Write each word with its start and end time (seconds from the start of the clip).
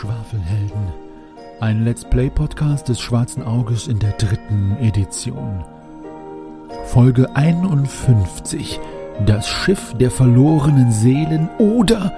Schwafelhelden. 0.00 0.94
Ein 1.60 1.84
Let's 1.84 2.06
Play 2.06 2.30
Podcast 2.30 2.88
des 2.88 2.98
Schwarzen 3.02 3.42
Auges 3.42 3.86
in 3.86 3.98
der 3.98 4.12
dritten 4.12 4.74
Edition. 4.80 5.62
Folge 6.86 7.28
51. 7.36 8.80
Das 9.26 9.46
Schiff 9.46 9.92
der 9.98 10.10
verlorenen 10.10 10.90
Seelen 10.90 11.50
oder 11.58 12.14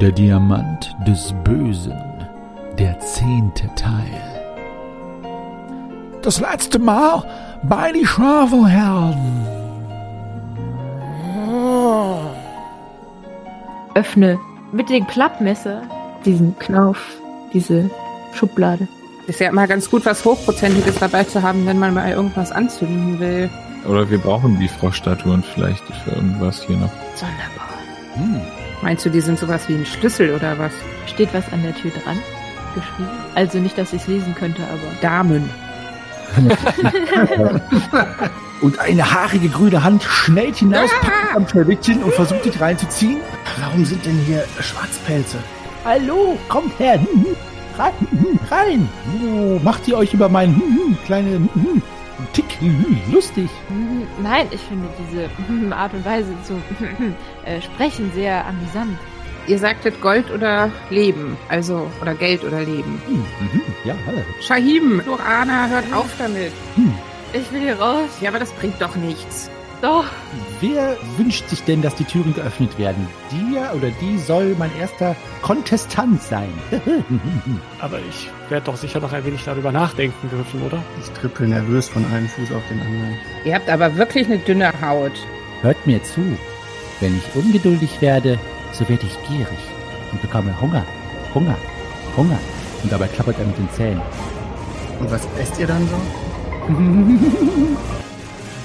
der 0.00 0.12
Diamant 0.12 0.96
des 1.06 1.34
Bösen. 1.44 2.00
Der 2.78 2.98
zehnte 3.00 3.68
Teil. 3.74 4.22
Das 6.22 6.40
letzte 6.40 6.78
Mal 6.78 7.22
bei 7.64 7.92
die 7.92 8.06
Schwafelhelden. 8.06 9.46
Öffne 13.94 14.38
mit 14.72 14.88
dem 14.88 15.06
Klappmesser 15.06 15.82
diesen 16.24 16.58
Knauf, 16.58 16.98
diese 17.52 17.90
Schublade. 18.32 18.88
Ist 19.26 19.40
ja 19.40 19.48
immer 19.48 19.66
ganz 19.66 19.90
gut, 19.90 20.06
was 20.06 20.24
Hochprozentiges 20.24 20.98
dabei 20.98 21.24
zu 21.24 21.42
haben, 21.42 21.66
wenn 21.66 21.78
man 21.78 21.94
mal 21.94 22.10
irgendwas 22.10 22.50
anzünden 22.52 23.20
will. 23.20 23.48
Oder 23.86 24.10
wir 24.10 24.18
brauchen 24.18 24.58
die 24.58 24.68
Froschstatuen 24.68 25.42
vielleicht 25.54 25.84
für 26.04 26.10
irgendwas 26.10 26.62
hier 26.64 26.76
noch. 26.76 26.90
Sonderbar. 27.14 27.70
Hm. 28.14 28.40
Meinst 28.82 29.04
du, 29.04 29.10
die 29.10 29.20
sind 29.20 29.38
sowas 29.38 29.68
wie 29.68 29.74
ein 29.74 29.86
Schlüssel 29.86 30.34
oder 30.34 30.58
was? 30.58 30.72
Steht 31.06 31.32
was 31.34 31.52
an 31.52 31.62
der 31.62 31.74
Tür 31.74 31.90
dran? 31.90 32.18
Geschrieben? 32.74 33.10
Also 33.34 33.58
nicht, 33.58 33.76
dass 33.78 33.92
ich 33.92 34.02
es 34.02 34.08
lesen 34.08 34.34
könnte, 34.34 34.62
aber. 34.62 34.80
Damen. 35.00 35.50
Und 38.60 38.78
eine 38.78 39.10
haarige 39.10 39.48
grüne 39.48 39.82
Hand 39.82 40.02
schnellt 40.02 40.56
hinaus, 40.56 40.90
packt 41.00 41.34
am 41.34 41.48
Schnäwittchen 41.48 42.02
und 42.02 42.12
versucht 42.12 42.44
dich 42.44 42.60
reinzuziehen. 42.60 43.20
Warum 43.58 43.84
sind 43.84 44.04
denn 44.04 44.18
hier 44.18 44.44
Schwarzpelze? 44.60 45.38
Hallo, 45.84 46.36
kommt 46.48 46.78
her. 46.78 47.00
Hm, 47.00 47.24
hm, 47.24 47.36
Rein, 47.78 47.92
hm, 48.10 48.38
rein. 48.50 48.88
Oh, 49.22 49.58
macht 49.64 49.88
ihr 49.88 49.96
euch 49.96 50.12
über 50.12 50.28
meinen 50.28 50.98
kleine 51.06 51.36
hm, 51.36 51.82
Tick 52.34 52.44
lustig? 53.10 53.48
Nein, 54.22 54.46
ich 54.50 54.60
finde 54.60 54.88
diese 54.98 55.74
Art 55.74 55.94
und 55.94 56.04
Weise 56.04 56.34
zu 56.44 56.54
äh, 57.46 57.62
sprechen 57.62 58.12
sehr 58.14 58.44
amüsant. 58.46 58.98
Ihr 59.46 59.58
sagtet 59.58 60.00
Gold 60.02 60.30
oder 60.30 60.70
Leben, 60.90 61.38
also 61.48 61.90
oder 62.02 62.14
Geld 62.14 62.44
oder 62.44 62.60
Leben. 62.60 63.00
Hm, 63.06 63.16
mhm, 63.16 63.62
ja, 63.84 63.94
hallo. 64.06 64.22
Shahim, 64.42 65.02
Lorana, 65.06 65.66
hört 65.68 65.90
auf 65.94 66.10
damit. 66.18 66.52
Ich 67.32 67.50
will 67.52 67.60
hier 67.60 67.80
raus. 67.80 68.10
Ja, 68.20 68.28
aber 68.28 68.38
das 68.38 68.52
bringt 68.52 68.80
doch 68.82 68.96
nichts. 68.96 69.50
Doch. 69.82 70.04
Wer 70.60 70.96
wünscht 71.16 71.48
sich 71.48 71.62
denn, 71.62 71.80
dass 71.80 71.94
die 71.94 72.04
Türen 72.04 72.34
geöffnet 72.34 72.78
werden? 72.78 73.06
Der 73.32 73.74
oder 73.74 73.90
die 74.00 74.18
soll 74.18 74.54
mein 74.58 74.70
erster 74.78 75.16
Kontestant 75.40 76.22
sein. 76.22 76.52
Aber 77.80 77.98
ich 77.98 78.28
werde 78.50 78.66
doch 78.66 78.76
sicher 78.76 79.00
noch 79.00 79.12
ein 79.12 79.24
wenig 79.24 79.44
darüber 79.44 79.72
nachdenken 79.72 80.28
dürfen, 80.28 80.62
oder? 80.62 80.82
Ich 81.00 81.10
trippel 81.10 81.48
nervös 81.48 81.88
von 81.88 82.04
einem 82.12 82.28
Fuß 82.28 82.52
auf 82.52 82.62
den 82.68 82.80
anderen. 82.80 83.14
Ihr 83.44 83.54
habt 83.54 83.70
aber 83.70 83.96
wirklich 83.96 84.26
eine 84.26 84.38
dünne 84.38 84.70
Haut. 84.82 85.12
Hört 85.62 85.86
mir 85.86 86.02
zu. 86.02 86.20
Wenn 87.00 87.16
ich 87.16 87.34
ungeduldig 87.34 88.00
werde, 88.02 88.38
so 88.72 88.86
werde 88.88 89.06
ich 89.06 89.28
gierig 89.28 89.58
und 90.12 90.20
bekomme 90.20 90.60
Hunger, 90.60 90.84
Hunger, 91.34 91.56
Hunger. 92.16 92.38
Und 92.82 92.92
dabei 92.92 93.06
klappert 93.06 93.38
er 93.38 93.46
mit 93.46 93.56
den 93.56 93.70
Zähnen. 93.70 94.02
Und 94.98 95.10
was 95.10 95.26
esst 95.38 95.58
ihr 95.58 95.66
dann 95.66 95.88
so? 95.88 95.96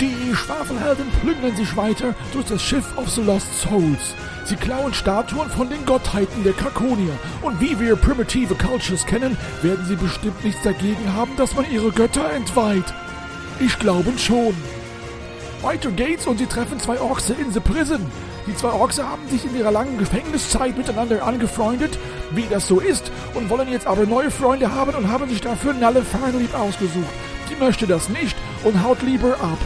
Die 0.01 0.35
Schwafelhelden 0.35 1.05
plündern 1.21 1.55
sich 1.55 1.77
weiter 1.77 2.13
durch 2.33 2.45
das 2.47 2.61
Schiff 2.61 2.97
of 2.97 3.09
the 3.09 3.21
Lost 3.21 3.47
Souls. 3.61 4.13
Sie 4.43 4.57
klauen 4.57 4.93
Statuen 4.93 5.49
von 5.49 5.69
den 5.69 5.85
Gottheiten 5.85 6.43
der 6.43 6.51
Krakonier. 6.51 7.13
Und 7.41 7.61
wie 7.61 7.79
wir 7.79 7.95
primitive 7.95 8.55
Cultures 8.55 9.05
kennen, 9.05 9.37
werden 9.61 9.85
sie 9.85 9.95
bestimmt 9.95 10.43
nichts 10.43 10.61
dagegen 10.63 11.13
haben, 11.13 11.31
dass 11.37 11.55
man 11.55 11.71
ihre 11.71 11.91
Götter 11.91 12.29
entweiht. 12.33 12.93
Ich 13.61 13.79
glaube 13.79 14.11
schon. 14.17 14.53
Weiter 15.61 15.91
geht's 15.91 16.27
und 16.27 16.39
sie 16.39 16.45
treffen 16.45 16.77
zwei 16.77 16.99
Orks 16.99 17.29
in 17.29 17.53
the 17.53 17.61
Prison. 17.61 18.05
Die 18.47 18.55
zwei 18.55 18.71
Orks 18.71 19.01
haben 19.01 19.27
sich 19.29 19.45
in 19.45 19.55
ihrer 19.57 19.71
langen 19.71 19.97
Gefängniszeit 19.97 20.77
miteinander 20.77 21.25
angefreundet, 21.25 21.97
wie 22.31 22.45
das 22.49 22.67
so 22.67 22.81
ist, 22.81 23.11
und 23.33 23.49
wollen 23.49 23.71
jetzt 23.71 23.87
aber 23.87 24.05
neue 24.05 24.29
Freunde 24.29 24.73
haben 24.73 24.93
und 24.93 25.09
haben 25.09 25.29
sich 25.29 25.39
dafür 25.39 25.73
Nalle 25.73 26.03
Fernlieb 26.03 26.53
ausgesucht. 26.53 27.05
Die 27.49 27.55
möchte 27.55 27.87
das 27.87 28.09
nicht 28.09 28.35
und 28.65 28.83
haut 28.83 29.01
lieber 29.01 29.39
ab. 29.39 29.57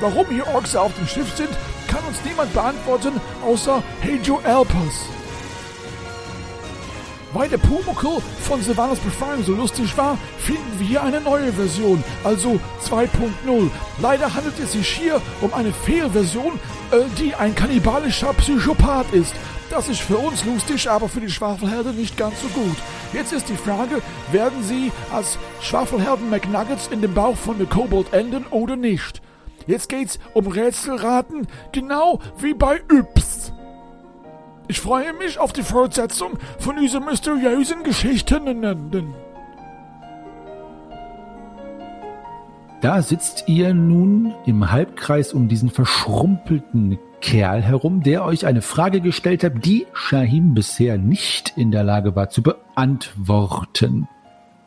Warum 0.00 0.26
hier 0.28 0.46
Orks 0.48 0.74
auf 0.74 0.94
dem 0.94 1.06
Schiff 1.06 1.36
sind, 1.36 1.50
kann 1.86 2.02
uns 2.08 2.24
niemand 2.24 2.52
beantworten, 2.52 3.20
außer 3.44 3.82
Hejo 4.00 4.40
Elpers. 4.40 5.04
Weil 7.32 7.48
der 7.48 7.58
Pumuckl 7.58 8.20
von 8.42 8.60
Sylvanas 8.60 8.98
Befreiung 8.98 9.44
so 9.44 9.54
lustig 9.54 9.96
war, 9.96 10.18
finden 10.38 10.78
wir 10.78 10.86
hier 10.86 11.02
eine 11.02 11.20
neue 11.20 11.52
Version, 11.52 12.02
also 12.24 12.58
2.0. 12.82 13.70
Leider 14.00 14.34
handelt 14.34 14.58
es 14.58 14.72
sich 14.72 14.88
hier 14.88 15.20
um 15.40 15.54
eine 15.54 15.72
Fehlversion, 15.72 16.58
äh, 16.90 17.02
die 17.18 17.34
ein 17.34 17.54
kannibalischer 17.54 18.32
Psychopath 18.32 19.12
ist. 19.12 19.34
Das 19.68 19.88
ist 19.88 20.00
für 20.00 20.18
uns 20.18 20.44
lustig, 20.44 20.90
aber 20.90 21.08
für 21.08 21.20
die 21.20 21.30
Schwafelhelden 21.30 21.94
nicht 21.94 22.16
ganz 22.16 22.40
so 22.42 22.48
gut. 22.48 22.76
Jetzt 23.12 23.32
ist 23.32 23.48
die 23.48 23.56
Frage, 23.56 24.02
werden 24.32 24.64
sie 24.64 24.90
als 25.12 25.38
Schwafelhelden 25.60 26.30
McNuggets 26.30 26.88
in 26.88 27.00
dem 27.00 27.14
Bauch 27.14 27.36
von 27.36 27.58
der 27.58 27.68
Kobold 27.68 28.12
enden 28.12 28.46
oder 28.50 28.74
nicht? 28.74 29.22
Jetzt 29.70 29.88
geht's 29.88 30.18
um 30.34 30.48
Rätselraten, 30.48 31.46
genau 31.70 32.18
wie 32.40 32.54
bei 32.54 32.80
Yps. 32.92 33.52
Ich 34.66 34.80
freue 34.80 35.12
mich 35.12 35.38
auf 35.38 35.52
die 35.52 35.62
Fortsetzung 35.62 36.38
von 36.58 36.74
diesen 36.74 37.04
mysteriösen 37.04 37.84
Geschichten. 37.84 39.14
Da 42.80 43.00
sitzt 43.02 43.44
ihr 43.46 43.72
nun 43.72 44.34
im 44.44 44.72
Halbkreis 44.72 45.32
um 45.32 45.46
diesen 45.46 45.70
verschrumpelten 45.70 46.98
Kerl 47.20 47.62
herum, 47.62 48.02
der 48.02 48.24
euch 48.24 48.46
eine 48.46 48.62
Frage 48.62 49.00
gestellt 49.00 49.44
hat, 49.44 49.64
die 49.64 49.86
Shahim 49.92 50.52
bisher 50.52 50.98
nicht 50.98 51.52
in 51.56 51.70
der 51.70 51.84
Lage 51.84 52.16
war 52.16 52.28
zu 52.28 52.42
beantworten. 52.42 54.08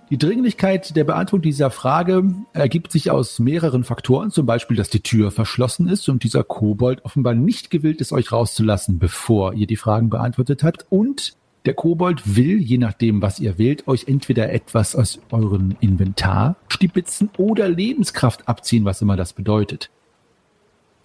Die 0.10 0.18
Dringlichkeit 0.18 0.96
der 0.96 1.06
Beantwortung 1.06 1.44
dieser 1.44 1.72
Frage 1.72 2.36
ergibt 2.54 2.92
sich 2.92 3.10
aus 3.10 3.40
mehreren 3.40 3.84
Faktoren, 3.84 4.32
zum 4.32 4.46
Beispiel, 4.46 4.78
dass 4.78 4.90
die 4.90 5.02
Tür 5.02 5.32
verschlossen 5.32 5.88
ist 5.88 6.10
und 6.10 6.24
dieser 6.24 6.44
Kobold 6.44 7.04
offenbar 7.06 7.34
nicht 7.34 7.70
gewillt 7.70 8.02
ist, 8.02 8.12
euch 8.12 8.32
rauszulassen, 8.32 9.00
bevor 9.00 9.54
ihr 9.54 9.66
die 9.66 9.78
Fragen 9.78 10.10
beantwortet 10.10 10.64
habt. 10.64 10.86
Und 10.90 11.36
der 11.66 11.74
Kobold 11.74 12.36
will, 12.36 12.60
je 12.60 12.78
nachdem, 12.78 13.22
was 13.22 13.40
ihr 13.40 13.58
wählt, 13.58 13.88
euch 13.88 14.08
entweder 14.08 14.52
etwas 14.52 14.96
aus 14.96 15.20
euren 15.32 15.78
Inventar 15.80 16.58
stibitzen 16.68 17.30
oder 17.38 17.70
Lebenskraft 17.70 18.48
abziehen, 18.48 18.86
was 18.86 19.02
immer 19.02 19.16
das 19.16 19.34
bedeutet. 19.34 19.90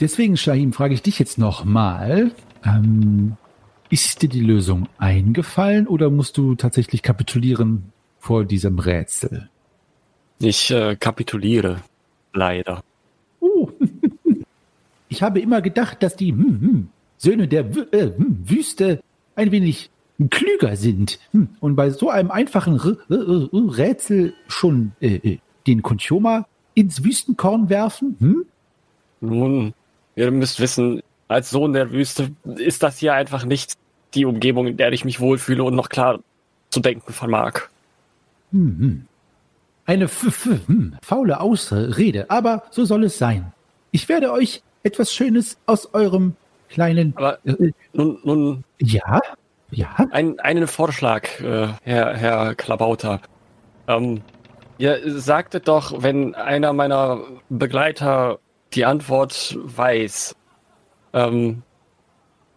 Deswegen, 0.01 0.37
Shahim, 0.37 0.73
frage 0.73 0.95
ich 0.95 1.03
dich 1.03 1.19
jetzt 1.19 1.39
nochmal. 1.39 2.33
Ähm, 2.65 3.37
ist 3.91 4.23
dir 4.23 4.29
die 4.29 4.41
Lösung 4.41 4.89
eingefallen 4.99 5.87
oder 5.87 6.11
musst 6.11 6.37
du 6.37 6.57
tatsächlich 6.57 7.03
kapitulieren 7.03 7.93
vor 8.29 8.45
diesem 8.45 8.79
Rätsel? 8.79 9.49
Ich 10.39 10.71
äh, 10.71 10.97
kapituliere. 10.97 11.81
Leider. 12.35 12.83
Uh. 13.41 13.71
Ich 15.11 15.23
habe 15.23 15.41
immer 15.41 15.63
gedacht, 15.63 16.03
dass 16.03 16.17
die 16.17 16.33
hm, 16.33 16.61
hm, 16.61 16.89
Söhne 17.17 17.49
der 17.49 17.65
äh, 17.93 18.13
hm, 18.15 18.45
Wüste 18.45 19.01
ein 19.37 19.51
wenig 19.53 19.89
klüger 20.29 20.77
sind 20.77 21.19
hm, 21.31 21.49
und 21.61 21.77
bei 21.77 21.89
so 21.89 22.11
einem 22.11 22.31
einfachen 22.31 22.77
R 22.77 22.99
R 23.09 23.49
R 23.51 23.79
Rätsel 23.79 24.35
schon 24.49 24.93
äh, 25.01 25.15
äh, 25.15 25.39
den 25.67 25.81
Konchoma 25.81 26.47
ins 26.75 27.03
Wüstenkorn 27.03 27.71
werfen. 27.71 28.17
Hm? 28.21 28.45
Nun, 29.23 29.73
ihr 30.15 30.31
müsst 30.31 30.61
wissen, 30.61 31.01
als 31.27 31.49
Sohn 31.49 31.73
der 31.73 31.91
Wüste 31.91 32.33
ist 32.45 32.83
das 32.83 32.99
hier 32.99 33.15
einfach 33.15 33.47
nicht 33.47 33.79
die 34.13 34.27
Umgebung, 34.27 34.67
in 34.67 34.77
der 34.77 34.93
ich 34.93 35.07
mich 35.07 35.21
wohlfühle 35.21 35.65
und 35.65 35.75
noch 35.75 35.89
klar 35.89 36.21
zu 36.69 36.81
denken 36.81 37.15
vermag. 37.15 37.71
Hm, 38.53 38.79
hm. 38.79 39.07
Eine 39.85 40.09
hm, 40.09 40.97
faule 41.03 41.41
Ausrede, 41.41 42.29
aber 42.29 42.65
so 42.71 42.85
soll 42.85 43.05
es 43.05 43.17
sein. 43.17 43.53
Ich 43.91 44.09
werde 44.09 44.33
euch 44.33 44.63
etwas 44.83 45.13
Schönes 45.15 45.57
aus 45.67 45.95
eurem 45.95 46.37
kleinen. 46.69 47.15
Aber 47.17 47.39
äh, 47.47 47.73
nun, 47.93 48.19
nun 48.23 48.65
ja, 48.79 49.21
ja. 49.71 49.95
ein, 50.11 50.39
einen 50.41 50.67
Vorschlag, 50.67 51.41
äh, 51.41 51.69
Herr, 51.83 52.17
Herr 52.17 52.55
Klabauter. 52.55 53.21
Ähm, 53.87 54.21
ihr 54.77 55.01
sagtet 55.21 55.69
doch, 55.69 56.03
wenn 56.03 56.35
einer 56.35 56.73
meiner 56.73 57.23
Begleiter 57.49 58.39
die 58.75 58.85
Antwort 58.85 59.59
weiß, 59.63 60.37
ähm, 61.15 61.63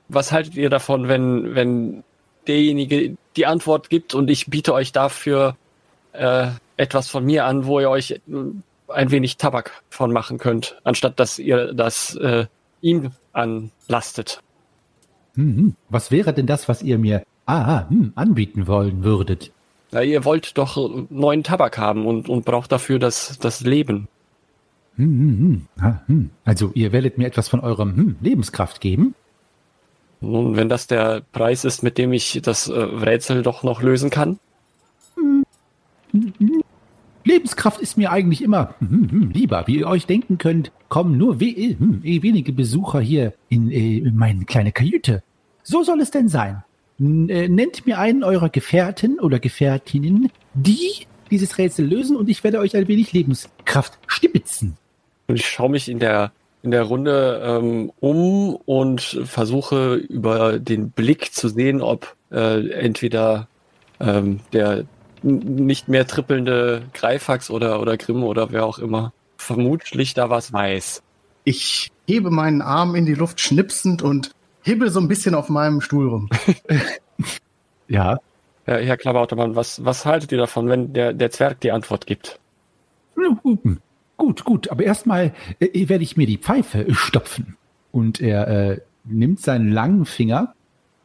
was 0.09 0.31
haltet 0.31 0.55
ihr 0.55 0.69
davon, 0.69 1.07
wenn, 1.07 1.55
wenn 1.55 2.03
derjenige 2.47 3.15
die 3.37 3.45
Antwort 3.45 3.89
gibt 3.89 4.13
und 4.13 4.29
ich 4.29 4.47
biete 4.47 4.73
euch 4.73 4.91
dafür 4.91 5.55
äh, 6.13 6.47
etwas 6.77 7.09
von 7.09 7.25
mir 7.25 7.45
an, 7.45 7.65
wo 7.65 7.79
ihr 7.79 7.89
euch 7.89 8.11
äh, 8.11 8.19
ein 8.87 9.11
wenig 9.11 9.37
Tabak 9.37 9.83
von 9.89 10.11
machen 10.11 10.37
könnt, 10.37 10.77
anstatt 10.83 11.19
dass 11.19 11.39
ihr 11.39 11.73
das 11.73 12.15
äh, 12.15 12.45
ihm 12.81 13.11
anlastet. 13.33 14.41
Mhm. 15.35 15.75
Was 15.89 16.11
wäre 16.11 16.33
denn 16.33 16.47
das, 16.47 16.67
was 16.67 16.81
ihr 16.81 16.97
mir 16.97 17.23
ah, 17.45 17.89
hm, 17.89 18.13
anbieten 18.15 18.67
wollen 18.67 19.03
würdet. 19.03 19.51
Ja, 19.91 20.01
ihr 20.01 20.23
wollt 20.23 20.57
doch 20.57 20.77
neuen 21.09 21.43
Tabak 21.43 21.77
haben 21.77 22.05
und, 22.05 22.29
und 22.29 22.45
braucht 22.45 22.71
dafür 22.71 22.97
das, 22.97 23.37
das 23.39 23.61
Leben. 23.61 24.07
Hm, 24.95 25.05
hm, 25.05 25.37
hm. 25.37 25.85
Ah, 25.85 25.99
hm. 26.07 26.29
Also 26.45 26.71
ihr 26.73 26.91
werdet 26.91 27.17
mir 27.17 27.27
etwas 27.27 27.49
von 27.49 27.59
eurem 27.59 27.95
hm, 27.95 28.15
Lebenskraft 28.21 28.79
geben? 28.79 29.15
Nun, 30.21 30.55
wenn 30.55 30.69
das 30.69 30.87
der 30.87 31.23
Preis 31.31 31.65
ist, 31.65 31.81
mit 31.81 31.97
dem 31.97 32.13
ich 32.13 32.39
das 32.43 32.67
äh, 32.67 32.79
Rätsel 32.79 33.41
doch 33.41 33.63
noch 33.63 33.81
lösen 33.81 34.09
kann. 34.09 34.39
Lebenskraft 37.23 37.79
ist 37.81 37.97
mir 37.97 38.11
eigentlich 38.11 38.43
immer 38.43 38.75
hm, 38.79 39.11
hm, 39.11 39.31
lieber. 39.31 39.65
Wie 39.67 39.79
ihr 39.79 39.87
euch 39.87 40.05
denken 40.05 40.37
könnt, 40.37 40.71
kommen 40.89 41.17
nur 41.17 41.39
we 41.39 41.45
hm, 41.45 42.01
eh 42.03 42.21
wenige 42.21 42.51
Besucher 42.51 42.99
hier 42.99 43.33
in, 43.49 43.71
äh, 43.71 43.97
in 43.97 44.15
meine 44.15 44.45
kleine 44.45 44.71
Kajüte. 44.71 45.23
So 45.63 45.83
soll 45.83 46.01
es 46.01 46.11
denn 46.11 46.27
sein. 46.27 46.63
Äh, 46.99 47.47
nennt 47.47 47.85
mir 47.85 47.99
einen 47.99 48.23
eurer 48.23 48.49
Gefährten 48.49 49.19
oder 49.19 49.39
Gefährtinnen, 49.39 50.31
die 50.53 51.07
dieses 51.31 51.57
Rätsel 51.57 51.87
lösen 51.87 52.15
und 52.15 52.29
ich 52.29 52.43
werde 52.43 52.59
euch 52.59 52.75
ein 52.75 52.87
wenig 52.87 53.13
Lebenskraft 53.13 53.97
stibitzen. 54.07 54.77
Und 55.27 55.35
ich 55.35 55.47
schaue 55.47 55.69
mich 55.69 55.87
in 55.87 55.99
der, 55.99 56.31
in 56.61 56.71
der 56.71 56.83
Runde 56.83 57.41
ähm, 57.43 57.91
um 57.99 58.55
und 58.55 59.01
versuche 59.01 59.95
über 59.95 60.59
den 60.59 60.91
Blick 60.91 61.33
zu 61.33 61.47
sehen, 61.47 61.81
ob 61.81 62.15
äh, 62.31 62.69
entweder 62.71 63.47
ähm, 63.99 64.41
der 64.51 64.85
nicht 65.23 65.87
mehr 65.87 66.07
trippelnde 66.07 66.83
Greifax 66.93 67.49
oder, 67.49 67.79
oder 67.79 67.97
Grimm 67.97 68.23
oder 68.23 68.51
wer 68.51 68.65
auch 68.65 68.79
immer 68.79 69.13
vermutlich 69.37 70.13
da 70.13 70.29
was 70.29 70.53
weiß. 70.53 71.01
Ich 71.43 71.91
hebe 72.07 72.29
meinen 72.29 72.61
Arm 72.61 72.95
in 72.95 73.05
die 73.05 73.15
Luft 73.15 73.39
schnipsend 73.39 74.01
und 74.01 74.31
hibbel 74.61 74.91
so 74.91 74.99
ein 74.99 75.07
bisschen 75.07 75.35
auf 75.35 75.49
meinem 75.49 75.81
Stuhl 75.81 76.07
rum. 76.09 76.29
Ja, 77.87 78.19
Ja, 78.67 78.77
Herr 78.77 78.95
Klabautermann, 78.95 79.55
was, 79.55 79.83
was 79.83 80.05
haltet 80.05 80.31
ihr 80.31 80.37
davon, 80.37 80.69
wenn 80.69 80.93
der, 80.93 81.11
der 81.11 81.29
Zwerg 81.29 81.59
die 81.59 81.73
Antwort 81.73 82.05
gibt? 82.05 82.39
Gut, 84.15 84.45
gut, 84.45 84.69
aber 84.69 84.83
erstmal 84.83 85.33
äh, 85.59 85.89
werde 85.89 86.03
ich 86.03 86.15
mir 86.15 86.27
die 86.27 86.37
Pfeife 86.37 86.85
stopfen. 86.93 87.57
Und 87.91 88.21
er 88.21 88.47
äh, 88.47 88.81
nimmt 89.03 89.41
seinen 89.41 89.71
langen 89.71 90.05
Finger, 90.05 90.53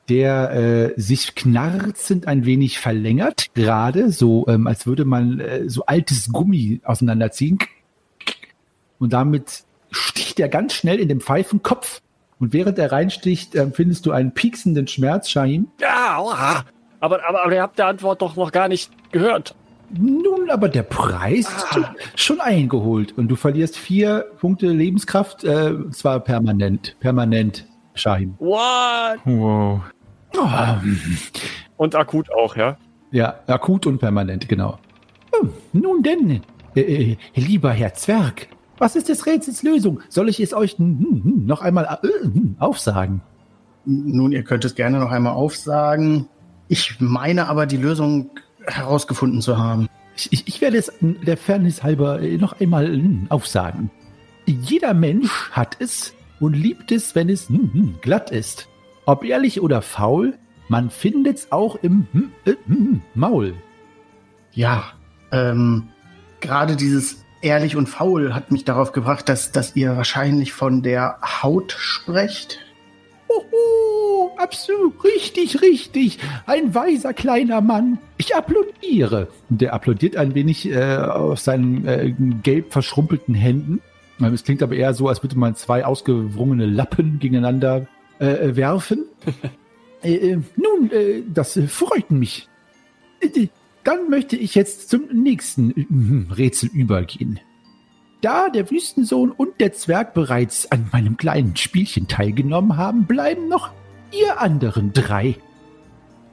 der 0.09 0.51
äh, 0.97 1.01
sich 1.01 1.35
knarzend 1.35 2.29
ein 2.29 2.45
wenig 2.45 2.79
verlängert, 2.79 3.47
gerade 3.55 4.11
so, 4.11 4.47
ähm, 4.49 4.67
als 4.67 4.87
würde 4.87 5.05
man 5.05 5.41
äh, 5.41 5.69
so 5.69 5.85
altes 5.87 6.33
Gummi 6.33 6.81
auseinanderziehen. 6.85 7.59
Und 8.99 9.13
damit 9.13 9.65
sticht 9.91 10.41
er 10.41 10.49
ganz 10.49 10.75
schnell 10.75 11.01
in 11.01 11.09
den 11.09 11.21
Pfeifenkopf. 11.21 12.01
Und 12.39 12.53
während 12.53 12.79
er 12.79 12.93
reinsticht, 12.93 13.55
äh, 13.55 13.71
findest 13.71 14.07
du 14.07 14.13
einen 14.13 14.33
pieksenden 14.33 14.87
Schmerz, 14.87 15.31
Shahim. 15.31 15.69
Ja, 15.81 16.19
aber, 16.19 16.65
aber, 17.01 17.29
aber 17.29 17.55
ihr 17.55 17.63
habt 17.63 17.79
der 17.79 17.87
Antwort 17.87 18.23
doch 18.23 18.37
noch 18.37 18.53
gar 18.53 18.69
nicht 18.69 18.91
gehört. 19.11 19.55
Nun, 19.91 20.51
aber 20.51 20.69
der 20.69 20.83
Preis 20.83 21.49
ist 21.49 21.73
schon, 21.73 21.85
schon 22.17 22.41
eingeholt 22.41 23.17
und 23.17 23.29
du 23.29 23.37
verlierst 23.37 23.77
vier 23.77 24.27
Punkte 24.41 24.67
Lebenskraft, 24.69 25.45
äh, 25.45 25.71
und 25.71 25.95
zwar 25.95 26.21
permanent. 26.21 26.97
Permanent, 27.01 27.67
Shahim. 27.95 28.35
What? 28.39 29.21
Wow. 29.25 29.81
Oh, 30.37 30.49
Und 31.77 31.95
akut 31.95 32.33
auch, 32.33 32.57
ja? 32.57 32.77
ja, 33.11 33.35
akut 33.47 33.87
und 33.87 33.99
permanent, 33.99 34.49
genau. 34.49 34.79
Hm, 35.33 35.53
nun 35.73 36.03
denn, 36.03 36.43
äh, 36.75 36.81
äh, 36.81 37.17
lieber 37.35 37.71
Herr 37.71 37.95
Zwerg, 37.95 38.49
was 38.79 38.97
ist 38.97 39.09
des 39.09 39.27
Rätsels 39.27 39.63
Lösung? 39.63 40.01
Soll 40.09 40.29
ich 40.29 40.41
es 40.41 40.53
euch 40.53 40.77
noch 40.79 41.63
einmal 41.63 41.99
äh, 42.03 42.29
aufsagen? 42.59 43.23
Nun, 43.87 44.33
ihr 44.33 44.43
könnt 44.43 44.65
es 44.65 44.75
gerne 44.75 44.99
noch 44.99 45.11
einmal 45.11 45.33
aufsagen. 45.33 46.29
Ich 46.69 46.97
meine 47.01 47.49
aber, 47.49 47.67
die 47.67 47.77
Lösung 47.77 48.31
herausgefunden 48.67 49.41
zu 49.41 49.57
haben. 49.59 49.89
Ich, 50.17 50.33
ich, 50.33 50.49
ich 50.49 50.61
werde 50.61 50.77
es 50.77 50.93
der 51.01 51.37
Fairness 51.37 51.83
halber 51.83 52.21
äh, 52.21 52.37
noch 52.37 52.61
einmal 52.61 53.01
aufsagen. 53.29 53.91
Jeder 54.47 54.95
Mensch 54.95 55.51
hat 55.53 55.77
es 55.81 56.15
und 56.41 56.55
liebt 56.55 56.93
es, 56.93 57.15
wenn 57.15 57.29
es 57.29 57.49
glatt 58.03 58.31
ist. 58.31 58.69
Ob 59.09 59.25
ehrlich 59.25 59.61
oder 59.61 59.83
faul, 59.83 60.35
man 60.69 60.91
findet's 60.91 61.53
auch 61.53 61.77
im 61.77 62.09
hm, 62.13 62.33
äh, 62.45 62.55
hm, 62.67 63.03
Maul. 63.15 63.55
Ja, 64.53 64.83
ähm, 65.31 65.89
gerade 66.41 66.75
dieses 66.75 67.25
ehrlich 67.41 67.77
und 67.77 67.89
faul 67.89 68.35
hat 68.35 68.51
mich 68.51 68.65
darauf 68.65 68.91
gebracht, 68.91 69.29
dass, 69.29 69.53
dass 69.53 69.77
ihr 69.77 69.97
wahrscheinlich 69.97 70.53
von 70.53 70.83
der 70.83 71.19
Haut 71.23 71.71
sprecht. 71.79 72.59
Hoho, 73.29 74.33
absolut 74.39 75.05
richtig, 75.05 75.63
richtig. 75.63 76.19
Ein 76.47 76.75
weiser 76.75 77.15
kleiner 77.15 77.61
Mann. 77.61 77.99
Ich 78.17 78.35
applaudiere. 78.35 79.29
Und 79.49 79.61
der 79.61 79.73
applaudiert 79.73 80.17
ein 80.17 80.35
wenig 80.35 80.69
äh, 80.69 80.97
aus 80.97 81.45
seinen 81.45 81.87
äh, 81.87 82.13
gelb 82.43 82.73
verschrumpelten 82.73 83.37
Händen. 83.37 83.81
Ähm, 84.21 84.35
Es 84.35 84.43
klingt 84.43 84.65
aber 84.65 84.75
eher 84.75 84.95
so, 84.95 85.07
als 85.07 85.23
würde 85.23 85.39
man 85.39 85.55
zwei 85.55 85.85
ausgewrungene 85.85 86.67
Lappen 86.67 87.21
gegeneinander 87.21 87.87
äh, 88.21 88.27
äh, 88.27 88.57
werfen. 88.57 89.05
äh, 90.03 90.15
äh, 90.15 90.41
nun, 90.57 90.91
äh, 90.91 91.23
das 91.33 91.57
äh, 91.57 91.67
freut 91.67 92.11
mich. 92.11 92.49
Dann 93.85 94.11
möchte 94.11 94.37
ich 94.37 94.55
jetzt 94.55 94.91
zum 94.91 95.07
nächsten 95.13 95.71
äh, 95.71 96.35
Rätsel 96.35 96.71
übergehen. 96.73 97.41
Da 98.21 98.49
der 98.49 98.71
Wüstensohn 98.71 99.31
und 99.31 99.61
der 99.61 99.73
Zwerg 99.73 100.15
bereits 100.15 100.71
an 100.73 100.89
meinem 100.93 101.17
kleinen 101.17 101.55
Spielchen 101.57 102.09
teilgenommen 102.09 102.77
haben, 102.77 103.07
bleiben 103.07 103.49
noch 103.49 103.71
ihr 104.11 104.41
anderen 104.41 104.93
drei. 104.93 105.37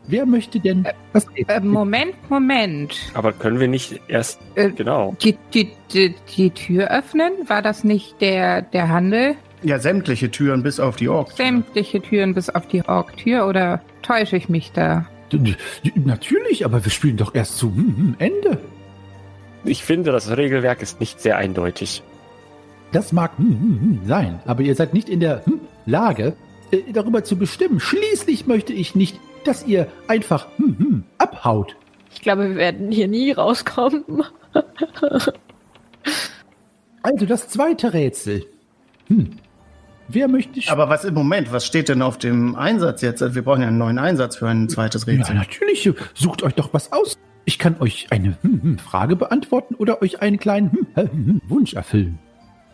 Wer 0.07 0.25
möchte 0.25 0.59
denn 0.59 0.85
das 1.13 1.27
Äh, 1.47 1.59
Moment, 1.61 2.15
Moment. 2.29 2.95
Aber 3.13 3.31
können 3.31 3.59
wir 3.59 3.67
nicht 3.67 4.01
erst, 4.07 4.39
Äh, 4.55 4.71
genau. 4.71 5.15
Die, 5.21 5.37
die, 5.53 5.71
die, 5.93 6.15
die 6.35 6.49
Tür 6.49 6.89
öffnen? 6.89 7.31
War 7.47 7.61
das 7.61 7.83
nicht 7.83 8.19
der, 8.19 8.61
der 8.63 8.89
Handel? 8.89 9.35
Ja, 9.63 9.79
sämtliche 9.79 10.29
Türen 10.29 10.61
bis 10.61 10.79
auf 10.79 10.97
die 10.97 11.07
Orks. 11.07 11.37
Sämtliche 11.37 12.01
Türen 12.01 12.33
bis 12.33 12.49
auf 12.49 12.67
die 12.67 12.83
Ork-Tür 12.85 13.47
oder 13.47 13.81
täusche 14.01 14.35
ich 14.35 14.49
mich 14.49 14.71
da? 14.73 15.05
Natürlich, 15.95 16.65
aber 16.65 16.83
wir 16.83 16.91
spielen 16.91 17.17
doch 17.17 17.33
erst 17.33 17.57
zum 17.57 17.75
hm, 17.75 17.97
hm, 17.97 18.15
Ende. 18.19 18.59
Ich 19.63 19.83
finde, 19.83 20.11
das 20.11 20.35
Regelwerk 20.35 20.81
ist 20.81 20.99
nicht 20.99 21.21
sehr 21.21 21.37
eindeutig. 21.37 22.03
Das 22.91 23.13
mag 23.13 23.31
hm, 23.37 24.01
sein, 24.05 24.39
aber 24.45 24.61
ihr 24.61 24.75
seid 24.75 24.93
nicht 24.93 25.09
in 25.09 25.21
der 25.21 25.43
Lage, 25.85 26.35
äh, 26.71 26.91
darüber 26.91 27.23
zu 27.23 27.37
bestimmen. 27.37 27.79
Schließlich 27.79 28.45
möchte 28.45 28.73
ich 28.73 28.95
nicht, 28.95 29.19
dass 29.45 29.65
ihr 29.65 29.87
einfach 30.07 30.47
abhaut. 31.17 31.75
Ich 32.13 32.21
glaube, 32.21 32.49
wir 32.49 32.55
werden 32.57 32.91
hier 32.91 33.07
nie 33.07 33.31
rauskommen. 33.31 34.03
Also 37.05 37.25
das 37.25 37.49
zweite 37.49 37.93
Rätsel. 37.93 38.45
Hm. 39.07 39.37
Wer 40.07 40.27
möchte 40.27 40.59
Aber 40.71 40.89
was 40.89 41.05
im 41.05 41.13
Moment, 41.13 41.51
was 41.51 41.65
steht 41.65 41.89
denn 41.89 42.01
auf 42.01 42.17
dem 42.17 42.55
Einsatz 42.55 43.01
jetzt? 43.01 43.21
Also 43.23 43.35
Wir 43.35 43.43
brauchen 43.43 43.61
ja 43.61 43.67
einen 43.67 43.77
neuen 43.77 43.97
Einsatz 43.97 44.35
für 44.35 44.47
ein 44.47 44.69
zweites 44.69 45.05
Ja, 45.05 45.13
Rätsel. 45.13 45.35
natürlich. 45.35 45.89
Sucht 46.13 46.43
euch 46.43 46.53
doch 46.53 46.73
was 46.73 46.91
aus. 46.91 47.17
Ich 47.45 47.59
kann 47.59 47.75
euch 47.79 48.07
eine 48.09 48.37
hm, 48.41 48.61
hm, 48.61 48.77
Frage 48.77 49.15
beantworten 49.15 49.75
oder 49.75 50.01
euch 50.01 50.21
einen 50.21 50.37
kleinen 50.37 50.71
hm, 50.95 51.41
Wunsch 51.47 51.73
erfüllen. 51.73 52.19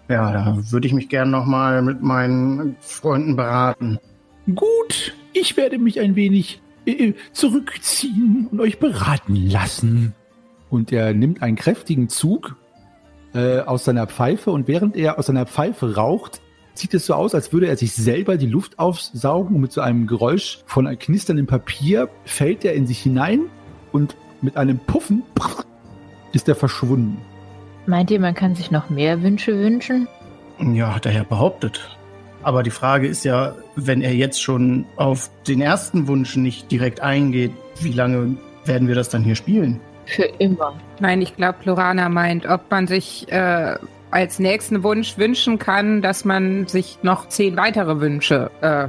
Ja, 0.09 0.31
da 0.31 0.57
würde 0.71 0.87
ich 0.87 0.93
mich 0.93 1.09
gerne 1.09 1.29
nochmal 1.29 1.81
mit 1.81 2.01
meinen 2.01 2.75
Freunden 2.79 3.35
beraten. 3.35 3.99
Gut, 4.55 5.13
ich 5.33 5.55
werde 5.55 5.77
mich 5.77 5.99
ein 5.99 6.15
wenig 6.15 6.61
äh, 6.85 7.13
zurückziehen 7.31 8.47
und 8.51 8.59
euch 8.59 8.79
beraten 8.79 9.35
lassen. 9.35 10.15
Und 10.69 10.91
er 10.91 11.13
nimmt 11.13 11.41
einen 11.43 11.55
kräftigen 11.55 12.09
Zug 12.09 12.55
äh, 13.33 13.59
aus 13.59 13.85
seiner 13.85 14.07
Pfeife 14.07 14.51
und 14.51 14.67
während 14.67 14.95
er 14.95 15.19
aus 15.19 15.27
seiner 15.27 15.45
Pfeife 15.45 15.95
raucht, 15.95 16.41
sieht 16.79 16.93
es 16.93 17.05
so 17.05 17.13
aus, 17.13 17.35
als 17.35 17.53
würde 17.53 17.67
er 17.67 17.77
sich 17.77 17.93
selber 17.93 18.37
die 18.37 18.47
Luft 18.47 18.79
aufsaugen 18.79 19.55
und 19.55 19.61
mit 19.61 19.71
so 19.71 19.81
einem 19.81 20.07
Geräusch 20.07 20.59
von 20.65 20.87
einem 20.87 20.99
knisterndem 20.99 21.47
Papier 21.47 22.09
fällt 22.25 22.65
er 22.65 22.73
in 22.73 22.87
sich 22.87 22.99
hinein 22.99 23.41
und 23.91 24.15
mit 24.41 24.57
einem 24.57 24.79
Puffen 24.79 25.23
ist 26.33 26.47
er 26.47 26.55
verschwunden. 26.55 27.17
Meint 27.85 28.11
ihr, 28.11 28.19
man 28.19 28.35
kann 28.35 28.55
sich 28.55 28.71
noch 28.71 28.89
mehr 28.89 29.21
Wünsche 29.23 29.57
wünschen? 29.57 30.07
Ja, 30.59 30.95
hat 30.95 31.05
er 31.05 31.11
ja 31.11 31.23
behauptet. 31.23 31.97
Aber 32.43 32.63
die 32.63 32.69
Frage 32.69 33.07
ist 33.07 33.25
ja, 33.25 33.55
wenn 33.75 34.01
er 34.01 34.13
jetzt 34.13 34.41
schon 34.41 34.85
auf 34.95 35.29
den 35.47 35.61
ersten 35.61 36.07
Wunsch 36.07 36.35
nicht 36.35 36.71
direkt 36.71 37.01
eingeht, 37.01 37.51
wie 37.81 37.91
lange 37.91 38.37
werden 38.65 38.87
wir 38.87 38.95
das 38.95 39.09
dann 39.09 39.23
hier 39.23 39.35
spielen? 39.35 39.79
Für 40.05 40.23
immer. 40.39 40.73
Nein, 40.99 41.21
ich 41.21 41.35
glaube, 41.35 41.59
Lorana 41.65 42.09
meint, 42.09 42.45
ob 42.47 42.71
man 42.71 42.87
sich 42.87 43.29
äh, 43.31 43.75
als 44.11 44.39
nächsten 44.39 44.83
Wunsch 44.83 45.17
wünschen 45.17 45.59
kann, 45.59 46.01
dass 46.01 46.25
man 46.25 46.67
sich 46.67 46.99
noch 47.03 47.29
zehn 47.29 47.57
weitere 47.57 47.99
Wünsche, 47.99 48.49
äh, 48.61 48.87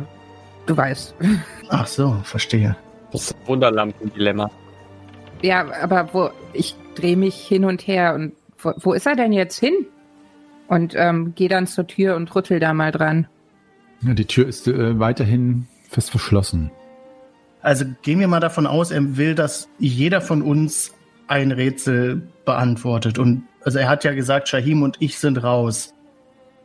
du 0.66 0.76
weißt. 0.76 1.14
Ach 1.68 1.86
so, 1.86 2.16
verstehe. 2.24 2.76
Das 3.12 3.34
Wunderlampen-Dilemma. 3.46 4.50
Ja, 5.42 5.66
aber 5.82 6.12
wo 6.12 6.30
ich 6.52 6.76
drehe 6.94 7.16
mich 7.16 7.36
hin 7.36 7.64
und 7.64 7.86
her 7.86 8.14
und 8.14 8.32
wo, 8.58 8.72
wo 8.76 8.92
ist 8.92 9.06
er 9.06 9.16
denn 9.16 9.32
jetzt 9.32 9.58
hin? 9.58 9.86
Und 10.68 10.94
ähm, 10.96 11.34
gehe 11.34 11.48
dann 11.48 11.66
zur 11.66 11.86
Tür 11.86 12.14
und 12.14 12.32
rüttel 12.34 12.60
da 12.60 12.72
mal 12.72 12.92
dran. 12.92 13.26
Ja, 14.02 14.14
die 14.14 14.26
Tür 14.26 14.46
ist 14.46 14.68
äh, 14.68 14.98
weiterhin 15.00 15.66
fest 15.88 16.10
verschlossen. 16.10 16.70
Also 17.62 17.84
gehen 18.02 18.20
wir 18.20 18.28
mal 18.28 18.40
davon 18.40 18.66
aus, 18.66 18.90
er 18.90 19.16
will, 19.16 19.34
dass 19.34 19.68
jeder 19.78 20.20
von 20.20 20.42
uns 20.42 20.94
ein 21.30 21.52
Rätsel 21.52 22.22
beantwortet. 22.44 23.18
Und 23.18 23.44
also 23.64 23.78
er 23.78 23.88
hat 23.88 24.04
ja 24.04 24.12
gesagt, 24.12 24.48
Shahim 24.48 24.82
und 24.82 24.96
ich 24.98 25.18
sind 25.18 25.42
raus. 25.42 25.94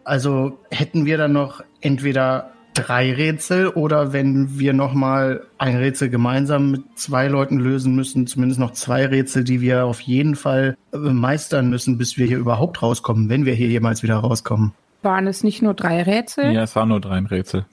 Also 0.03 0.57
hätten 0.71 1.05
wir 1.05 1.17
dann 1.17 1.33
noch 1.33 1.63
entweder 1.81 2.51
drei 2.73 3.13
Rätsel 3.13 3.67
oder 3.69 4.11
wenn 4.11 4.59
wir 4.59 4.73
nochmal 4.73 5.45
ein 5.57 5.77
Rätsel 5.77 6.09
gemeinsam 6.09 6.71
mit 6.71 6.83
zwei 6.95 7.27
Leuten 7.27 7.59
lösen 7.59 7.95
müssen, 7.95 8.27
zumindest 8.27 8.59
noch 8.59 8.71
zwei 8.71 9.05
Rätsel, 9.05 9.43
die 9.43 9.61
wir 9.61 9.85
auf 9.85 10.01
jeden 10.01 10.35
Fall 10.35 10.75
äh, 10.91 10.97
meistern 10.97 11.69
müssen, 11.69 11.97
bis 11.97 12.17
wir 12.17 12.25
hier 12.25 12.37
überhaupt 12.37 12.81
rauskommen, 12.81 13.29
wenn 13.29 13.45
wir 13.45 13.53
hier 13.53 13.67
jemals 13.67 14.03
wieder 14.03 14.15
rauskommen. 14.15 14.73
Waren 15.03 15.27
es 15.27 15.43
nicht 15.43 15.61
nur 15.61 15.75
drei 15.75 16.01
Rätsel? 16.01 16.51
Ja, 16.51 16.63
es 16.63 16.75
waren 16.75 16.89
nur 16.89 16.99
drei 16.99 17.19
Rätsel. 17.19 17.65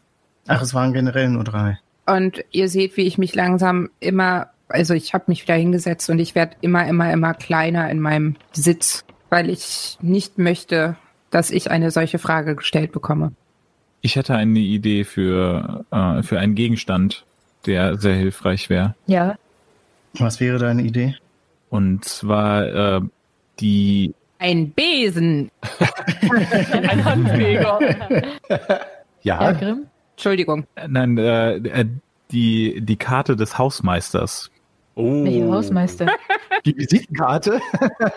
Ach, 0.47 0.61
es 0.61 0.75
waren 0.75 0.93
generell 0.93 1.31
nur 1.31 1.45
drei. 1.45 1.79
Und 2.07 2.45
ihr 2.51 2.69
seht, 2.69 2.97
wie 2.97 3.07
ich 3.07 3.17
mich 3.17 3.35
langsam 3.35 3.89
immer, 3.99 4.49
also 4.73 4.95
ich 4.95 5.15
habe 5.15 5.25
mich 5.29 5.43
wieder 5.43 5.55
hingesetzt 5.55 6.11
und 6.11 6.19
ich 6.19 6.35
werde 6.35 6.57
immer, 6.61 6.87
immer, 6.87 7.13
immer 7.13 7.35
kleiner 7.35 7.91
in 7.91 8.01
meinem 8.01 8.37
Sitz, 8.53 9.05
weil 9.31 9.49
ich 9.51 9.99
nicht 10.01 10.39
möchte, 10.39 10.97
dass 11.31 11.51
ich 11.51 11.71
eine 11.71 11.91
solche 11.91 12.19
Frage 12.19 12.57
gestellt 12.57 12.93
bekomme. 12.93 13.33
Ich 14.01 14.17
hätte 14.17 14.35
eine 14.35 14.59
Idee 14.59 15.05
für, 15.05 15.85
äh, 15.91 16.23
für 16.23 16.39
einen 16.41 16.55
Gegenstand, 16.55 17.25
der 17.67 17.99
sehr 17.99 18.15
hilfreich 18.15 18.69
wäre. 18.69 18.95
Ja. 19.07 19.37
Was 20.15 20.41
wäre 20.41 20.59
deine 20.59 20.83
Idee? 20.83 21.17
Und 21.71 22.05
zwar 22.05 22.97
äh, 22.97 23.01
die 23.61 24.15
Ein 24.39 24.73
Besen. 24.73 25.51
Ein 26.73 27.05
Handfeger. 27.05 27.79
Ja, 29.23 29.43
Ja, 29.45 29.53
Grimm? 29.53 29.87
Entschuldigung. 30.17 30.67
äh, 30.75 30.89
nein, 30.89 31.17
äh, 31.17 31.57
äh, 31.57 31.87
die, 32.31 32.81
die 32.81 32.97
Karte 32.97 33.37
des 33.37 33.57
Hausmeisters. 33.59 34.51
Oh, 34.95 35.25
Welcher 35.25 35.51
Hausmeister? 35.51 36.07
die 36.65 36.77
Visitenkarte. 36.77 37.61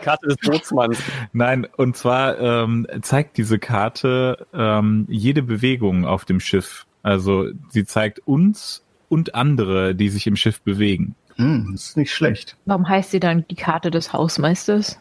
Karte 0.01 0.27
des 0.27 0.37
Bootsmanns. 0.37 0.99
Nein, 1.33 1.67
und 1.77 1.95
zwar 1.95 2.39
ähm, 2.39 2.87
zeigt 3.01 3.37
diese 3.37 3.59
Karte 3.59 4.45
ähm, 4.53 5.05
jede 5.09 5.41
Bewegung 5.41 6.05
auf 6.05 6.25
dem 6.25 6.39
Schiff. 6.39 6.85
Also 7.03 7.47
sie 7.69 7.85
zeigt 7.85 8.19
uns 8.27 8.83
und 9.09 9.35
andere, 9.35 9.95
die 9.95 10.09
sich 10.09 10.27
im 10.27 10.35
Schiff 10.35 10.61
bewegen. 10.61 11.15
Hm, 11.35 11.69
das 11.73 11.89
ist 11.89 11.97
nicht 11.97 12.13
schlecht. 12.13 12.57
Warum 12.65 12.87
heißt 12.87 13.11
sie 13.11 13.19
dann 13.19 13.45
die 13.49 13.55
Karte 13.55 13.91
des 13.91 14.13
Hausmeisters? 14.13 14.99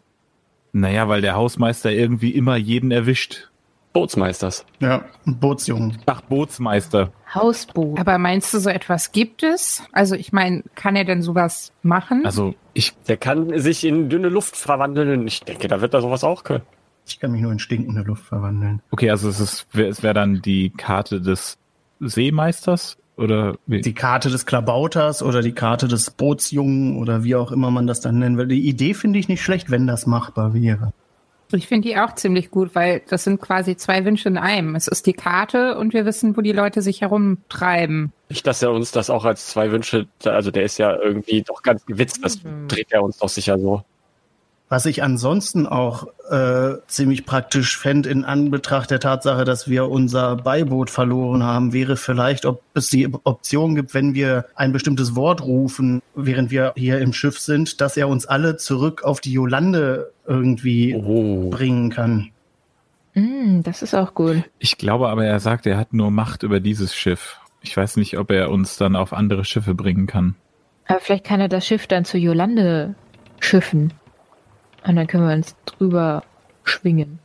Naja, 0.73 1.09
weil 1.09 1.21
der 1.21 1.35
Hausmeister 1.35 1.93
irgendwie 1.93 2.31
immer 2.31 2.57
jeden 2.57 2.91
erwischt. 2.91 3.49
Bootsmeisters. 3.95 4.67
Ja, 4.81 5.05
ein 5.27 5.39
Bootsjungen. 5.39 5.97
Ach, 6.05 6.21
Bootsmeister. 6.23 7.11
Hausboot. 7.35 7.99
Aber 7.99 8.19
meinst 8.19 8.53
du, 8.53 8.59
so 8.59 8.69
etwas 8.69 9.13
gibt 9.13 9.43
es? 9.43 9.83
Also 9.93 10.17
ich 10.17 10.33
meine, 10.33 10.65
kann 10.75 10.97
er 10.97 11.05
denn 11.05 11.23
sowas 11.23 11.73
machen? 11.83 12.27
Also 12.27 12.55
ich, 12.75 12.93
Der 13.09 13.17
kann 13.17 13.59
sich 13.59 13.85
in 13.85 14.11
dünne 14.11 14.29
Luft 14.29 14.57
verwandeln. 14.57 15.27
Ich 15.27 15.41
denke, 15.45 15.69
da 15.69 15.81
wird 15.81 15.95
er 15.95 16.03
sowas 16.03 16.25
auch 16.25 16.45
können. 16.45 16.65
Ich 17.07 17.21
kann 17.21 17.33
mich 17.33 17.41
nur 17.41 17.53
in 17.53 17.59
stinkende 17.59 18.03
Luft 18.03 18.25
verwandeln. 18.25 18.83
okay, 18.91 19.11
also 19.11 19.29
es 19.29 19.39
ist, 19.39 19.67
es 19.75 20.03
wäre 20.03 20.15
dann 20.15 20.43
die 20.43 20.71
Karte 20.71 21.21
des 21.21 21.57
Seemeisters 22.01 22.97
oder 23.17 23.57
wie? 23.67 23.81
Die 23.81 23.95
Karte 23.95 24.29
des 24.29 24.45
Klabauters 24.47 25.23
oder 25.23 25.41
die 25.41 25.53
Karte 25.53 25.87
des 25.87 26.11
Bootsjungen 26.11 26.97
oder 26.97 27.23
wie 27.23 27.37
auch 27.37 27.53
immer 27.53 27.71
man 27.71 27.87
das 27.87 28.01
dann 28.01 28.19
nennen 28.19 28.39
will. 28.39 28.49
Die 28.49 28.69
Idee 28.69 28.95
finde 28.95 29.19
ich 29.19 29.29
nicht 29.29 29.43
schlecht, 29.43 29.71
wenn 29.71 29.87
das 29.87 30.07
machbar 30.07 30.55
wäre. 30.55 30.93
Ich 31.55 31.69
finde 31.69 31.89
die 31.89 31.97
auch 31.97 32.15
ziemlich 32.15 32.51
gut, 32.51 32.75
weil 32.75 33.03
das 33.09 33.25
sind 33.25 33.41
quasi 33.41 33.77
zwei 33.77 34.05
Wünsche 34.05 34.29
in 34.29 34.39
einem. 34.39 34.75
Es 34.75 34.89
ist 34.89 35.07
die 35.07 35.13
Karte 35.13 35.79
und 35.79 35.93
wir 35.93 36.05
wissen, 36.05 36.37
wo 36.37 36.41
die 36.41 36.53
Leute 36.53 36.83
sich 36.83 37.01
herumtreiben. 37.01 38.13
Nicht, 38.29 38.47
dass 38.47 38.63
er 38.63 38.73
uns 38.73 38.91
das 38.91 39.11
auch 39.11 39.25
als 39.25 39.47
zwei 39.47 39.71
Wünsche, 39.71 40.07
also 40.25 40.51
der 40.51 40.65
ist 40.65 40.79
ja 40.79 40.97
irgendwie 40.97 41.43
doch 41.43 41.63
ganz 41.63 41.87
gewitzt, 41.87 42.21
das 42.23 42.41
dreht 42.69 42.89
er 42.91 43.03
uns 43.03 43.19
doch 43.19 43.29
sicher 43.29 43.59
so. 43.59 43.85
Was 44.71 44.87
ich 44.87 45.03
ansonsten 45.03 45.67
auch 45.67 46.09
äh, 46.31 46.77
ziemlich 46.87 47.27
praktisch 47.27 47.79
fände 47.79 48.09
in 48.09 48.25
Anbetracht 48.25 48.91
der 48.91 48.99
Tatsache, 48.99 49.45
dass 49.45 49.69
wir 49.69 49.91
unser 49.91 50.37
Beiboot 50.37 50.89
verloren 50.89 51.43
haben, 51.43 51.75
wäre 51.75 51.97
vielleicht, 51.97 52.47
ob 52.47 52.63
es 52.73 52.89
die 52.89 53.07
Option 53.25 53.75
gibt, 53.75 53.93
wenn 53.93 54.15
wir 54.15 54.47
ein 54.55 54.73
bestimmtes 54.73 55.15
Wort 55.15 55.43
rufen, 55.43 56.01
während 56.15 56.51
wir 56.51 56.73
hier 56.77 56.99
im 56.99 57.13
Schiff 57.13 57.39
sind, 57.39 57.83
dass 57.83 57.99
er 57.99 58.09
uns 58.09 58.25
alle 58.25 58.57
zurück 58.57 59.05
auf 59.05 59.21
die 59.21 59.33
Jolande 59.33 60.14
irgendwie 60.27 60.95
Oh. 60.95 61.51
bringen 61.51 61.91
kann. 61.91 62.31
Mm, 63.15 63.63
das 63.63 63.83
ist 63.83 63.95
auch 63.95 64.15
gut. 64.15 64.43
Ich 64.59 64.79
glaube 64.79 65.09
aber, 65.09 65.25
er 65.25 65.41
sagt, 65.41 65.67
er 65.67 65.77
hat 65.77 65.93
nur 65.93 66.11
Macht 66.11 66.43
über 66.43 66.61
dieses 66.61 66.95
Schiff. 66.95 67.39
Ich 67.63 67.77
weiß 67.77 67.97
nicht, 67.97 68.19
ob 68.19 68.31
er 68.31 68.51
uns 68.51 68.77
dann 68.77 68.97
auf 68.97 69.13
andere 69.13 69.45
Schiffe 69.45 69.75
bringen 69.75 70.07
kann. 70.07 70.35
Aber 70.87 71.01
vielleicht 71.01 71.25
kann 71.25 71.41
er 71.41 71.49
das 71.49 71.67
Schiff 71.67 71.87
dann 71.87 72.05
zu 72.05 72.19
Jolande 72.19 72.95
schiffen. 73.41 73.93
Und 74.87 74.97
dann 74.97 75.07
können 75.07 75.27
wir 75.27 75.35
uns 75.35 75.57
drüber 75.65 76.25
schwingen. 76.65 77.19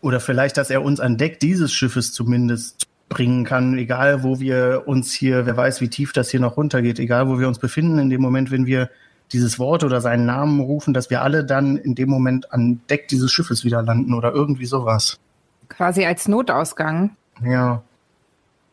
Oder 0.00 0.20
vielleicht, 0.20 0.56
dass 0.56 0.70
er 0.70 0.82
uns 0.82 1.00
an 1.00 1.16
Deck 1.16 1.38
dieses 1.40 1.72
Schiffes 1.72 2.12
zumindest 2.12 2.88
bringen 3.08 3.44
kann, 3.44 3.76
egal 3.78 4.22
wo 4.22 4.38
wir 4.40 4.82
uns 4.86 5.12
hier, 5.12 5.46
wer 5.46 5.56
weiß, 5.56 5.80
wie 5.80 5.88
tief 5.88 6.12
das 6.12 6.30
hier 6.30 6.40
noch 6.40 6.56
runtergeht, 6.56 6.98
egal 6.98 7.28
wo 7.28 7.38
wir 7.38 7.48
uns 7.48 7.58
befinden, 7.58 7.98
in 7.98 8.10
dem 8.10 8.20
Moment, 8.20 8.50
wenn 8.50 8.66
wir 8.66 8.90
dieses 9.32 9.58
Wort 9.58 9.84
oder 9.84 10.00
seinen 10.00 10.26
Namen 10.26 10.60
rufen, 10.60 10.94
dass 10.94 11.10
wir 11.10 11.22
alle 11.22 11.44
dann 11.44 11.76
in 11.76 11.94
dem 11.94 12.08
Moment 12.08 12.52
an 12.52 12.80
Deck 12.88 13.08
dieses 13.08 13.30
Schiffes 13.30 13.64
wieder 13.64 13.82
landen 13.82 14.14
oder 14.14 14.32
irgendwie 14.32 14.66
sowas. 14.66 15.18
Quasi 15.68 16.04
als 16.04 16.28
Notausgang. 16.28 17.10
Ja. 17.44 17.82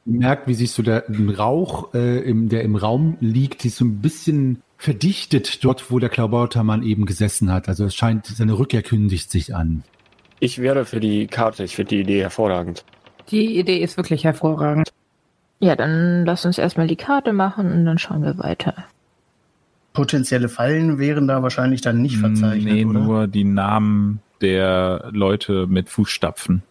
merkt, 0.06 0.48
wie 0.48 0.54
sich 0.54 0.72
so 0.72 0.82
der 0.82 1.04
Rauch, 1.38 1.94
äh, 1.94 2.20
im, 2.20 2.50
der 2.50 2.64
im 2.64 2.76
Raum 2.76 3.18
liegt, 3.20 3.62
sich 3.62 3.76
so 3.76 3.86
ein 3.86 4.02
bisschen 4.02 4.62
verdichtet 4.78 5.64
dort, 5.64 5.92
wo 5.92 6.00
der 6.00 6.10
Klaubautermann 6.10 6.84
eben 6.84 7.06
gesessen 7.06 7.52
hat. 7.52 7.70
Also 7.70 7.86
es 7.86 7.96
scheint, 7.96 8.26
seine 8.26 8.58
Rückkehr 8.58 8.82
kündigt 8.82 9.32
sich 9.32 9.56
an. 9.56 9.84
Ich 10.40 10.60
wäre 10.60 10.86
für 10.86 11.00
die 11.00 11.28
Karte, 11.28 11.64
ich 11.64 11.76
finde 11.76 11.90
die 11.90 12.02
Idee 12.02 12.22
hervorragend. 12.22 12.84
Die 13.30 13.58
Idee 13.58 13.80
ist 13.80 13.98
wirklich 13.98 14.24
hervorragend. 14.24 14.92
Ja, 15.60 15.76
dann 15.76 16.26
lass 16.26 16.46
uns 16.46 16.58
erstmal 16.58 16.88
die 16.88 16.98
Karte 16.98 17.34
machen 17.34 17.72
und 17.72 17.86
dann 17.86 17.98
schauen 17.98 18.24
wir 18.24 18.38
weiter. 18.38 18.86
Potenzielle 19.96 20.50
Fallen 20.50 21.00
wären 21.00 21.28
da 21.28 21.42
wahrscheinlich 21.42 21.82
dann 21.82 22.02
nicht 22.02 22.18
verzeichnet, 22.18 22.74
nee, 22.74 22.86
oder? 22.86 23.00
nur 23.00 23.28
die 23.28 23.44
Namen 23.44 24.20
der 24.42 25.10
Leute 25.12 25.66
mit 25.68 25.90
Fußstapfen. 25.90 26.62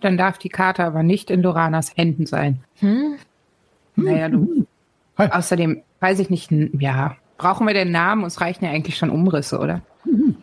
Dann 0.00 0.16
darf 0.16 0.38
die 0.38 0.48
Karte 0.48 0.84
aber 0.84 1.02
nicht 1.02 1.30
in 1.30 1.42
Doranas 1.42 1.94
Händen 1.96 2.24
sein. 2.24 2.60
Hm? 2.76 3.16
Naja, 3.96 4.28
du. 4.28 4.66
Hi. 5.18 5.30
Außerdem 5.30 5.82
weiß 6.00 6.18
ich 6.20 6.30
nicht, 6.30 6.50
ja. 6.50 7.16
Brauchen 7.38 7.66
wir 7.66 7.74
den 7.74 7.90
Namen? 7.90 8.24
Uns 8.24 8.40
reichen 8.40 8.64
ja 8.64 8.70
eigentlich 8.70 8.96
schon 8.96 9.10
Umrisse, 9.10 9.58
oder? 9.58 9.82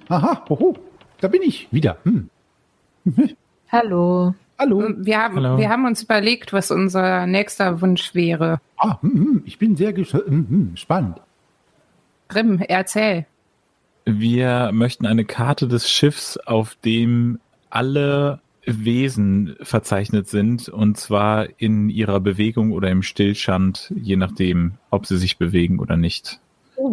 Aha, 0.09 0.43
hoho, 0.49 0.75
da 1.21 1.27
bin 1.27 1.41
ich 1.41 1.67
wieder. 1.71 1.97
Hm. 2.03 2.29
Hallo. 3.71 4.35
Hallo. 4.59 4.83
Wir 4.97 5.19
haben, 5.19 5.35
Hallo. 5.35 5.57
wir 5.57 5.69
haben 5.69 5.85
uns 5.85 6.03
überlegt, 6.03 6.53
was 6.53 6.69
unser 6.69 7.25
nächster 7.25 7.81
Wunsch 7.81 8.13
wäre. 8.13 8.59
Ah, 8.77 9.01
hm, 9.01 9.11
hm, 9.13 9.43
ich 9.45 9.57
bin 9.57 9.75
sehr 9.75 9.93
ges 9.93 10.13
hm, 10.13 10.25
hm, 10.25 10.71
spannend. 10.75 11.19
Grimm, 12.33 12.59
erzähl. 12.67 13.25
Wir 14.05 14.71
möchten 14.73 15.05
eine 15.05 15.23
Karte 15.23 15.67
des 15.67 15.89
Schiffs, 15.89 16.37
auf 16.37 16.75
dem 16.83 17.39
alle 17.69 18.39
Wesen 18.65 19.55
verzeichnet 19.61 20.27
sind, 20.29 20.67
und 20.67 20.97
zwar 20.97 21.47
in 21.57 21.89
ihrer 21.89 22.19
Bewegung 22.19 22.71
oder 22.71 22.89
im 22.89 23.03
Stillstand, 23.03 23.93
je 23.95 24.15
nachdem, 24.15 24.73
ob 24.89 25.05
sie 25.05 25.17
sich 25.17 25.37
bewegen 25.37 25.79
oder 25.79 25.95
nicht. 25.95 26.39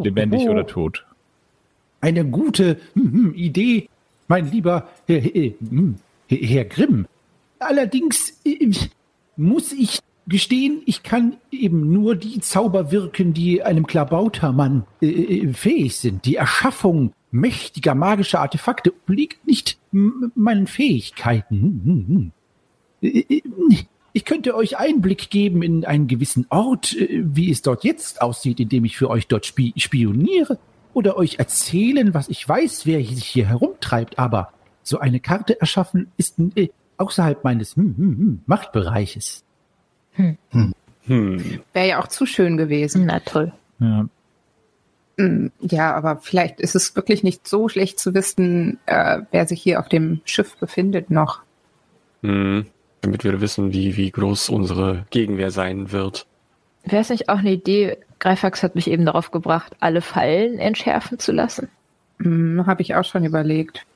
Lebendig 0.02 0.42
oh. 0.42 0.50
oder 0.50 0.66
tot. 0.66 1.06
Eine 2.00 2.24
gute 2.24 2.78
hm, 2.94 3.12
hm, 3.12 3.34
Idee, 3.34 3.88
mein 4.28 4.50
lieber 4.50 4.88
Herr, 5.06 5.20
Herr, 5.20 5.52
hm, 5.58 5.96
Grimm. 6.68 7.06
Allerdings 7.58 8.40
äh, 8.44 8.70
muss 9.36 9.72
ich 9.72 10.00
gestehen, 10.26 10.82
ich 10.86 11.02
kann 11.02 11.36
eben 11.50 11.92
nur 11.92 12.16
die 12.16 12.40
Zauber 12.40 12.90
wirken, 12.90 13.34
die 13.34 13.62
einem 13.62 13.86
Klabautermann 13.86 14.84
äh, 15.00 15.06
äh, 15.06 15.52
fähig 15.52 15.96
sind. 15.96 16.24
Die 16.24 16.36
Erschaffung 16.36 17.12
mächtiger 17.30 17.94
magischer 17.94 18.40
Artefakte 18.40 18.92
obliegt 18.92 19.46
nicht 19.46 19.78
meinen 19.92 20.66
Fähigkeiten. 20.66 21.60
Hm, 21.60 21.82
hm, 21.84 22.06
hm. 22.08 22.32
Äh, 23.02 23.36
äh, 23.36 23.42
Ich 24.12 24.24
könnte 24.24 24.56
euch 24.56 24.76
Einblick 24.76 25.30
geben 25.30 25.62
in 25.62 25.84
einen 25.84 26.08
gewissen 26.08 26.46
Ort, 26.50 26.96
wie 26.98 27.50
es 27.50 27.62
dort 27.62 27.84
jetzt 27.84 28.22
aussieht, 28.22 28.58
indem 28.58 28.84
ich 28.84 28.96
für 28.96 29.08
euch 29.08 29.28
dort 29.28 29.46
spi 29.46 29.72
spioniere. 29.76 30.58
Oder 30.92 31.16
euch 31.16 31.38
erzählen, 31.38 32.12
was 32.12 32.28
ich 32.28 32.48
weiß, 32.48 32.86
wer 32.86 32.98
sich 33.04 33.26
hier 33.26 33.46
herumtreibt. 33.46 34.18
Aber 34.18 34.52
so 34.82 34.98
eine 34.98 35.20
Karte 35.20 35.60
erschaffen 35.60 36.10
ist 36.16 36.40
außerhalb 36.96 37.44
meines 37.44 37.76
hm, 37.76 38.42
hm, 40.14 40.36
hm. 40.50 40.74
Hm. 41.04 41.60
Wäre 41.72 41.88
ja 41.88 42.00
auch 42.00 42.08
zu 42.08 42.26
schön 42.26 42.56
gewesen. 42.56 43.06
Na 43.06 43.20
toll. 43.20 43.52
Ja. 43.78 44.06
Mm, 45.16 45.48
Ja, 45.60 45.94
aber 45.94 46.18
vielleicht 46.18 46.60
ist 46.60 46.74
es 46.76 46.94
wirklich 46.96 47.22
nicht 47.22 47.48
so 47.48 47.68
schlecht 47.68 47.98
zu 47.98 48.14
wissen, 48.14 48.78
äh, 48.86 49.20
wer 49.30 49.46
sich 49.46 49.62
hier 49.62 49.80
auf 49.80 49.88
dem 49.88 50.20
Schiff 50.24 50.56
befindet 50.56 51.10
noch. 51.10 51.40
Hm. 52.22 52.66
Damit 53.00 53.24
wir 53.24 53.40
wissen, 53.40 53.72
wie, 53.72 53.96
wie 53.96 54.10
groß 54.10 54.50
unsere 54.50 55.06
Gegenwehr 55.10 55.50
sein 55.50 55.90
wird. 55.90 56.26
Wäre 56.84 57.00
es 57.02 57.08
nicht 57.10 57.28
auch 57.28 57.38
eine 57.38 57.52
Idee, 57.52 57.96
Greifax 58.18 58.62
hat 58.62 58.74
mich 58.74 58.88
eben 58.90 59.06
darauf 59.06 59.30
gebracht, 59.30 59.74
alle 59.80 60.02
Fallen 60.02 60.58
entschärfen 60.58 61.18
zu 61.18 61.32
lassen. 61.32 61.68
Hm, 62.18 62.66
Habe 62.66 62.82
ich 62.82 62.94
auch 62.94 63.04
schon 63.04 63.24
überlegt. 63.24 63.86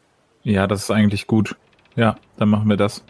Ja, 0.43 0.67
das 0.67 0.85
ist 0.85 0.91
eigentlich 0.91 1.27
gut. 1.27 1.57
Ja, 1.97 2.17
dann 2.39 2.49
machen 2.49 2.69
wir 2.69 2.77
das. 2.79 3.05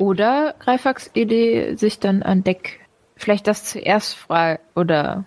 Oder 0.00 0.54
Greifax 0.60 1.10
Idee, 1.12 1.74
sich 1.74 1.98
dann 2.00 2.22
an 2.22 2.42
Deck, 2.42 2.80
vielleicht 3.16 3.46
das 3.46 3.66
zuerst 3.66 4.14
frei 4.14 4.58
oder 4.74 5.26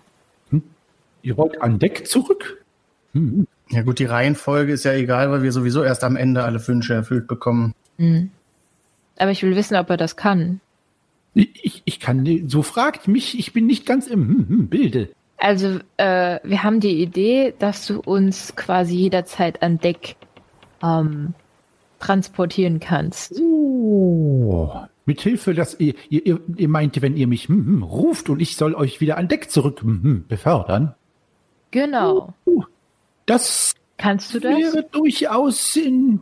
Ihr 1.22 1.36
wollt 1.36 1.62
an 1.62 1.78
Deck 1.78 2.08
zurück? 2.08 2.64
Hm. 3.12 3.46
Ja 3.70 3.82
gut, 3.82 4.00
die 4.00 4.04
Reihenfolge 4.04 4.72
ist 4.72 4.84
ja 4.84 4.92
egal, 4.92 5.30
weil 5.30 5.44
wir 5.44 5.52
sowieso 5.52 5.84
erst 5.84 6.02
am 6.02 6.16
Ende 6.16 6.42
alle 6.42 6.66
Wünsche 6.66 6.92
erfüllt 6.92 7.28
bekommen. 7.28 7.72
Hm. 7.98 8.32
Aber 9.16 9.30
ich 9.30 9.44
will 9.44 9.54
wissen, 9.54 9.76
ob 9.76 9.88
er 9.90 9.96
das 9.96 10.16
kann. 10.16 10.60
Ich, 11.34 11.82
ich 11.84 12.00
kann, 12.00 12.48
so 12.48 12.62
fragt 12.62 13.06
mich, 13.06 13.38
ich 13.38 13.52
bin 13.52 13.66
nicht 13.66 13.86
ganz 13.86 14.08
im 14.08 14.28
hm, 14.28 14.48
hm, 14.48 14.66
Bilde. 14.66 15.08
Also, 15.38 15.78
äh, 15.98 16.40
wir 16.42 16.64
haben 16.64 16.80
die 16.80 17.00
Idee, 17.00 17.54
dass 17.60 17.86
du 17.86 18.00
uns 18.00 18.56
quasi 18.56 18.96
jederzeit 18.96 19.62
an 19.62 19.78
Deck 19.78 20.16
ähm, 20.82 21.34
transportieren 22.04 22.80
kannst. 22.80 23.40
Oh, 23.40 24.70
mit 25.06 25.20
Hilfe, 25.22 25.54
dass 25.54 25.78
ihr, 25.80 25.94
ihr, 26.10 26.40
ihr, 26.56 26.68
meint, 26.68 27.00
wenn 27.00 27.16
ihr 27.16 27.26
mich 27.26 27.48
hm, 27.48 27.82
ruft 27.82 28.28
und 28.28 28.40
ich 28.40 28.56
soll 28.56 28.74
euch 28.74 29.00
wieder 29.00 29.16
an 29.16 29.28
Deck 29.28 29.50
zurück 29.50 29.80
hm, 29.80 30.26
befördern. 30.28 30.94
Genau. 31.70 32.34
Das 33.26 33.74
Kannst 33.96 34.34
du 34.34 34.40
das? 34.40 34.52
wäre 34.56 34.84
durchaus 34.92 35.76
in 35.76 36.20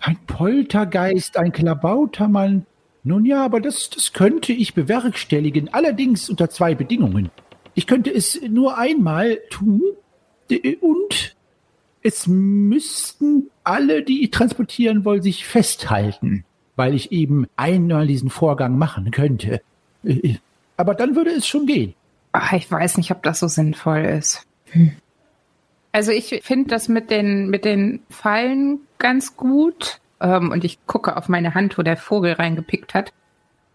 ein 0.00 0.18
Poltergeist, 0.26 1.38
ein 1.38 1.52
Klabautermann. 1.52 2.66
Nun 3.04 3.24
ja, 3.24 3.44
aber 3.44 3.60
das, 3.60 3.90
das 3.90 4.12
könnte 4.12 4.52
ich 4.52 4.74
bewerkstelligen, 4.74 5.72
allerdings 5.72 6.28
unter 6.28 6.50
zwei 6.50 6.74
Bedingungen. 6.74 7.30
Ich 7.74 7.86
könnte 7.86 8.12
es 8.12 8.40
nur 8.42 8.76
einmal 8.76 9.38
tun 9.50 9.82
äh, 10.50 10.76
und 10.76 11.33
es 12.04 12.26
müssten 12.26 13.50
alle, 13.64 14.02
die 14.02 14.22
ich 14.22 14.30
transportieren 14.30 15.04
wollen, 15.04 15.22
sich 15.22 15.46
festhalten, 15.46 16.44
weil 16.76 16.94
ich 16.94 17.10
eben 17.10 17.46
einmal 17.56 18.06
diesen 18.06 18.30
Vorgang 18.30 18.78
machen 18.78 19.10
könnte. 19.10 19.62
Äh, 20.04 20.36
Aber 20.76 20.94
dann 20.94 21.16
würde 21.16 21.30
es 21.30 21.46
schon 21.46 21.66
gehen. 21.66 21.94
Ach, 22.32 22.52
ich 22.52 22.70
weiß 22.70 22.98
nicht, 22.98 23.10
ob 23.10 23.22
das 23.22 23.40
so 23.40 23.48
sinnvoll 23.48 24.00
ist. 24.04 24.46
Also 25.92 26.12
ich 26.12 26.40
finde 26.42 26.68
das 26.68 26.88
mit 26.88 27.10
den, 27.10 27.48
mit 27.48 27.64
den 27.64 28.02
Fallen 28.10 28.80
ganz 28.98 29.36
gut. 29.36 30.00
Ähm, 30.20 30.50
und 30.50 30.62
ich 30.62 30.86
gucke 30.86 31.16
auf 31.16 31.28
meine 31.28 31.54
Hand, 31.54 31.78
wo 31.78 31.82
der 31.82 31.96
Vogel 31.96 32.34
reingepickt 32.34 32.92
hat. 32.92 33.14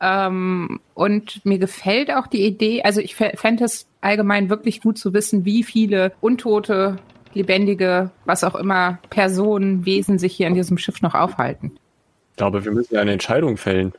Ähm, 0.01 0.79
und 0.93 1.43
mir 1.45 1.57
gefällt 1.57 2.11
auch 2.11 2.27
die 2.27 2.45
Idee, 2.45 2.83
also 2.83 3.01
ich 3.01 3.15
fände 3.15 3.65
es 3.65 3.87
allgemein 4.01 4.49
wirklich 4.49 4.81
gut 4.81 4.97
zu 4.97 5.13
wissen, 5.13 5.45
wie 5.45 5.63
viele 5.63 6.13
untote, 6.21 6.97
lebendige, 7.33 8.11
was 8.25 8.43
auch 8.43 8.55
immer, 8.55 8.99
Personen, 9.09 9.85
Wesen 9.85 10.19
sich 10.19 10.35
hier 10.35 10.47
an 10.47 10.53
diesem 10.53 10.77
Schiff 10.77 11.01
noch 11.01 11.15
aufhalten. 11.15 11.71
Ich 12.31 12.37
glaube, 12.37 12.63
wir 12.63 12.71
müssen 12.71 12.95
ja 12.95 13.01
eine 13.01 13.13
Entscheidung 13.13 13.57
fällen. 13.57 13.93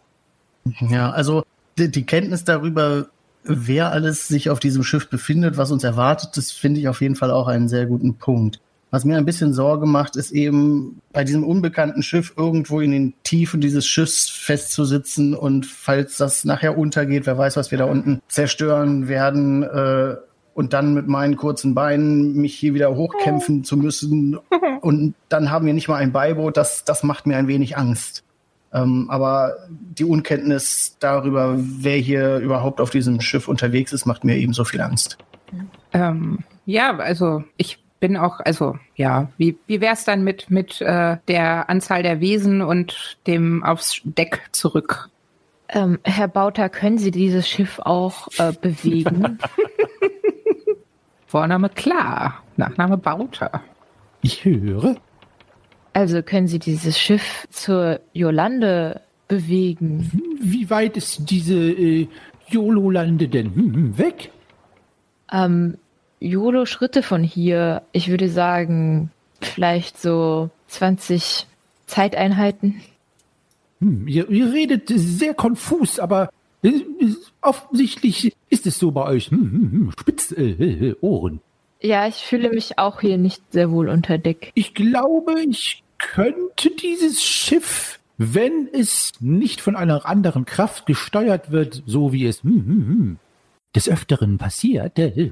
Ja, 0.88 1.10
also 1.10 1.44
die, 1.78 1.90
die 1.90 2.06
Kenntnis 2.06 2.44
darüber, 2.44 3.08
wer 3.44 3.92
alles 3.92 4.28
sich 4.28 4.50
auf 4.50 4.60
diesem 4.60 4.82
Schiff 4.82 5.08
befindet, 5.08 5.56
was 5.56 5.70
uns 5.70 5.84
erwartet, 5.84 6.36
das 6.36 6.52
finde 6.52 6.80
ich 6.80 6.88
auf 6.88 7.00
jeden 7.00 7.16
Fall 7.16 7.30
auch 7.30 7.48
einen 7.48 7.68
sehr 7.68 7.86
guten 7.86 8.14
Punkt. 8.14 8.60
Was 8.90 9.04
mir 9.04 9.16
ein 9.16 9.24
bisschen 9.24 9.54
Sorge 9.54 9.86
macht, 9.86 10.16
ist 10.16 10.32
eben 10.32 11.00
bei 11.12 11.22
diesem 11.22 11.44
unbekannten 11.44 12.02
Schiff 12.02 12.34
irgendwo 12.36 12.80
in 12.80 12.90
den 12.90 13.14
Tiefen 13.22 13.60
dieses 13.60 13.86
Schiffs 13.86 14.28
festzusitzen 14.28 15.34
und 15.34 15.64
falls 15.64 16.16
das 16.16 16.44
nachher 16.44 16.76
untergeht, 16.76 17.24
wer 17.24 17.38
weiß, 17.38 17.56
was 17.56 17.70
wir 17.70 17.78
da 17.78 17.84
unten 17.84 18.20
zerstören 18.26 19.06
werden 19.06 19.62
äh, 19.62 20.16
und 20.54 20.72
dann 20.72 20.94
mit 20.94 21.06
meinen 21.06 21.36
kurzen 21.36 21.74
Beinen 21.74 22.34
mich 22.34 22.54
hier 22.54 22.74
wieder 22.74 22.94
hochkämpfen 22.94 23.64
zu 23.64 23.76
müssen 23.76 24.38
und 24.80 25.14
dann 25.28 25.50
haben 25.50 25.66
wir 25.66 25.74
nicht 25.74 25.88
mal 25.88 25.96
ein 25.96 26.12
Beiboot, 26.12 26.56
das, 26.56 26.84
das 26.84 27.02
macht 27.02 27.26
mir 27.26 27.36
ein 27.36 27.48
wenig 27.48 27.76
Angst. 27.76 28.24
Ähm, 28.72 29.06
aber 29.10 29.56
die 29.68 30.04
Unkenntnis 30.04 30.96
darüber, 31.00 31.56
wer 31.58 31.96
hier 31.96 32.36
überhaupt 32.38 32.80
auf 32.80 32.90
diesem 32.90 33.20
Schiff 33.20 33.48
unterwegs 33.48 33.92
ist, 33.92 34.06
macht 34.06 34.24
mir 34.24 34.36
ebenso 34.36 34.64
viel 34.64 34.80
Angst. 34.80 35.18
Ähm, 35.92 36.38
ja, 36.66 36.96
also 36.96 37.42
ich 37.56 37.82
bin 37.98 38.16
auch, 38.16 38.40
also 38.40 38.78
ja, 38.96 39.28
wie, 39.36 39.58
wie 39.66 39.80
wäre 39.80 39.94
es 39.94 40.04
dann 40.04 40.22
mit, 40.22 40.50
mit 40.50 40.80
äh, 40.80 41.18
der 41.26 41.68
Anzahl 41.68 42.02
der 42.02 42.20
Wesen 42.20 42.62
und 42.62 43.18
dem 43.26 43.64
aufs 43.64 44.00
Deck 44.04 44.48
zurück? 44.52 45.10
Ähm, 45.68 45.98
Herr 46.02 46.28
Bauter, 46.28 46.68
können 46.68 46.98
Sie 46.98 47.10
dieses 47.10 47.48
Schiff 47.48 47.78
auch 47.80 48.28
äh, 48.38 48.52
bewegen? 48.52 49.38
Vorname 51.30 51.68
klar, 51.68 52.42
Nachname 52.56 52.96
Bauter. 52.96 53.62
Ich 54.20 54.44
höre. 54.44 54.96
also 55.92 56.24
können 56.24 56.48
Sie 56.48 56.58
dieses 56.58 56.98
Schiff 56.98 57.46
zur 57.50 58.00
Jolande 58.12 59.00
bewegen? 59.28 60.10
Wie 60.40 60.68
weit 60.70 60.96
ist 60.96 61.30
diese 61.30 61.54
äh, 61.54 62.08
Jolo-Lande 62.48 63.28
denn 63.28 63.54
hm, 63.54 63.74
hm, 63.74 63.98
weg? 63.98 64.32
Ähm, 65.30 65.78
Jolo 66.18 66.66
Schritte 66.66 67.00
von 67.04 67.22
hier, 67.22 67.82
ich 67.92 68.08
würde 68.08 68.28
sagen, 68.28 69.12
vielleicht 69.40 70.02
so 70.02 70.50
20 70.66 71.46
Zeiteinheiten. 71.86 72.80
Hm, 73.80 74.08
ihr, 74.08 74.28
ihr 74.28 74.52
redet 74.52 74.88
sehr 74.88 75.34
konfus, 75.34 76.00
aber 76.00 76.28
äh, 76.64 76.72
offensichtlich 77.42 78.34
ist 78.48 78.66
es 78.66 78.78
so 78.78 78.90
bei 78.90 79.04
euch. 79.04 79.30
Hm, 79.30 79.38
hm, 79.38 79.72
hm, 79.72 79.92
spitz 79.98 80.32
äh, 80.32 80.50
äh, 80.50 80.96
Ohren. 81.00 81.40
Ja, 81.80 82.06
ich 82.06 82.16
fühle 82.16 82.50
mich 82.50 82.78
auch 82.78 83.00
hier 83.00 83.16
nicht 83.16 83.42
sehr 83.50 83.70
wohl 83.70 83.88
unter 83.88 84.18
Deck. 84.18 84.52
Ich 84.54 84.74
glaube, 84.74 85.40
ich 85.48 85.82
könnte 85.98 86.70
dieses 86.82 87.22
Schiff, 87.22 88.00
wenn 88.18 88.68
es 88.72 89.12
nicht 89.20 89.60
von 89.60 89.76
einer 89.76 90.06
anderen 90.06 90.44
Kraft 90.44 90.86
gesteuert 90.86 91.50
wird, 91.50 91.82
so 91.86 92.12
wie 92.12 92.26
es 92.26 92.42
hm, 92.42 92.50
hm, 92.52 92.86
hm, 92.86 93.16
des 93.74 93.88
Öfteren 93.88 94.38
passiert, 94.38 94.98
äh, 94.98 95.30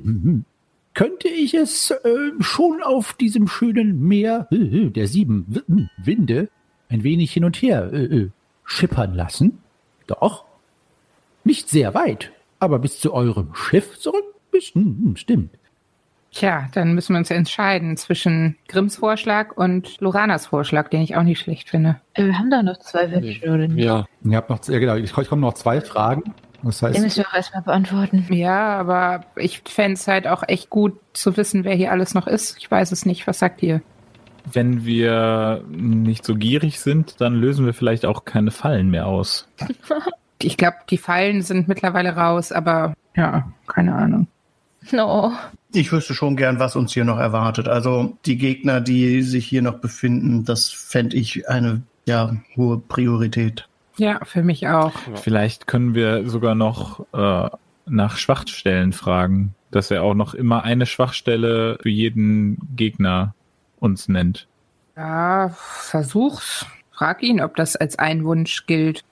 könnte 0.95 1.29
ich 1.29 1.55
es 1.55 1.91
äh, 1.91 2.33
schon 2.41 2.83
auf 2.83 3.13
diesem 3.13 3.47
schönen 3.47 4.01
Meer 4.01 4.49
äh, 4.51 4.57
äh, 4.57 4.91
der 4.91 5.07
sieben 5.07 5.63
Winde 5.97 6.49
ein 6.89 7.05
wenig 7.05 7.33
hin 7.33 7.45
und 7.45 7.57
her 7.57 7.93
äh, 7.93 8.05
äh, 8.05 8.31
schippern 8.65 9.15
lassen. 9.15 9.59
Doch, 10.07 10.45
nicht 11.45 11.69
sehr 11.69 11.95
weit, 11.95 12.33
aber 12.59 12.79
bis 12.79 13.01
zu 13.01 13.13
eurem 13.13 13.55
Schiff 13.55 13.99
zurück. 13.99 14.25
Bis, 14.51 14.75
hm, 14.75 14.99
hm, 15.05 15.17
stimmt. 15.17 15.51
Tja, 16.31 16.69
dann 16.75 16.95
müssen 16.95 17.15
wir 17.15 17.19
uns 17.19 17.31
entscheiden 17.31 17.97
zwischen 17.97 18.57
Grimms 18.69 18.97
Vorschlag 18.97 19.57
und 19.57 19.99
Loranas 20.01 20.47
Vorschlag, 20.47 20.89
den 20.91 21.01
ich 21.01 21.17
auch 21.17 21.23
nicht 21.23 21.41
schlecht 21.41 21.71
finde. 21.71 22.01
Äh, 22.15 22.27
Wir 22.27 22.39
haben 22.39 22.51
da 22.51 22.63
noch 22.63 22.79
zwei 22.79 23.11
Wünsche, 23.11 23.47
oder 23.47 23.67
nicht? 23.69 23.85
Ja, 23.85 24.05
Ihr 24.23 24.37
habt 24.37 24.51
noch, 24.51 24.63
ja, 24.69 24.79
genau, 24.79 24.97
ich, 24.97 25.17
ich 25.17 25.29
komme 25.29 25.41
noch 25.43 25.55
zwei 25.55 25.81
Fragen. 25.81 26.35
Das 26.63 26.81
Den 26.81 26.89
heißt, 26.89 27.01
müssen 27.01 27.19
wir 27.19 27.29
auch 27.29 27.35
erstmal 27.35 27.63
beantworten. 27.63 28.27
Ja, 28.31 28.79
aber 28.79 29.25
ich 29.37 29.63
fände 29.67 29.95
es 29.95 30.07
halt 30.09 30.27
auch 30.27 30.43
echt 30.47 30.71
gut 30.71 30.99
zu 31.13 31.37
wissen, 31.37 31.65
wer 31.65 31.75
hier 31.75 31.93
alles 31.93 32.15
noch 32.15 32.27
ist. 32.27 32.59
Ich 32.59 32.71
weiß 32.71 32.93
es 32.93 33.07
nicht. 33.07 33.27
Was 33.27 33.39
sagt 33.39 33.63
ihr? 33.63 33.81
Wenn 34.51 34.85
wir 34.85 35.63
nicht 35.69 36.25
so 36.25 36.35
gierig 36.35 36.81
sind, 36.81 37.21
dann 37.21 37.35
lösen 37.35 37.65
wir 37.65 37.75
vielleicht 37.75 38.05
auch 38.05 38.25
keine 38.25 38.51
Fallen 38.51 38.91
mehr 38.91 39.07
aus. 39.07 39.49
Ich 40.43 40.57
glaube, 40.57 40.77
die 40.89 40.99
Fallen 40.99 41.43
sind 41.43 41.69
mittlerweile 41.69 42.17
raus, 42.17 42.53
aber 42.53 42.95
ja, 43.17 43.51
keine 43.67 43.95
Ahnung. 43.95 44.29
No. 44.93 45.33
Ich 45.73 45.93
wüsste 45.93 46.15
schon 46.15 46.37
gern, 46.37 46.59
was 46.59 46.77
uns 46.77 46.93
hier 46.95 47.05
noch 47.05 47.19
erwartet. 47.19 47.69
Also 47.69 48.17
die 48.25 48.39
Gegner, 48.39 48.81
die 48.81 49.23
sich 49.23 49.47
hier 49.47 49.63
noch 49.63 49.79
befinden, 49.79 50.45
das 50.45 50.71
fände 50.71 51.17
ich 51.17 51.49
eine 51.49 51.83
ja, 52.07 52.37
hohe 52.57 52.79
Priorität. 52.79 53.69
Ja, 53.99 54.21
für 54.25 54.43
mich 54.43 54.69
auch. 54.69 54.93
Vielleicht 55.17 55.67
können 55.67 55.95
wir 55.95 56.29
sogar 56.29 56.55
noch 56.55 57.05
äh, 57.13 57.51
nach 57.87 58.17
Schwachstellen 58.17 58.93
fragen, 58.93 59.55
dass 59.71 59.91
er 59.91 60.05
auch 60.05 60.15
noch 60.15 60.35
immer 60.35 60.63
eine 60.63 60.87
Schwachstelle 60.87 61.79
für 61.83 61.89
jeden 61.89 62.59
Gegner 62.77 63.35
uns 63.81 64.09
nennt. 64.09 64.47
Ja, 64.97 65.51
versuch's. 65.51 66.65
Frag 66.93 67.23
ihn, 67.23 67.41
ob 67.41 67.57
das 67.57 67.77
als 67.77 67.99
ein 67.99 68.25
Wunsch 68.25 68.67
gilt. 68.67 69.05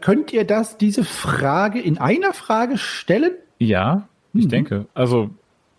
Könnt 0.00 0.32
ihr 0.32 0.44
das, 0.44 0.76
diese 0.78 1.04
Frage 1.04 1.80
in 1.80 1.98
einer 1.98 2.32
Frage 2.32 2.78
stellen? 2.78 3.32
Ja, 3.58 4.08
ich 4.32 4.44
Mhm. 4.44 4.48
denke. 4.50 4.86
Also 4.94 5.30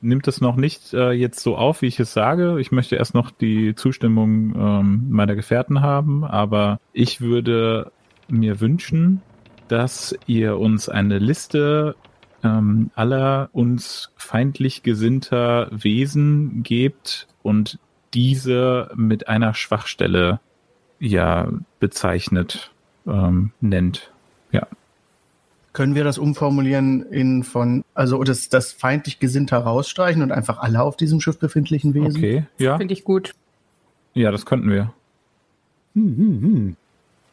nimmt 0.01 0.27
es 0.27 0.41
noch 0.41 0.55
nicht 0.55 0.93
äh, 0.93 1.11
jetzt 1.11 1.39
so 1.41 1.55
auf, 1.55 1.81
wie 1.81 1.87
ich 1.87 1.99
es 1.99 2.13
sage. 2.13 2.59
Ich 2.59 2.71
möchte 2.71 2.95
erst 2.95 3.13
noch 3.13 3.29
die 3.31 3.75
Zustimmung 3.75 4.55
ähm, 4.55 5.05
meiner 5.09 5.35
Gefährten 5.35 5.81
haben, 5.81 6.23
aber 6.23 6.79
ich 6.93 7.21
würde 7.21 7.91
mir 8.27 8.59
wünschen, 8.59 9.21
dass 9.67 10.15
ihr 10.25 10.57
uns 10.57 10.89
eine 10.89 11.19
Liste 11.19 11.95
ähm, 12.43 12.89
aller 12.95 13.49
uns 13.53 14.11
feindlich 14.17 14.81
gesinnter 14.83 15.67
Wesen 15.71 16.63
gebt 16.63 17.27
und 17.43 17.77
diese 18.13 18.89
mit 18.95 19.27
einer 19.27 19.53
Schwachstelle 19.53 20.39
ja 20.99 21.47
bezeichnet, 21.79 22.70
ähm, 23.07 23.51
nennt. 23.61 24.11
Ja. 24.51 24.67
Können 25.73 25.95
wir 25.95 26.03
das 26.03 26.17
umformulieren 26.17 27.03
in 27.03 27.43
von, 27.43 27.83
also 27.93 28.23
das, 28.23 28.49
das 28.49 28.73
feindlich 28.73 29.19
Gesinnte 29.19 29.55
herausstreichen 29.55 30.21
und 30.21 30.31
einfach 30.31 30.59
alle 30.59 30.81
auf 30.81 30.97
diesem 30.97 31.21
Schiff 31.21 31.39
befindlichen 31.39 31.93
Wesen? 31.93 32.17
Okay, 32.17 32.45
ja. 32.57 32.77
Finde 32.77 32.93
ich 32.93 33.03
gut. 33.03 33.33
Ja, 34.13 34.31
das 34.31 34.45
könnten 34.45 34.69
wir. 34.69 34.93
Hm, 35.95 36.17
hm, 36.17 36.41
hm. 36.41 36.75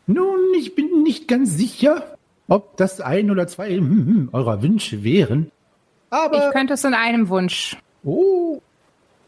Nun, 0.07 0.41
ich 0.57 0.75
bin 0.75 1.03
nicht 1.03 1.29
ganz 1.29 1.57
sicher, 1.57 2.17
ob 2.47 2.77
das 2.77 3.01
ein 3.01 3.31
oder 3.31 3.47
zwei 3.47 3.77
hm, 3.77 4.07
hm, 4.07 4.29
eurer 4.33 4.63
Wünsche 4.63 5.03
wären. 5.03 5.51
Aber 6.11 6.47
Ich 6.47 6.53
könnte 6.53 6.75
es 6.75 6.85
in 6.85 6.95
einem 6.95 7.29
Wunsch. 7.29 7.77
Oh. 8.05 8.61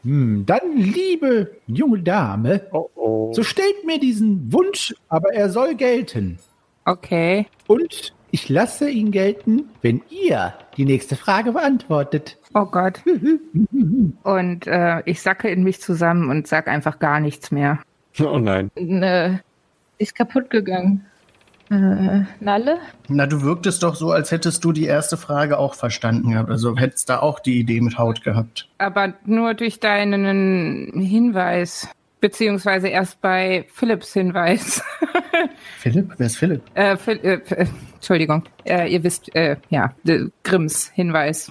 Hm, 0.03 0.45
dann, 0.47 0.77
liebe 0.77 1.57
junge 1.67 2.03
Dame, 2.03 2.63
Oh 2.73 2.89
oh. 2.95 3.33
so 3.33 3.43
stellt 3.43 3.85
mir 3.85 3.99
diesen 3.99 4.53
Wunsch, 4.53 4.95
aber 5.09 5.35
er 5.35 5.51
soll 5.51 5.75
gelten. 5.75 6.39
Okay. 6.85 7.47
Und 7.67 8.15
ich 8.31 8.49
lasse 8.49 8.89
ihn 8.89 9.11
gelten, 9.11 9.69
wenn 9.83 10.03
ihr 10.09 10.55
die 10.77 10.85
nächste 10.85 11.17
Frage 11.17 11.53
beantwortet. 11.53 12.39
Oh 12.55 12.65
Gott. 12.67 13.03
Und 14.23 14.67
äh, 14.67 15.03
ich 15.05 15.21
sacke 15.21 15.51
in 15.51 15.63
mich 15.63 15.81
zusammen 15.81 16.31
und 16.31 16.47
sag 16.47 16.69
einfach 16.69 16.99
gar 16.99 17.21
nichts 17.21 17.51
mehr. 17.51 17.81
Oh 18.19 18.39
nein. 18.39 18.71
Äh, 18.77 19.39
ist 19.99 20.15
kaputt 20.15 20.51
gegangen. 20.51 21.07
Äh, 21.71 22.25
Nalle? 22.41 22.79
Na, 23.09 23.27
du 23.27 23.43
wirktest 23.43 23.85
doch 23.85 23.95
so, 23.95 24.11
als 24.11 24.33
hättest 24.33 24.65
du 24.65 24.73
die 24.73 24.87
erste 24.87 25.17
Frage 25.17 25.59
auch 25.59 25.75
verstanden 25.75 26.33
gehabt. 26.33 26.51
Also 26.51 26.77
hättest 26.77 27.09
da 27.09 27.21
auch 27.21 27.39
die 27.39 27.61
Idee 27.61 27.81
mit 27.81 27.97
Haut 27.97 28.25
gehabt. 28.25 28.69
Aber 28.79 29.15
nur 29.25 29.55
durch 29.55 29.79
deinen 29.79 30.93
Hinweis. 31.01 31.89
Beziehungsweise 32.21 32.89
erst 32.89 33.21
bei 33.23 33.67
Philipps 33.73 34.13
Hinweis. 34.13 34.83
Philipp? 35.79 36.13
Wer 36.19 36.27
ist 36.27 36.37
Philipp? 36.37 36.63
äh, 36.75 36.97
Phil, 36.97 37.19
äh, 37.23 37.41
äh, 37.55 37.67
Entschuldigung. 37.95 38.45
Äh, 38.65 38.93
ihr 38.93 39.03
wisst, 39.03 39.35
äh, 39.35 39.57
ja, 39.71 39.95
äh, 40.07 40.27
Grimms 40.43 40.91
Hinweis. 40.93 41.51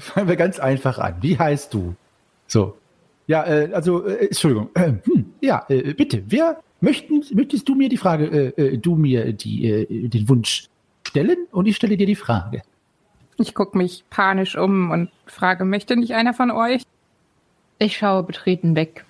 Fangen 0.00 0.28
wir 0.28 0.36
ganz 0.36 0.58
einfach 0.58 0.98
an. 0.98 1.14
Wie 1.20 1.38
heißt 1.38 1.72
du? 1.72 1.94
So. 2.48 2.76
Ja, 3.26 3.44
äh, 3.46 3.70
also, 3.72 4.04
äh, 4.04 4.26
Entschuldigung. 4.26 4.70
Äh, 4.74 4.94
hm, 5.04 5.32
ja, 5.40 5.64
äh, 5.68 5.94
bitte, 5.94 6.24
wer 6.26 6.58
möchten, 6.80 7.24
möchtest 7.34 7.68
du 7.68 7.74
mir 7.74 7.88
die 7.88 7.96
Frage, 7.96 8.26
äh, 8.56 8.62
äh, 8.62 8.78
du 8.78 8.96
mir 8.96 9.32
die, 9.32 9.68
äh, 9.68 10.08
den 10.08 10.28
Wunsch 10.28 10.68
stellen 11.06 11.46
und 11.50 11.66
ich 11.66 11.76
stelle 11.76 11.96
dir 11.96 12.06
die 12.06 12.16
Frage. 12.16 12.62
Ich 13.36 13.54
gucke 13.54 13.76
mich 13.76 14.04
panisch 14.10 14.56
um 14.56 14.90
und 14.90 15.10
frage, 15.26 15.64
möchte 15.64 15.96
nicht 15.96 16.14
einer 16.14 16.34
von 16.34 16.50
euch? 16.50 16.82
Ich 17.78 17.96
schaue 17.96 18.22
betreten 18.22 18.76
weg. 18.76 19.04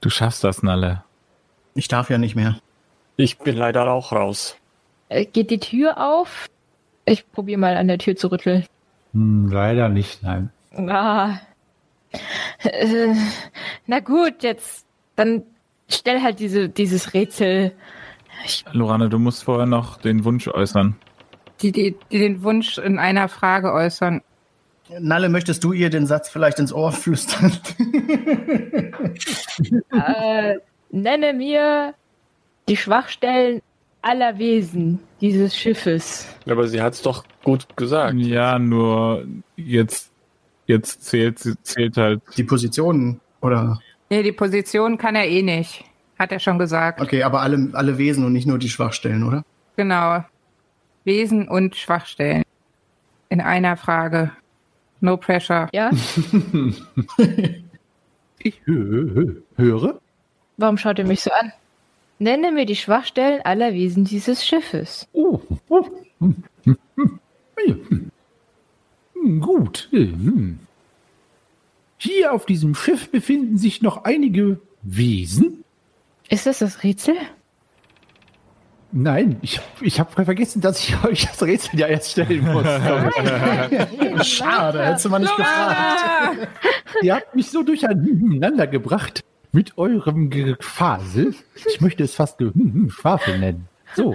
Du 0.00 0.10
schaffst 0.10 0.44
das, 0.44 0.62
Nalle. 0.62 1.04
Ich 1.74 1.88
darf 1.88 2.10
ja 2.10 2.18
nicht 2.18 2.36
mehr. 2.36 2.58
Ich 3.16 3.38
bin 3.38 3.56
leider 3.56 3.90
auch 3.90 4.12
raus. 4.12 4.56
Äh, 5.08 5.26
geht 5.26 5.50
die 5.50 5.60
Tür 5.60 5.98
auf? 5.98 6.48
Ich 7.04 7.30
probiere 7.30 7.60
mal 7.60 7.76
an 7.76 7.88
der 7.88 7.98
Tür 7.98 8.16
zu 8.16 8.30
rütteln. 8.30 8.64
Hm, 9.12 9.50
leider 9.50 9.88
nicht, 9.88 10.22
nein. 10.22 10.50
Ah. 10.76 11.38
Äh, 12.62 13.14
na 13.86 14.00
gut, 14.00 14.42
jetzt 14.42 14.86
dann 15.16 15.42
stell 15.88 16.22
halt 16.22 16.38
diese, 16.38 16.68
dieses 16.68 17.14
Rätsel. 17.14 17.72
Lorane, 18.72 19.08
du 19.08 19.18
musst 19.18 19.44
vorher 19.44 19.66
noch 19.66 19.98
den 19.98 20.24
Wunsch 20.24 20.48
äußern. 20.48 20.96
Die, 21.62 21.72
die, 21.72 21.96
die 22.10 22.18
den 22.18 22.42
Wunsch 22.42 22.78
in 22.78 22.98
einer 22.98 23.28
Frage 23.28 23.72
äußern. 23.72 24.22
Nalle, 24.98 25.28
möchtest 25.28 25.64
du 25.64 25.72
ihr 25.72 25.88
den 25.88 26.06
Satz 26.06 26.28
vielleicht 26.28 26.58
ins 26.58 26.72
Ohr 26.72 26.92
flüstern? 26.92 27.52
äh, 29.92 30.56
nenne 30.90 31.32
mir 31.32 31.94
die 32.68 32.76
Schwachstellen 32.76 33.62
aller 34.02 34.38
Wesen 34.38 35.00
dieses 35.20 35.56
Schiffes. 35.56 36.28
Aber 36.46 36.68
sie 36.68 36.82
hat's 36.82 37.00
doch 37.00 37.24
gut 37.42 37.76
gesagt. 37.76 38.14
Ja, 38.16 38.58
nur 38.58 39.24
jetzt, 39.56 40.12
jetzt 40.66 41.04
zählt, 41.04 41.38
zählt 41.62 41.96
halt. 41.96 42.20
die 42.36 42.44
Positionen 42.44 43.20
oder? 43.40 43.78
Nee, 44.10 44.22
die 44.22 44.32
Position 44.32 44.98
kann 44.98 45.14
er 45.16 45.26
eh 45.26 45.42
nicht. 45.42 45.84
Hat 46.18 46.30
er 46.30 46.38
schon 46.38 46.58
gesagt. 46.58 47.00
Okay, 47.00 47.22
aber 47.22 47.40
alle, 47.40 47.70
alle 47.72 47.98
Wesen 47.98 48.24
und 48.24 48.32
nicht 48.32 48.46
nur 48.46 48.58
die 48.58 48.68
Schwachstellen, 48.68 49.24
oder? 49.24 49.44
Genau. 49.76 50.24
Wesen 51.04 51.48
und 51.48 51.76
Schwachstellen. 51.76 52.44
In 53.28 53.40
einer 53.40 53.76
Frage. 53.76 54.30
No 55.00 55.16
pressure. 55.16 55.68
Ja? 55.72 55.90
Ich 58.46 58.60
hö 58.66 59.10
hö 59.14 59.42
höre. 59.56 60.00
Warum 60.58 60.76
schaut 60.76 60.98
ihr 60.98 61.06
mich 61.06 61.22
so 61.22 61.30
an? 61.30 61.50
Nenne 62.18 62.52
mir 62.52 62.66
die 62.66 62.76
Schwachstellen 62.76 63.40
aller 63.42 63.72
Wesen 63.72 64.04
dieses 64.04 64.44
Schiffes. 64.44 65.08
Oh, 65.14 65.40
oh. 65.70 65.86
hm, 66.20 66.44
hm. 66.64 67.18
Hm, 69.14 69.40
Gut. 69.40 69.88
Hier 72.04 72.34
auf 72.34 72.44
diesem 72.44 72.74
Schiff 72.74 73.10
befinden 73.10 73.56
sich 73.56 73.80
noch 73.80 74.04
einige 74.04 74.60
Wesen. 74.82 75.64
Ist 76.28 76.44
das 76.44 76.58
das 76.58 76.82
Rätsel? 76.82 77.14
Nein, 78.92 79.38
ich, 79.40 79.58
ich 79.80 79.98
habe 80.00 80.24
vergessen, 80.24 80.60
dass 80.60 80.86
ich 80.86 81.02
euch 81.02 81.24
das 81.24 81.42
Rätsel 81.42 81.80
ja 81.80 81.86
erst 81.86 82.10
stellen 82.10 82.44
muss. 82.44 82.64
Schade, 84.26 84.84
hättest 84.84 85.06
du 85.06 85.08
mal 85.08 85.18
nicht 85.18 85.34
gefragt. 85.34 86.48
Ihr 87.00 87.14
habt 87.14 87.34
mich 87.34 87.50
so 87.50 87.62
durcheinander 87.62 88.66
gebracht 88.66 89.24
mit 89.52 89.78
eurem 89.78 90.28
Gefasel. 90.28 91.34
Ich 91.54 91.80
möchte 91.80 92.04
es 92.04 92.14
fast 92.14 92.38
hm, 92.38 92.52
hm, 92.52 92.90
Schwafel 92.90 93.38
nennen. 93.38 93.66
So, 93.94 94.14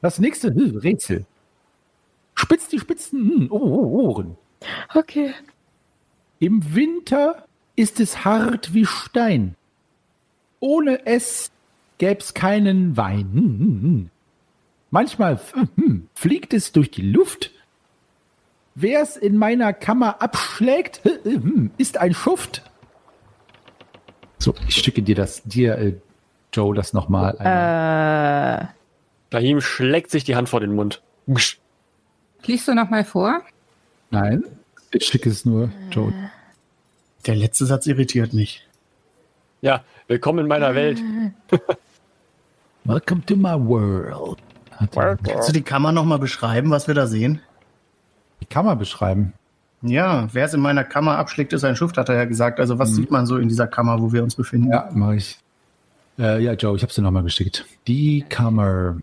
das 0.00 0.20
nächste 0.20 0.54
hm, 0.54 0.76
Rätsel. 0.76 1.26
Spitzt 2.36 2.70
die 2.70 2.78
spitzen 2.78 3.48
oh, 3.50 3.58
oh, 3.58 4.06
Ohren. 4.06 4.36
Okay. 4.94 5.34
Im 6.44 6.74
Winter 6.74 7.46
ist 7.74 8.00
es 8.00 8.26
hart 8.26 8.74
wie 8.74 8.84
Stein. 8.84 9.54
Ohne 10.60 11.06
es 11.06 11.50
gäb's 11.96 12.34
keinen 12.34 12.98
Wein. 12.98 13.30
Hm, 13.32 13.58
hm, 13.58 13.82
hm. 13.82 14.10
Manchmal 14.90 15.40
hm, 15.76 16.08
fliegt 16.14 16.52
es 16.52 16.72
durch 16.72 16.90
die 16.90 17.00
Luft. 17.00 17.50
Wer 18.74 19.00
es 19.00 19.16
in 19.16 19.38
meiner 19.38 19.72
Kammer 19.72 20.20
abschlägt, 20.20 21.00
hm, 21.04 21.42
hm, 21.42 21.70
ist 21.78 21.96
ein 21.96 22.12
Schuft. 22.12 22.62
So, 24.36 24.54
ich 24.68 24.74
schicke 24.74 25.00
dir 25.00 25.14
das, 25.14 25.44
dir, 25.44 25.78
äh, 25.78 25.94
Joe, 26.52 26.74
das 26.74 26.92
nochmal. 26.92 27.38
Äh, 27.38 29.34
Rahim 29.34 29.62
schlägt 29.62 30.10
sich 30.10 30.24
die 30.24 30.36
Hand 30.36 30.50
vor 30.50 30.60
den 30.60 30.74
Mund. 30.74 31.00
Gsch. 31.26 31.56
Liest 32.44 32.68
du 32.68 32.74
noch 32.74 32.90
mal 32.90 33.04
vor? 33.04 33.40
Nein, 34.10 34.44
ich 34.92 35.06
schicke 35.06 35.30
es 35.30 35.46
nur 35.46 35.70
Joe. 35.90 36.12
Der 37.26 37.34
letzte 37.34 37.66
Satz 37.66 37.86
irritiert 37.86 38.32
mich. 38.32 38.66
Ja, 39.62 39.82
willkommen 40.08 40.40
in 40.40 40.46
meiner 40.46 40.74
Welt. 40.74 41.00
Welcome 42.84 43.24
to 43.26 43.36
my 43.36 43.54
world. 43.54 44.38
Kannst 44.92 45.48
du 45.48 45.52
die 45.52 45.62
Kammer 45.62 45.92
nochmal 45.92 46.18
beschreiben, 46.18 46.70
was 46.70 46.86
wir 46.86 46.94
da 46.94 47.06
sehen? 47.06 47.40
die 48.44 48.46
Kammer 48.46 48.76
beschreiben. 48.76 49.32
Ja, 49.80 50.28
wer 50.32 50.44
es 50.44 50.54
in 50.54 50.60
meiner 50.60 50.84
Kammer 50.84 51.16
abschlägt, 51.16 51.52
ist 51.52 51.64
ein 51.64 51.76
Schuft, 51.76 51.96
hat 51.96 52.08
er 52.08 52.16
ja 52.16 52.24
gesagt. 52.24 52.60
Also 52.60 52.78
was 52.78 52.94
sieht 52.94 53.10
man 53.10 53.26
so 53.26 53.38
in 53.38 53.48
dieser 53.48 53.66
Kammer, 53.66 54.00
wo 54.00 54.12
wir 54.12 54.22
uns 54.22 54.34
befinden? 54.34 54.70
Ja, 54.70 54.90
mache 54.92 55.16
ich. 55.16 55.38
Äh, 56.18 56.42
ja, 56.42 56.52
Joe, 56.52 56.76
ich 56.76 56.82
habe 56.82 56.92
dir 56.92 57.02
nochmal 57.02 57.22
geschickt. 57.22 57.64
Die 57.86 58.24
Kammer. 58.28 58.98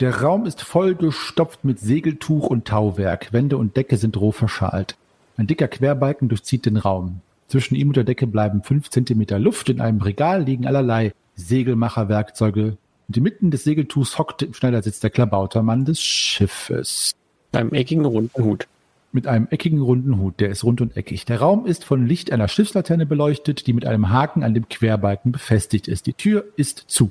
Der 0.00 0.22
Raum 0.22 0.44
ist 0.44 0.62
voll 0.62 0.94
gestopft 0.94 1.64
mit 1.64 1.80
Segeltuch 1.80 2.48
und 2.48 2.66
Tauwerk. 2.66 3.32
Wände 3.32 3.56
und 3.56 3.76
Decke 3.76 3.96
sind 3.96 4.18
roh 4.18 4.32
verschalt. 4.32 4.96
Ein 5.36 5.46
dicker 5.46 5.68
Querbalken 5.68 6.28
durchzieht 6.28 6.66
den 6.66 6.76
Raum. 6.76 7.20
Zwischen 7.48 7.74
ihm 7.74 7.88
und 7.88 7.96
der 7.96 8.04
Decke 8.04 8.26
bleiben 8.26 8.62
fünf 8.62 8.90
Zentimeter 8.90 9.38
Luft. 9.38 9.68
In 9.68 9.80
einem 9.80 10.00
Regal 10.00 10.42
liegen 10.42 10.66
allerlei 10.66 11.12
Segelmacherwerkzeuge. 11.36 12.76
Und 13.08 13.16
inmitten 13.16 13.50
des 13.50 13.64
Segeltuchs 13.64 14.18
hockt 14.18 14.42
im 14.42 14.54
Schneidersitz 14.54 14.98
der 15.00 15.10
Klabautermann 15.10 15.84
des 15.84 16.00
Schiffes. 16.00 17.14
Einem 17.52 17.72
eckigen 17.72 18.04
runden 18.04 18.42
Hut. 18.42 18.66
Mit 19.12 19.28
einem 19.28 19.46
eckigen 19.50 19.80
runden 19.80 20.18
Hut, 20.18 20.40
der 20.40 20.50
ist 20.50 20.64
rund 20.64 20.80
und 20.80 20.96
eckig. 20.96 21.24
Der 21.24 21.38
Raum 21.38 21.64
ist 21.64 21.84
von 21.84 22.06
Licht 22.06 22.32
einer 22.32 22.48
Schiffslaterne 22.48 23.06
beleuchtet, 23.06 23.66
die 23.66 23.72
mit 23.72 23.86
einem 23.86 24.10
Haken 24.10 24.42
an 24.42 24.52
dem 24.52 24.68
Querbalken 24.68 25.32
befestigt 25.32 25.88
ist. 25.88 26.06
Die 26.06 26.12
Tür 26.12 26.44
ist 26.56 26.84
zu. 26.88 27.10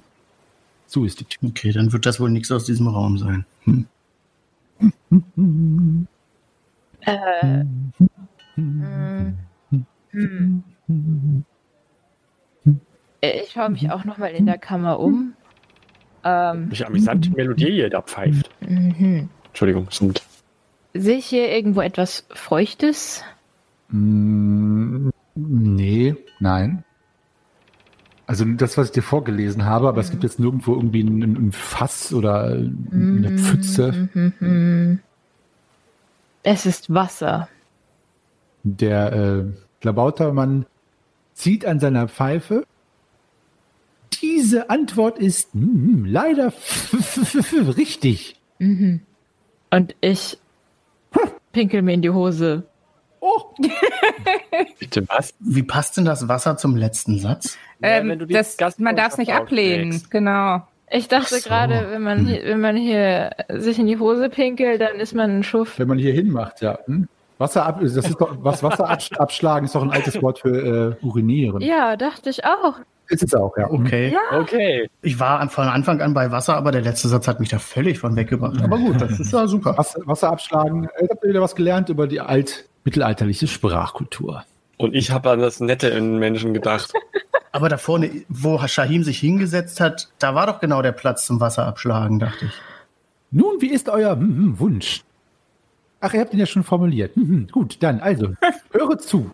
Zu 0.88 1.06
ist 1.06 1.22
die 1.22 1.26
Tür. 1.26 1.50
Okay, 1.50 1.72
dann 1.72 1.94
wird 1.94 2.06
das 2.06 2.20
wohl 2.20 2.30
nichts 2.30 2.52
aus 2.52 2.66
diesem 2.66 2.88
Raum 2.88 3.18
sein. 3.18 3.46
Hm. 3.64 3.88
äh, 7.02 7.64
hm, 8.56 9.36
Ich 13.22 13.52
schaue 13.52 13.70
mich 13.70 13.92
auch 13.92 14.06
noch 14.06 14.18
mal 14.18 14.28
in 14.28 14.46
der 14.46 14.58
Kammer 14.58 15.00
um. 15.00 15.34
Ähm, 16.24 16.70
Welche 16.70 16.88
amüsante 16.88 17.30
Melodie 17.32 17.78
ihr 17.78 17.90
da 17.90 18.02
pfeift. 18.02 18.50
mhm. 18.62 19.30
Entschuldigung, 19.48 19.88
stimmt. 19.90 20.24
Sehe 20.94 21.18
ich 21.18 21.26
hier 21.26 21.50
irgendwo 21.50 21.82
etwas 21.82 22.26
Feuchtes? 22.34 23.24
Mm, 23.90 25.10
nee, 25.36 26.16
nein. 26.40 26.84
Also 28.28 28.44
das, 28.44 28.78
was 28.78 28.88
ich 28.88 28.94
dir 28.94 29.04
vorgelesen 29.04 29.66
habe, 29.66 29.88
aber 29.88 30.02
es 30.02 30.10
gibt 30.10 30.24
jetzt 30.24 30.40
nirgendwo 30.40 30.74
irgendwie 30.74 31.04
ein, 31.04 31.22
ein 31.22 31.52
Fass 31.52 32.12
oder 32.12 32.46
eine 32.46 33.38
Pfütze. 33.38 34.10
Mhm. 34.14 35.00
Es 36.42 36.66
ist 36.66 36.92
Wasser. 36.94 37.50
Der 38.68 39.14
äh, 39.14 39.44
Klabautermann 39.80 40.66
zieht 41.36 41.66
an 41.66 41.80
seiner 41.80 42.08
Pfeife. 42.08 42.66
Diese 44.22 44.72
Antwort 44.72 45.20
ist 45.20 45.54
hm, 45.54 46.06
leider 46.06 46.52
richtig. 47.78 48.40
Und 48.60 49.96
ich 50.02 50.40
pinkel 51.52 51.84
mir 51.84 51.94
in 51.94 52.02
die 52.02 52.10
Hose. 52.10 52.64
Oh, 53.20 53.54
Bitte 54.80 55.08
was? 55.10 55.36
Wie 55.40 55.64
passt 55.64 55.98
denn 55.98 56.06
das 56.06 56.28
Wasser 56.28 56.58
zum 56.58 56.76
letzten 56.76 57.20
Satz? 57.20 57.58
Ja, 57.82 57.90
Ähm, 57.90 58.10
wenn 58.10 58.20
du 58.20 58.26
die 58.26 58.34
das, 58.34 58.58
man 58.80 58.96
darf 58.96 59.14
es 59.14 59.18
nicht 59.20 59.34
ablehnen, 59.34 60.02
genau. 60.10 60.62
Ich 60.90 61.08
dachte 61.08 61.40
so. 61.40 61.48
gerade, 61.48 61.88
wenn 61.92 62.02
man 62.02 62.26
hier, 62.26 62.44
wenn 62.46 62.62
man 62.62 62.78
hier 62.78 63.32
sich 63.50 63.78
in 63.78 63.86
die 63.88 64.00
Hose 64.00 64.30
pinkelt, 64.30 64.82
dann 64.82 65.00
ist 65.00 65.14
man 65.14 65.38
ein 65.38 65.44
Schuft. 65.44 65.78
wenn 65.78 65.88
man 65.88 66.00
hier 66.00 66.14
hinmacht, 66.14 66.62
ja. 66.62 66.80
Hm? 66.86 67.08
Wasser 67.38 67.66
ab, 67.66 67.80
das 67.82 67.96
ist 67.96 68.20
doch, 68.20 68.38
was 68.40 68.64
Wasser 68.64 68.90
absch 68.90 69.12
abschlagen 69.14 69.66
ist 69.66 69.76
doch 69.76 69.84
ein 69.84 69.92
altes 69.92 70.22
Wort 70.22 70.40
für 70.40 70.98
äh, 71.02 71.06
urinieren. 71.06 71.62
Ja, 71.62 71.98
dachte 71.98 72.30
ich 72.30 72.46
auch. 72.46 72.76
Ist 73.08 73.24
es 73.24 73.34
auch, 73.36 73.56
ja. 73.58 73.70
Okay. 73.70 74.16
Okay. 74.32 74.90
Ich 75.02 75.20
war 75.20 75.48
von 75.50 75.68
Anfang 75.68 76.02
an 76.02 76.14
bei 76.14 76.32
Wasser, 76.32 76.56
aber 76.56 76.72
der 76.72 76.82
letzte 76.82 77.08
Satz 77.08 77.28
hat 77.28 77.40
mich 77.40 77.50
da 77.50 77.60
völlig 77.60 78.00
von 78.00 78.16
weggebracht. 78.16 78.62
Aber 78.64 78.78
gut, 78.78 79.00
das 79.00 79.20
ist 79.20 79.32
ja 79.32 79.48
super. 79.48 79.78
Wasser, 79.78 80.02
Wasser 80.06 80.32
abschlagen. 80.32 80.86
Äh, 80.98 81.08
habt 81.10 81.24
ihr 81.24 81.30
wieder 81.30 81.42
was 81.42 81.56
gelernt 81.56 81.90
über 81.90 82.08
die 82.08 82.20
altmittelalterliche 82.20 83.48
Sprachkultur. 83.48 84.44
Und 84.78 84.96
ich 84.96 85.12
habe 85.12 85.30
an 85.30 85.40
das 85.40 85.60
Nette 85.60 85.90
in 85.90 86.18
Menschen 86.18 86.54
gedacht. 86.54 86.94
Aber 87.52 87.70
da 87.70 87.78
vorne, 87.78 88.12
wo 88.28 88.60
Shahim 88.68 89.04
sich 89.04 89.20
hingesetzt 89.20 89.80
hat, 89.80 90.10
da 90.20 90.36
war 90.36 90.48
doch 90.48 90.60
genau 90.60 90.82
der 90.82 90.92
Platz 90.92 91.26
zum 91.26 91.40
Wasser 91.40 91.66
abschlagen, 91.66 92.20
dachte 92.20 92.46
ich. 92.46 92.52
Nun, 93.32 93.62
wie 93.62 93.72
ist 93.72 93.88
euer 93.88 94.12
hm, 94.12 94.22
hm, 94.22 94.60
Wunsch? 94.60 95.04
Ach, 96.06 96.14
ihr 96.14 96.20
habt 96.20 96.34
ihn 96.34 96.40
ja 96.40 96.46
schon 96.46 96.64
formuliert. 96.64 97.16
Hm, 97.16 97.28
hm, 97.28 97.48
gut, 97.52 97.78
dann 97.82 98.00
also, 98.00 98.34
höre 98.72 99.00
zu. 99.00 99.32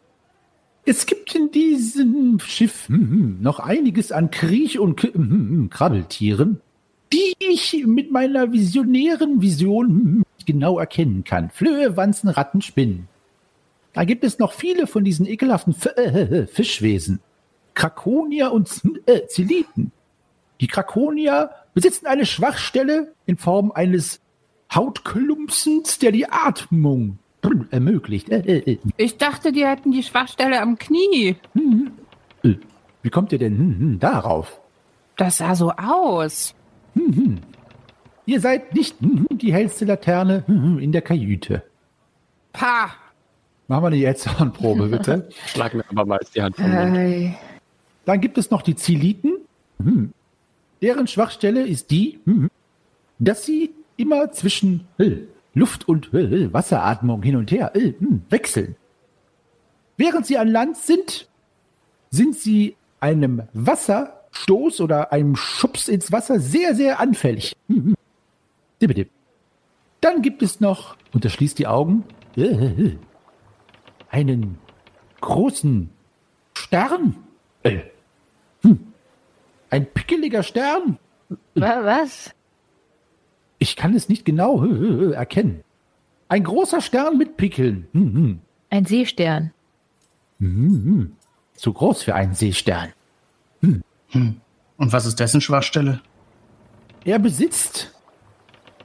Es 0.86 1.05
gibt 1.05 1.36
in 1.36 1.51
diesem 1.51 2.39
Schiff 2.39 2.88
hm, 2.88 2.95
hm, 2.95 3.38
noch 3.41 3.60
einiges 3.60 4.13
an 4.13 4.31
Kriech- 4.31 4.79
und 4.79 5.69
Krabbeltieren, 5.69 6.62
die 7.12 7.34
ich 7.39 7.86
mit 7.86 8.10
meiner 8.10 8.53
visionären 8.53 9.41
Vision 9.41 10.23
genau 10.45 10.79
erkennen 10.79 11.25
kann. 11.25 11.49
Flöhe, 11.49 11.97
Wanzen, 11.97 12.29
Ratten, 12.29 12.62
Spinnen. 12.62 13.10
Da 13.91 14.05
gibt 14.05 14.23
es 14.23 14.39
noch 14.39 14.53
viele 14.53 14.88
von 14.88 15.03
diesen 15.03 15.25
ekelhaften 15.25 15.73
F 15.73 15.88
äh, 15.97 16.47
Fischwesen. 16.47 17.19
Krakonier 17.73 18.53
und 18.53 18.69
Z- 18.69 19.05
äh, 19.07 19.27
Zeliten. 19.27 19.91
Die 20.62 20.67
Krakonier 20.67 21.49
besitzen 21.73 22.05
eine 22.05 22.25
Schwachstelle 22.25 23.13
in 23.25 23.36
Form 23.36 23.73
eines 23.73 24.20
Hautklumpsens, 24.73 25.99
der 25.99 26.12
die 26.12 26.29
Atmung 26.29 27.19
ermöglicht. 27.71 28.29
Äh, 28.29 28.39
äh, 28.39 28.73
äh. 28.73 28.77
Ich 28.97 29.17
dachte, 29.17 29.51
die 29.51 29.65
hätten 29.65 29.91
die 29.91 30.03
Schwachstelle 30.03 30.62
am 30.62 30.77
Knie. 30.77 31.36
Äh, 32.43 32.55
Wie 33.01 33.10
kommt 33.10 33.31
ihr 33.31 33.39
denn 33.39 33.57
hm, 33.57 33.79
hm, 33.79 33.99
darauf? 33.99 34.62
Das 35.17 35.38
sah 35.38 35.55
so 35.55 35.71
aus. 35.71 36.53
Ihr 38.25 38.39
seid 38.39 38.73
nicht 38.73 38.99
hm, 38.99 39.25
hm, 39.29 39.38
die 39.38 39.53
hellste 39.53 39.86
Laterne 39.86 40.43
hm, 40.45 40.63
hm, 40.63 40.79
in 40.79 40.91
der 40.91 41.01
Kajüte. 41.01 41.63
Pa. 42.53 42.91
Machen 43.67 43.84
wir 43.84 43.88
eine 43.88 43.95
Jetzornprobe, 43.97 44.88
bitte. 44.88 45.29
Schlag 45.47 45.73
mir 45.73 45.84
aber 45.89 46.05
mal 46.05 46.19
die 46.36 46.41
Hand 46.41 46.55
vom 46.57 46.69
Mund. 46.69 47.36
Dann 48.05 48.21
gibt 48.21 48.38
es 48.38 48.51
noch 48.51 48.62
die 48.62 48.75
Ziliten. 48.75 49.38
Hm. 49.84 50.13
Deren 50.81 51.07
Schwachstelle 51.07 51.65
ist 51.65 51.91
die, 51.91 52.19
hm, 52.25 52.49
dass 53.19 53.45
sie 53.45 53.71
immer 54.02 54.32
zwischen 54.32 54.88
äh, 54.98 55.18
Luft- 55.54 55.88
und 55.88 56.14
äh, 56.14 56.52
Wasseratmung 56.54 57.22
hin 57.24 57.36
und 57.36 57.52
her 57.52 57.72
äh, 57.76 57.94
hm, 57.98 58.24
wechseln. 58.30 58.76
Während 59.98 60.26
sie 60.26 60.38
an 60.38 60.48
Land 60.48 60.78
sind, 60.78 61.28
sind 62.10 62.36
sie 62.36 62.76
einem 63.00 63.44
Wasserstoß 63.54 64.82
oder 64.82 65.12
einem 65.12 65.36
Schubs 65.36 65.88
ins 65.88 66.12
Wasser 66.12 66.40
sehr, 66.40 66.76
sehr 66.76 67.00
anfällig. 67.00 67.56
Hm, 67.68 67.96
hm. 68.82 69.06
Dann 70.02 70.22
gibt 70.24 70.42
es 70.42 70.60
noch, 70.60 70.96
und 71.14 71.24
er 71.24 71.30
schließt 71.32 71.60
die 71.60 71.68
Augen, 71.68 72.04
äh, 72.36 72.42
äh, 72.44 72.98
einen 74.10 74.58
großen 75.22 75.90
Stern. 76.56 77.16
Äh. 77.64 77.82
Ein 79.70 79.86
pickeliger 79.86 80.42
Stern. 80.44 80.98
Wa- 81.56 81.86
Was? 81.86 82.34
Ich 83.62 83.76
kann 83.76 83.93
es 83.93 84.10
nicht 84.10 84.26
genau 84.26 84.65
erkennen. 85.12 85.63
Ein 86.28 86.43
großer 86.43 86.82
Stern 86.82 87.19
mit 87.19 87.38
Pickeln. 87.38 87.88
Hm, 87.93 88.13
hm. 88.13 88.39
Ein 88.71 88.86
Seestern. 88.86 89.52
Zu 91.54 91.71
groß 91.71 92.02
für 92.02 92.15
einen 92.15 92.34
Seestern. 92.34 92.89
Und 93.62 94.34
was 94.78 95.06
ist 95.06 95.19
dessen 95.19 95.41
Schwachstelle? 95.41 96.02
Er 97.06 97.19
besitzt 97.19 97.93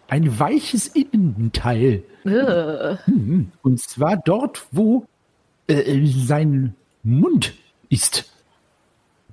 ein 0.08 0.38
weiches 0.38 0.88
Innenteil. 0.88 2.02
Hm, 2.24 3.52
Und 3.62 3.80
zwar 3.80 4.18
dort, 4.18 4.66
wo 4.72 5.06
äh, 5.68 5.72
äh, 5.72 6.06
sein 6.06 6.74
Mund 7.02 7.54
ist. 7.88 8.30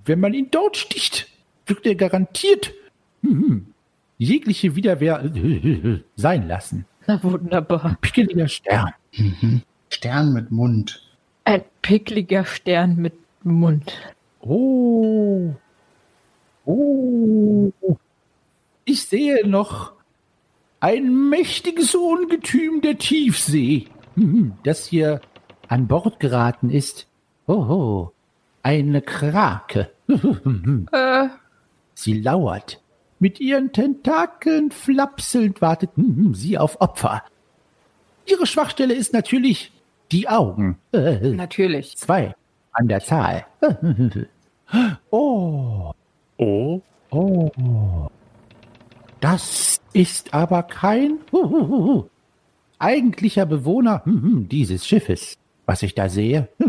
Wenn 0.06 0.21
man 0.21 0.34
ihn 0.34 0.47
dort 0.51 0.77
sticht, 0.77 1.27
wird 1.65 1.86
er 1.86 1.95
garantiert 1.95 2.71
hm, 3.21 3.32
hm, 3.32 3.72
jegliche 4.17 4.76
Widerwehr 4.76 5.23
sein 6.15 6.47
lassen. 6.47 6.86
Na 7.08 7.21
wunderbar. 7.23 7.97
Pickeliger 8.02 8.47
Stern. 8.47 8.93
Stern 9.89 10.34
mit 10.34 10.52
Mund. 10.52 11.02
Ein 11.45 11.63
pickliger 11.82 12.45
Stern 12.45 12.95
mit 12.95 13.13
Mund. 13.43 13.93
Oh. 14.39 15.54
Oh. 16.65 17.71
Ich 18.86 19.06
sehe 19.06 19.47
noch 19.47 19.93
ein 20.80 21.30
mächtiges 21.30 21.95
Ungetüm 21.95 22.82
der 22.82 22.97
Tiefsee, 22.97 23.88
hm, 24.15 24.54
das 24.63 24.86
hier 24.86 25.21
an 25.69 25.88
Bord 25.88 26.19
geraten 26.19 26.69
ist. 26.69 27.08
Oh, 27.47 28.10
eine 28.62 29.02
Krake. 29.02 29.91
Äh, 30.91 31.30
Sie 31.95 32.19
lauert. 32.19 32.83
Mit 33.23 33.39
ihren 33.39 33.71
Tentakeln 33.71 34.69
flapselnd 34.69 35.62
wartet 35.62 35.91
hm, 35.95 36.36
sie 36.36 36.57
auf 36.57 36.81
Opfer. 36.81 37.23
Ihre 38.25 38.45
Schwachstelle 38.45 38.93
ist 38.93 39.13
natürlich 39.13 39.71
die 40.12 40.27
Augen. 40.27 40.77
Äh, 40.91 41.29
natürlich. 41.29 41.95
Zwei 41.95 42.36
an 42.73 42.89
der 42.89 42.99
Zahl. 42.99 43.45
Oh, 45.09 45.93
Oh, 46.38 46.81
oh. 47.12 48.07
Das 49.21 49.79
ist 49.93 50.33
aber 50.33 50.63
kein 50.63 51.19
huhuhu, 51.31 52.09
eigentlicher 52.77 53.45
Bewohner 53.45 54.03
hm, 54.03 54.21
hm, 54.21 54.49
dieses 54.49 54.86
Schiffes, 54.86 55.38
was 55.65 55.81
ich 55.81 55.95
da 55.95 56.09
sehe. 56.09 56.49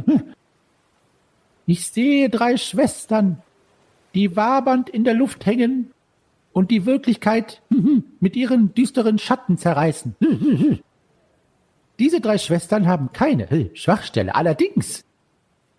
Ich 1.66 1.88
sehe 1.88 2.28
drei 2.28 2.58
Schwestern, 2.58 3.42
die 4.14 4.36
wabernd 4.36 4.90
in 4.90 5.02
der 5.02 5.14
Luft 5.14 5.46
hängen 5.46 5.93
und 6.54 6.70
die 6.70 6.86
Wirklichkeit 6.86 7.60
hm, 7.68 7.84
hm, 7.84 8.04
mit 8.20 8.36
ihren 8.36 8.72
düsteren 8.74 9.18
Schatten 9.18 9.58
zerreißen. 9.58 10.16
Diese 11.98 12.20
drei 12.20 12.38
Schwestern 12.38 12.86
haben 12.86 13.12
keine 13.12 13.70
Schwachstelle. 13.74 14.34
Allerdings, 14.34 15.04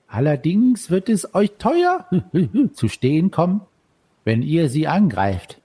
allerdings 0.07 0.91
wird 0.91 1.09
es 1.09 1.33
euch 1.33 1.51
teuer 1.57 2.07
zu 2.73 2.87
stehen 2.89 3.31
kommen, 3.31 3.61
wenn 4.25 4.43
ihr 4.43 4.69
sie 4.69 4.87
angreift. 4.87 5.61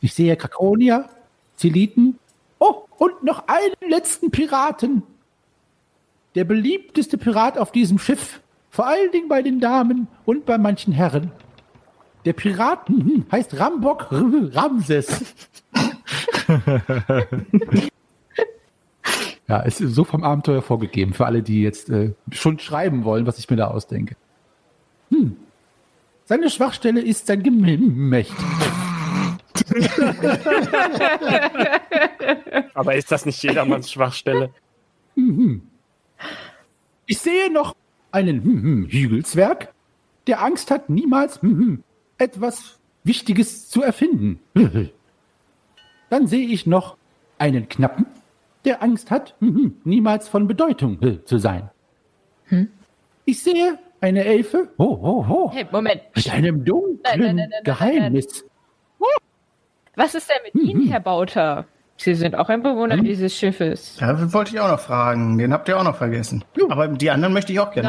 Ich 0.00 0.14
sehe 0.14 0.36
Krakonia, 0.36 1.08
Zeliten, 1.56 2.18
oh, 2.58 2.82
und 2.98 3.22
noch 3.22 3.44
einen 3.46 3.90
letzten 3.90 4.30
Piraten. 4.30 5.02
Der 6.34 6.44
beliebteste 6.44 7.18
Pirat 7.18 7.56
auf 7.56 7.70
diesem 7.70 7.98
Schiff, 7.98 8.40
vor 8.70 8.86
allen 8.86 9.12
Dingen 9.12 9.28
bei 9.28 9.42
den 9.42 9.60
Damen 9.60 10.08
und 10.24 10.44
bei 10.44 10.58
manchen 10.58 10.92
Herren. 10.92 11.30
Der 12.24 12.32
Pirat 12.32 12.88
heißt 13.30 13.58
Rambok 13.58 14.08
Ramses. 14.10 15.24
Ja, 19.46 19.62
es 19.62 19.80
ist 19.80 19.94
so 19.94 20.04
vom 20.04 20.24
Abenteuer 20.24 20.62
vorgegeben 20.62 21.12
für 21.12 21.26
alle, 21.26 21.42
die 21.42 21.60
jetzt 21.60 21.90
äh, 21.90 22.14
schon 22.32 22.58
schreiben 22.58 23.04
wollen, 23.04 23.26
was 23.26 23.38
ich 23.38 23.50
mir 23.50 23.56
da 23.56 23.66
ausdenke. 23.68 24.16
Hm. 25.10 25.36
Seine 26.24 26.48
Schwachstelle 26.48 27.02
ist 27.02 27.26
sein 27.26 27.42
Gemächt. 27.42 28.32
aber 32.74 32.94
ist 32.94 33.12
das 33.12 33.26
nicht 33.26 33.42
jedermanns 33.42 33.92
Schwachstelle? 33.92 34.48
Ich 37.06 37.18
sehe 37.18 37.52
noch 37.52 37.76
einen 38.10 38.42
hm, 38.42 38.62
hm, 38.62 38.86
Hügelzwerg, 38.86 39.74
der 40.26 40.42
Angst 40.42 40.70
hat, 40.70 40.88
niemals 40.88 41.42
hm, 41.42 41.84
etwas 42.18 42.78
Wichtiges 43.04 43.68
zu 43.68 43.82
erfinden. 43.82 44.40
Dann 46.10 46.26
sehe 46.26 46.46
ich 46.46 46.66
noch 46.66 46.96
einen 47.38 47.68
Knappen, 47.68 48.06
der 48.64 48.82
Angst 48.82 49.10
hat, 49.10 49.34
hm, 49.40 49.48
hm, 49.54 49.76
niemals 49.84 50.28
von 50.28 50.46
Bedeutung 50.46 50.98
zu 51.24 51.38
sein. 51.38 51.70
Hm? 52.46 52.68
Ich 53.24 53.42
sehe 53.42 53.78
eine 54.00 54.24
Elfe 54.24 54.70
ho, 54.78 55.00
ho, 55.00 55.28
ho, 55.28 55.50
Hey, 55.52 55.66
Moment. 55.72 56.02
mit 56.14 56.30
einem 56.30 56.64
dunklen 56.64 57.00
Nein, 57.02 57.18
nein, 57.20 57.36
nein, 57.36 57.36
nein, 57.36 57.48
nein, 57.50 57.64
Geheimnis. 57.64 58.44
Was 59.96 60.14
ist 60.14 60.28
denn 60.28 60.36
mit 60.44 60.68
Ihnen, 60.68 60.88
Herr 60.88 61.00
Bauter? 61.00 61.66
Sie 61.96 62.14
sind 62.14 62.34
auch 62.34 62.48
ein 62.48 62.62
Bewohner 62.62 62.96
Hm? 62.96 63.04
dieses 63.04 63.34
Schiffes. 63.36 63.98
Ja, 64.00 64.12
das 64.12 64.32
wollte 64.32 64.52
ich 64.54 64.60
auch 64.60 64.68
noch 64.68 64.80
fragen. 64.80 65.38
Den 65.38 65.52
habt 65.52 65.68
ihr 65.68 65.78
auch 65.78 65.84
noch 65.84 65.96
vergessen. 65.96 66.44
Aber 66.68 66.88
die 66.88 67.10
anderen 67.10 67.32
möchte 67.32 67.52
ich 67.52 67.60
auch 67.60 67.70
gerne. 67.72 67.88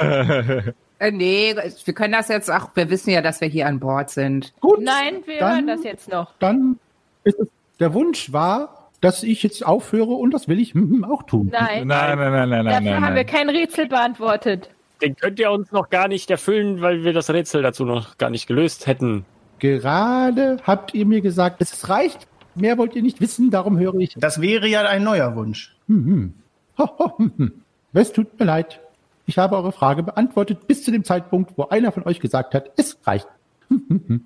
Nein, 0.00 0.74
Äh, 1.00 1.10
nee, 1.10 1.54
wir 1.84 1.94
können 1.94 2.12
das 2.12 2.28
jetzt 2.28 2.48
auch, 2.50 2.68
wir 2.76 2.88
wissen 2.88 3.10
ja, 3.10 3.20
dass 3.20 3.40
wir 3.40 3.48
hier 3.48 3.66
an 3.66 3.80
Bord 3.80 4.10
sind. 4.10 4.52
Gut, 4.60 4.80
nein, 4.80 5.16
wir 5.26 5.40
Dann- 5.40 5.52
hören 5.54 5.66
das 5.66 5.82
jetzt 5.82 6.08
noch. 6.08 6.32
dann 6.38 6.78
ist 7.24 7.38
es, 7.40 7.48
der 7.80 7.92
Wunsch 7.94 8.32
war, 8.32 8.88
dass 9.00 9.24
ich 9.24 9.42
jetzt 9.42 9.66
aufhöre 9.66 10.12
und 10.12 10.32
das 10.32 10.46
will 10.46 10.60
ich 10.60 10.72
auch 11.06 11.24
tun. 11.24 11.48
Nein, 11.52 11.88
Nein, 11.88 12.16
nein, 12.18 12.32
nein, 12.32 12.48
nein, 12.48 12.64
dafür 12.66 12.80
nein, 12.92 13.04
haben 13.04 13.16
wir 13.16 13.24
kein 13.24 13.50
Rätsel 13.50 13.88
beantwortet. 13.88 14.70
Den 15.02 15.16
könnt 15.16 15.40
ihr 15.40 15.50
uns 15.50 15.72
noch 15.72 15.90
gar 15.90 16.06
nicht 16.06 16.30
erfüllen, 16.30 16.80
weil 16.80 17.02
wir 17.02 17.12
das 17.12 17.28
Rätsel 17.28 17.62
dazu 17.62 17.84
noch 17.84 18.16
gar 18.16 18.30
nicht 18.30 18.46
gelöst 18.46 18.86
hätten. 18.86 19.24
Gerade 19.58 20.58
habt 20.64 20.94
ihr 20.94 21.06
mir 21.06 21.20
gesagt, 21.20 21.60
es 21.60 21.88
reicht. 21.88 22.28
Mehr 22.54 22.78
wollt 22.78 22.94
ihr 22.94 23.02
nicht 23.02 23.20
wissen, 23.20 23.50
darum 23.50 23.78
höre 23.78 23.94
ich. 23.96 24.14
Das 24.18 24.40
wäre 24.40 24.66
ja 24.68 24.82
ein 24.82 25.02
neuer 25.02 25.34
Wunsch. 25.36 25.76
Hm, 25.88 26.06
hm. 26.06 26.34
Ho, 26.78 26.88
ho, 26.98 27.18
hm, 27.18 27.32
hm. 27.36 27.52
Es 27.92 28.12
tut 28.12 28.38
mir 28.38 28.44
leid. 28.46 28.80
Ich 29.26 29.38
habe 29.38 29.56
eure 29.56 29.72
Frage 29.72 30.02
beantwortet 30.02 30.66
bis 30.66 30.82
zu 30.84 30.90
dem 30.90 31.04
Zeitpunkt, 31.04 31.56
wo 31.56 31.68
einer 31.68 31.92
von 31.92 32.04
euch 32.04 32.20
gesagt 32.20 32.54
hat, 32.54 32.70
es 32.76 32.98
reicht. 33.04 33.28
Hm, 33.68 33.82
hm, 33.88 34.02
hm. 34.06 34.24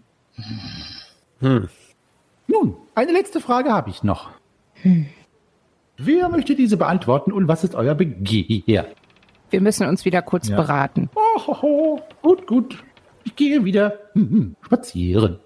Hm. 1.41 1.69
Nun, 2.47 2.77
eine 2.95 3.13
letzte 3.13 3.41
Frage 3.41 3.73
habe 3.73 3.91
ich 3.91 4.03
noch. 4.03 4.31
Wer 5.97 6.29
möchte 6.29 6.55
diese 6.55 6.77
beantworten 6.77 7.33
und 7.33 7.49
was 7.49 7.65
ist 7.65 7.75
euer 7.75 7.95
Begehr? 7.95 8.87
Wir 9.51 9.61
müssen 9.61 9.87
uns 9.87 10.05
wieder 10.05 10.23
kurz 10.23 10.49
Ja. 10.49 10.57
beraten. 10.57 11.11
Oh, 11.15 11.47
ho, 11.47 11.63
ho. 11.63 12.01
Gut, 12.23 12.47
gut. 12.47 12.85
Ich 13.25 13.37
gehe 13.37 13.65
wieder 13.65 13.99
hm, 14.15 14.31
hm, 14.31 14.57
spazieren. 14.63 15.39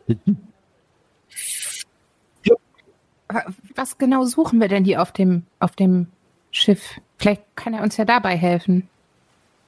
Wa- 3.34 3.46
Was 3.74 3.98
genau 3.98 4.24
suchen 4.24 4.60
wir 4.60 4.68
denn 4.68 4.84
hier 4.84 5.02
auf 5.02 5.12
dem, 5.12 5.42
auf 5.60 5.72
dem 5.76 6.06
Schiff? 6.50 7.00
Vielleicht 7.18 7.42
kann 7.56 7.74
er 7.74 7.82
uns 7.82 7.96
ja 7.96 8.04
dabei 8.04 8.36
helfen. 8.36 8.88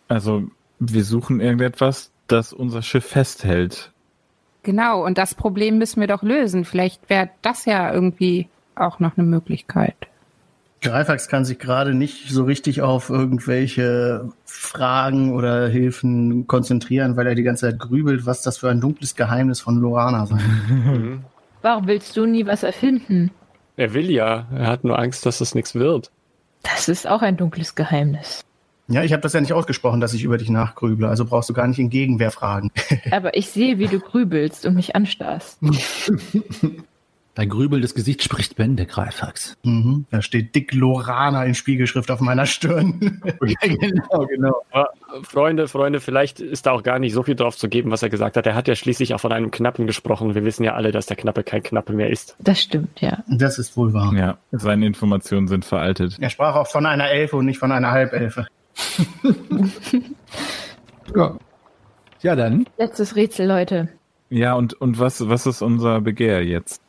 Also, 0.09 0.45
wir 0.79 1.05
suchen 1.05 1.41
irgendetwas, 1.41 2.11
das 2.27 2.53
unser 2.53 2.83
Schiff 2.83 3.07
festhält. 3.07 3.91
Genau, 4.63 5.05
und 5.05 5.19
das 5.19 5.35
Problem 5.35 5.79
müssen 5.79 6.01
wir 6.01 6.07
doch 6.09 6.23
lösen. 6.23 6.65
Vielleicht 6.65 7.09
wäre 7.11 7.31
das 7.43 7.65
ja 7.67 7.93
irgendwie 7.93 8.49
auch 8.77 8.99
noch 8.99 9.17
eine 9.17 9.27
Möglichkeit. 9.27 9.95
Greifax 10.81 11.29
kann 11.29 11.47
sich 11.47 11.59
gerade 11.59 11.95
nicht 11.95 12.29
so 12.31 12.45
richtig 12.45 12.83
auf 12.83 13.09
irgendwelche 13.09 14.31
Fragen 14.45 15.33
oder 15.35 15.69
Hilfen 15.69 16.47
konzentrieren, 16.47 17.17
weil 17.17 17.27
er 17.27 17.35
die 17.35 17.43
ganze 17.43 17.71
Zeit 17.71 17.79
grübelt, 17.79 18.27
was 18.27 18.43
das 18.43 18.59
für 18.59 18.69
ein 18.69 18.81
dunkles 18.83 19.15
Geheimnis 19.17 19.61
von 19.61 19.81
Lorana 19.81 20.27
sein. 20.27 21.25
Warum 21.63 21.87
willst 21.87 22.15
du 22.19 22.27
nie 22.27 22.45
was 22.45 22.63
erfinden? 22.63 23.31
Er 23.77 23.95
will 23.95 24.11
ja. 24.11 24.47
Er 24.55 24.67
hat 24.67 24.85
nur 24.85 24.99
Angst, 24.99 25.27
dass 25.27 25.41
es 25.41 25.55
nichts 25.55 25.75
wird. 25.75 26.11
Das 26.63 26.89
ist 26.89 27.07
auch 27.07 27.23
ein 27.23 27.37
dunkles 27.37 27.75
Geheimnis. 27.75 28.45
Ja, 28.87 29.03
ich 29.03 29.13
habe 29.13 29.23
das 29.23 29.33
ja 29.33 29.41
nicht 29.41 29.53
ausgesprochen, 29.53 30.01
dass 30.01 30.13
ich 30.13 30.25
über 30.25 30.37
dich 30.37 30.51
nachgrüble, 30.51 31.09
also 31.09 31.25
brauchst 31.25 31.49
du 31.49 31.55
gar 31.55 31.67
nicht 31.67 31.79
in 31.79 31.89
Gegenwehr 31.89 32.31
fragen. 32.31 32.71
Aber 33.11 33.35
ich 33.35 33.49
sehe, 33.49 33.79
wie 33.79 33.89
du 33.89 33.99
grübelst 33.99 34.67
und 34.67 34.75
mich 34.75 34.95
anstarrst. 34.95 35.59
Dein 37.35 37.49
grübelndes 37.49 37.95
Gesicht 37.97 38.23
spricht 38.23 38.55
Bände, 38.55 38.87
Greifax. 38.87 39.57
Mhm. 39.65 40.07
Da 40.11 40.23
steht 40.23 40.55
dick 40.55 40.73
Lorana 40.73 41.45
in 41.45 41.55
Spiegelschrift 41.55 42.11
auf 42.13 42.21
meiner 42.21 42.47
Stirn. 42.47 43.21
genau, 43.61 44.27
genau. 44.27 44.63
Aber, 44.71 44.91
äh, 45.13 45.23
Freunde, 45.25 45.67
Freunde, 45.67 45.99
vielleicht 46.01 46.39
ist 46.39 46.67
da 46.67 46.71
auch 46.71 46.85
gar 46.85 47.01
nicht 47.01 47.13
so 47.13 47.25
viel 47.25 47.35
drauf 47.35 47.57
zu 47.57 47.69
geben, 47.69 47.91
was 47.91 48.05
er 48.05 48.09
gesagt 48.09 48.37
hat. 48.37 48.47
Er 48.47 48.55
hat 48.55 48.69
ja 48.69 48.77
schließlich 48.77 49.15
auch 49.15 49.21
von 49.21 49.33
einem 49.33 49.51
Knappen 49.51 49.87
gesprochen. 49.87 50.35
Wir 50.37 50.45
wissen 50.45 50.63
ja 50.63 50.75
alle, 50.75 50.93
dass 50.93 51.07
der 51.07 51.17
Knappe 51.17 51.43
kein 51.43 51.63
Knappe 51.63 51.93
mehr 51.93 52.11
ist. 52.11 52.37
Das 52.39 52.63
stimmt, 52.63 53.01
ja. 53.01 53.25
Das 53.29 53.59
ist 53.59 53.77
wohl 53.77 53.93
wahr. 53.93 54.15
Ja, 54.15 54.39
seine 54.53 54.87
Informationen 54.87 55.49
sind 55.49 55.65
veraltet. 55.65 56.17
Er 56.21 56.31
sprach 56.31 56.55
auch 56.55 56.69
von 56.69 56.87
einer 56.87 57.11
Elfe 57.11 57.37
und 57.37 57.47
nicht 57.47 57.59
von 57.59 57.73
einer 57.73 57.91
Halbelfe. 57.91 58.47
Ja. 61.15 61.37
ja, 62.23 62.37
dann. 62.37 62.67
Letztes 62.79 63.17
Rätsel, 63.17 63.47
Leute. 63.47 63.89
Ja, 64.31 64.55
und, 64.55 64.75
und 64.75 64.99
was, 64.99 65.29
was 65.29 65.47
ist 65.47 65.63
unser 65.63 66.01
Begehr 66.01 66.45
jetzt? 66.45 66.81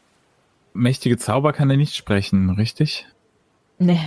Mächtige 0.76 1.18
Zauber 1.18 1.54
kann 1.54 1.70
er 1.70 1.78
nicht 1.78 1.96
sprechen, 1.96 2.52
richtig? 2.52 3.08
Nee. 3.80 4.00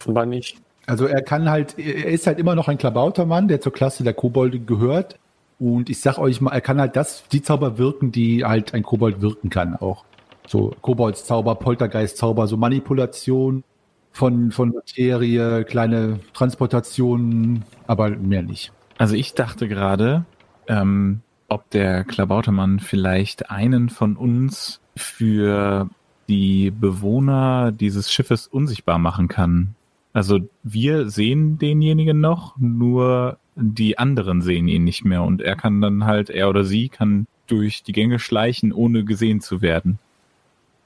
Offenbar 0.00 0.26
nicht. 0.26 0.56
Also 0.86 1.06
er 1.06 1.22
kann 1.22 1.48
halt, 1.48 1.78
er 1.78 2.06
ist 2.06 2.26
halt 2.26 2.38
immer 2.38 2.54
noch 2.54 2.68
ein 2.68 2.78
Klabautermann, 2.78 3.48
der 3.48 3.60
zur 3.60 3.72
Klasse 3.72 4.04
der 4.04 4.14
Kobolde 4.14 4.58
gehört. 4.58 5.18
Und 5.58 5.90
ich 5.90 6.00
sag 6.00 6.18
euch 6.18 6.40
mal, 6.40 6.52
er 6.52 6.60
kann 6.60 6.80
halt 6.80 6.96
das, 6.96 7.24
die 7.28 7.42
Zauber 7.42 7.78
wirken, 7.78 8.10
die 8.10 8.44
halt 8.44 8.74
ein 8.74 8.82
Kobold 8.82 9.20
wirken 9.20 9.48
kann 9.48 9.76
auch. 9.76 10.04
So 10.46 10.74
Koboldszauber, 10.80 11.54
Poltergeistzauber, 11.54 12.48
so 12.48 12.56
Manipulation 12.56 13.62
von, 14.10 14.50
von 14.50 14.70
Materie, 14.70 15.64
kleine 15.64 16.20
Transportationen, 16.34 17.64
aber 17.86 18.10
mehr 18.10 18.42
nicht. 18.42 18.72
Also 18.98 19.14
ich 19.14 19.34
dachte 19.34 19.68
gerade, 19.68 20.24
ähm, 20.66 21.20
ob 21.48 21.70
der 21.70 22.04
Klabautermann 22.04 22.80
vielleicht 22.80 23.50
einen 23.50 23.88
von 23.88 24.16
uns 24.16 24.80
für 24.96 25.88
die 26.32 26.70
Bewohner 26.70 27.72
dieses 27.72 28.10
Schiffes 28.10 28.46
unsichtbar 28.46 28.98
machen 28.98 29.28
kann. 29.28 29.74
Also 30.14 30.40
wir 30.62 31.10
sehen 31.10 31.58
denjenigen 31.58 32.20
noch, 32.20 32.56
nur 32.56 33.36
die 33.54 33.98
anderen 33.98 34.40
sehen 34.40 34.66
ihn 34.66 34.84
nicht 34.84 35.04
mehr 35.04 35.22
und 35.24 35.42
er 35.42 35.56
kann 35.56 35.82
dann 35.82 36.06
halt, 36.06 36.30
er 36.30 36.48
oder 36.48 36.64
sie 36.64 36.88
kann 36.88 37.26
durch 37.48 37.82
die 37.82 37.92
Gänge 37.92 38.18
schleichen, 38.18 38.72
ohne 38.72 39.04
gesehen 39.04 39.42
zu 39.42 39.60
werden. 39.60 39.98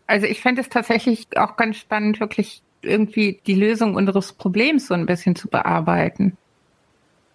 Also 0.09 0.27
ich 0.27 0.41
fände 0.41 0.63
es 0.63 0.69
tatsächlich 0.69 1.29
auch 1.37 1.57
ganz 1.57 1.77
spannend, 1.77 2.19
wirklich 2.19 2.61
irgendwie 2.83 3.41
die 3.47 3.55
Lösung 3.55 3.95
unseres 3.95 4.33
Problems 4.33 4.89
so 4.89 4.95
ein 4.95 5.07
bisschen 5.07 5.37
zu 5.37 5.47
bearbeiten. 5.47 6.37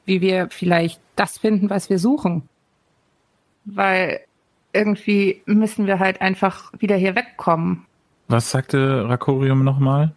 Wie 0.04 0.19
wir 0.19 0.50
vielleicht 0.50 1.00
das 1.15 1.38
finden, 1.38 1.69
was 1.69 1.89
wir 1.89 1.97
suchen. 1.97 2.43
Weil 3.63 4.19
irgendwie 4.74 5.41
müssen 5.45 5.88
wir 5.88 6.00
halt 6.00 6.19
einfach 6.19 6.74
wieder 6.78 6.97
hier 6.97 7.15
wegkommen. 7.15 7.86
Was 8.32 8.50
sagte 8.50 9.10
Rakorium 9.10 9.65
nochmal? 9.65 10.13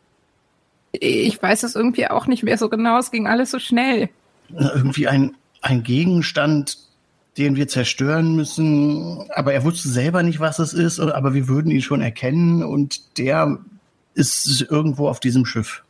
Ich 0.93 1.43
weiß 1.43 1.65
es 1.65 1.75
irgendwie 1.75 2.07
auch 2.07 2.29
nicht 2.29 2.45
mehr 2.45 2.57
so 2.57 2.69
genau. 2.69 2.97
Es 2.99 3.11
ging 3.11 3.27
alles 3.27 3.51
so 3.51 3.59
schnell. 3.59 4.09
Irgendwie 4.49 5.09
ein, 5.09 5.35
ein 5.63 5.83
Gegenstand, 5.83 6.79
den 7.37 7.57
wir 7.57 7.67
zerstören 7.67 8.37
müssen, 8.37 9.29
aber 9.35 9.53
er 9.53 9.65
wusste 9.65 9.89
selber 9.89 10.23
nicht, 10.23 10.39
was 10.39 10.61
es 10.61 10.73
ist, 10.73 11.01
aber 11.01 11.35
wir 11.35 11.49
würden 11.49 11.73
ihn 11.73 11.83
schon 11.83 12.01
erkennen 12.01 12.63
und 12.63 13.19
der 13.19 13.59
ist 14.15 14.65
irgendwo 14.71 15.09
auf 15.09 15.19
diesem 15.19 15.45
Schiff. 15.45 15.83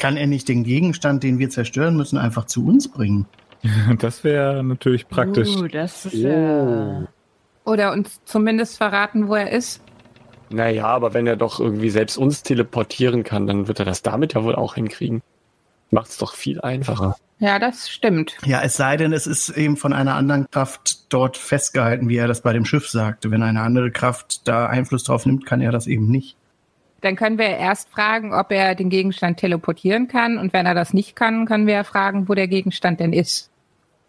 Kann 0.00 0.16
er 0.16 0.26
nicht 0.26 0.48
den 0.48 0.64
Gegenstand, 0.64 1.22
den 1.22 1.38
wir 1.38 1.50
zerstören 1.50 1.96
müssen, 1.96 2.18
einfach 2.18 2.46
zu 2.46 2.66
uns 2.66 2.88
bringen? 2.88 3.26
Das 3.98 4.24
wäre 4.24 4.64
natürlich 4.64 5.06
praktisch. 5.06 5.54
Uh, 5.54 5.68
das 5.68 6.06
ist 6.06 6.14
äh, 6.14 7.04
Oder 7.64 7.92
uns 7.92 8.18
zumindest 8.24 8.78
verraten, 8.78 9.28
wo 9.28 9.36
er 9.36 9.52
ist. 9.52 9.82
Naja, 10.50 10.86
aber 10.86 11.14
wenn 11.14 11.26
er 11.26 11.36
doch 11.36 11.60
irgendwie 11.60 11.90
selbst 11.90 12.16
uns 12.16 12.42
teleportieren 12.42 13.24
kann, 13.24 13.46
dann 13.46 13.68
wird 13.68 13.78
er 13.78 13.84
das 13.84 14.02
damit 14.02 14.34
ja 14.34 14.42
wohl 14.42 14.56
auch 14.56 14.74
hinkriegen. 14.74 15.22
Macht's 15.90 16.18
doch 16.18 16.34
viel 16.34 16.60
einfacher. 16.60 17.16
Ja, 17.38 17.58
das 17.58 17.88
stimmt. 17.88 18.36
Ja, 18.44 18.60
es 18.62 18.76
sei 18.76 18.96
denn, 18.96 19.12
es 19.12 19.26
ist 19.26 19.48
eben 19.50 19.76
von 19.76 19.92
einer 19.92 20.14
anderen 20.14 20.48
Kraft 20.50 21.12
dort 21.12 21.36
festgehalten, 21.36 22.08
wie 22.08 22.16
er 22.16 22.28
das 22.28 22.42
bei 22.42 22.52
dem 22.52 22.64
Schiff 22.64 22.88
sagte. 22.88 23.30
Wenn 23.30 23.42
eine 23.42 23.62
andere 23.62 23.90
Kraft 23.90 24.46
da 24.46 24.66
Einfluss 24.66 25.04
drauf 25.04 25.24
nimmt, 25.24 25.46
kann 25.46 25.60
er 25.60 25.72
das 25.72 25.86
eben 25.86 26.10
nicht. 26.10 26.36
Dann 27.00 27.16
können 27.16 27.38
wir 27.38 27.46
erst 27.46 27.88
fragen, 27.88 28.34
ob 28.34 28.52
er 28.52 28.74
den 28.74 28.90
Gegenstand 28.90 29.38
teleportieren 29.38 30.06
kann. 30.06 30.36
Und 30.36 30.52
wenn 30.52 30.66
er 30.66 30.74
das 30.74 30.92
nicht 30.92 31.16
kann, 31.16 31.46
können 31.46 31.66
wir 31.66 31.82
fragen, 31.84 32.28
wo 32.28 32.34
der 32.34 32.46
Gegenstand 32.46 33.00
denn 33.00 33.14
ist. 33.14 33.50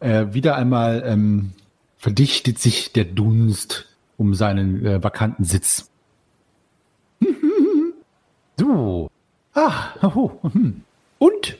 Äh, 0.01 0.25
wieder 0.31 0.55
einmal 0.55 1.03
ähm, 1.05 1.53
verdichtet 1.97 2.59
sich 2.59 2.91
der 2.91 3.05
Dunst 3.05 3.87
um 4.17 4.33
seinen 4.33 4.85
äh, 4.85 5.03
vakanten 5.03 5.45
Sitz. 5.45 5.90
So. 8.61 9.09
Ah, 9.55 9.73
oh, 10.03 10.31
hm. 10.53 10.83
Und? 11.17 11.57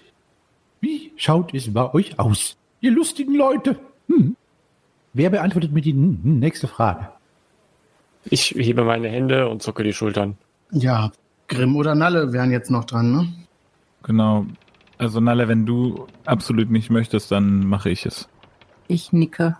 Wie 0.81 1.11
schaut 1.15 1.51
es 1.55 1.73
bei 1.73 1.91
euch 1.95 2.19
aus, 2.19 2.57
ihr 2.79 2.91
lustigen 2.91 3.33
Leute? 3.33 3.79
Hm. 4.07 4.35
Wer 5.13 5.31
beantwortet 5.31 5.71
mir 5.71 5.81
die 5.81 5.93
hm, 5.93 6.39
nächste 6.39 6.67
Frage? 6.67 7.09
Ich 8.25 8.51
hebe 8.51 8.83
meine 8.83 9.09
Hände 9.09 9.49
und 9.49 9.63
zucke 9.63 9.83
die 9.83 9.93
Schultern. 9.93 10.37
Ja, 10.71 11.11
Grimm 11.47 11.75
oder 11.75 11.95
Nalle 11.95 12.33
wären 12.33 12.51
jetzt 12.51 12.69
noch 12.69 12.85
dran, 12.85 13.11
ne? 13.11 13.33
Genau. 14.03 14.45
Also 14.99 15.19
Nalle, 15.19 15.47
wenn 15.47 15.65
du 15.65 16.05
absolut 16.25 16.69
nicht 16.69 16.91
möchtest, 16.91 17.31
dann 17.31 17.65
mache 17.65 17.89
ich 17.89 18.05
es. 18.05 18.29
Ich 18.87 19.11
nicke. 19.11 19.57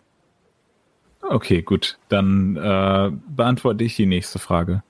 Okay, 1.22 1.64
gut. 1.64 1.98
Dann 2.08 2.56
äh, 2.56 3.12
beantworte 3.36 3.84
ich 3.84 3.96
die 3.96 4.06
nächste 4.06 4.38
Frage. 4.38 4.84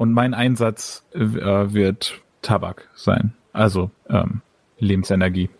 Und 0.00 0.14
mein 0.14 0.32
Einsatz 0.32 1.04
äh, 1.12 1.20
wird 1.20 2.22
Tabak 2.40 2.88
sein. 2.94 3.34
Also 3.52 3.90
ähm, 4.08 4.40
Lebensenergie. 4.78 5.50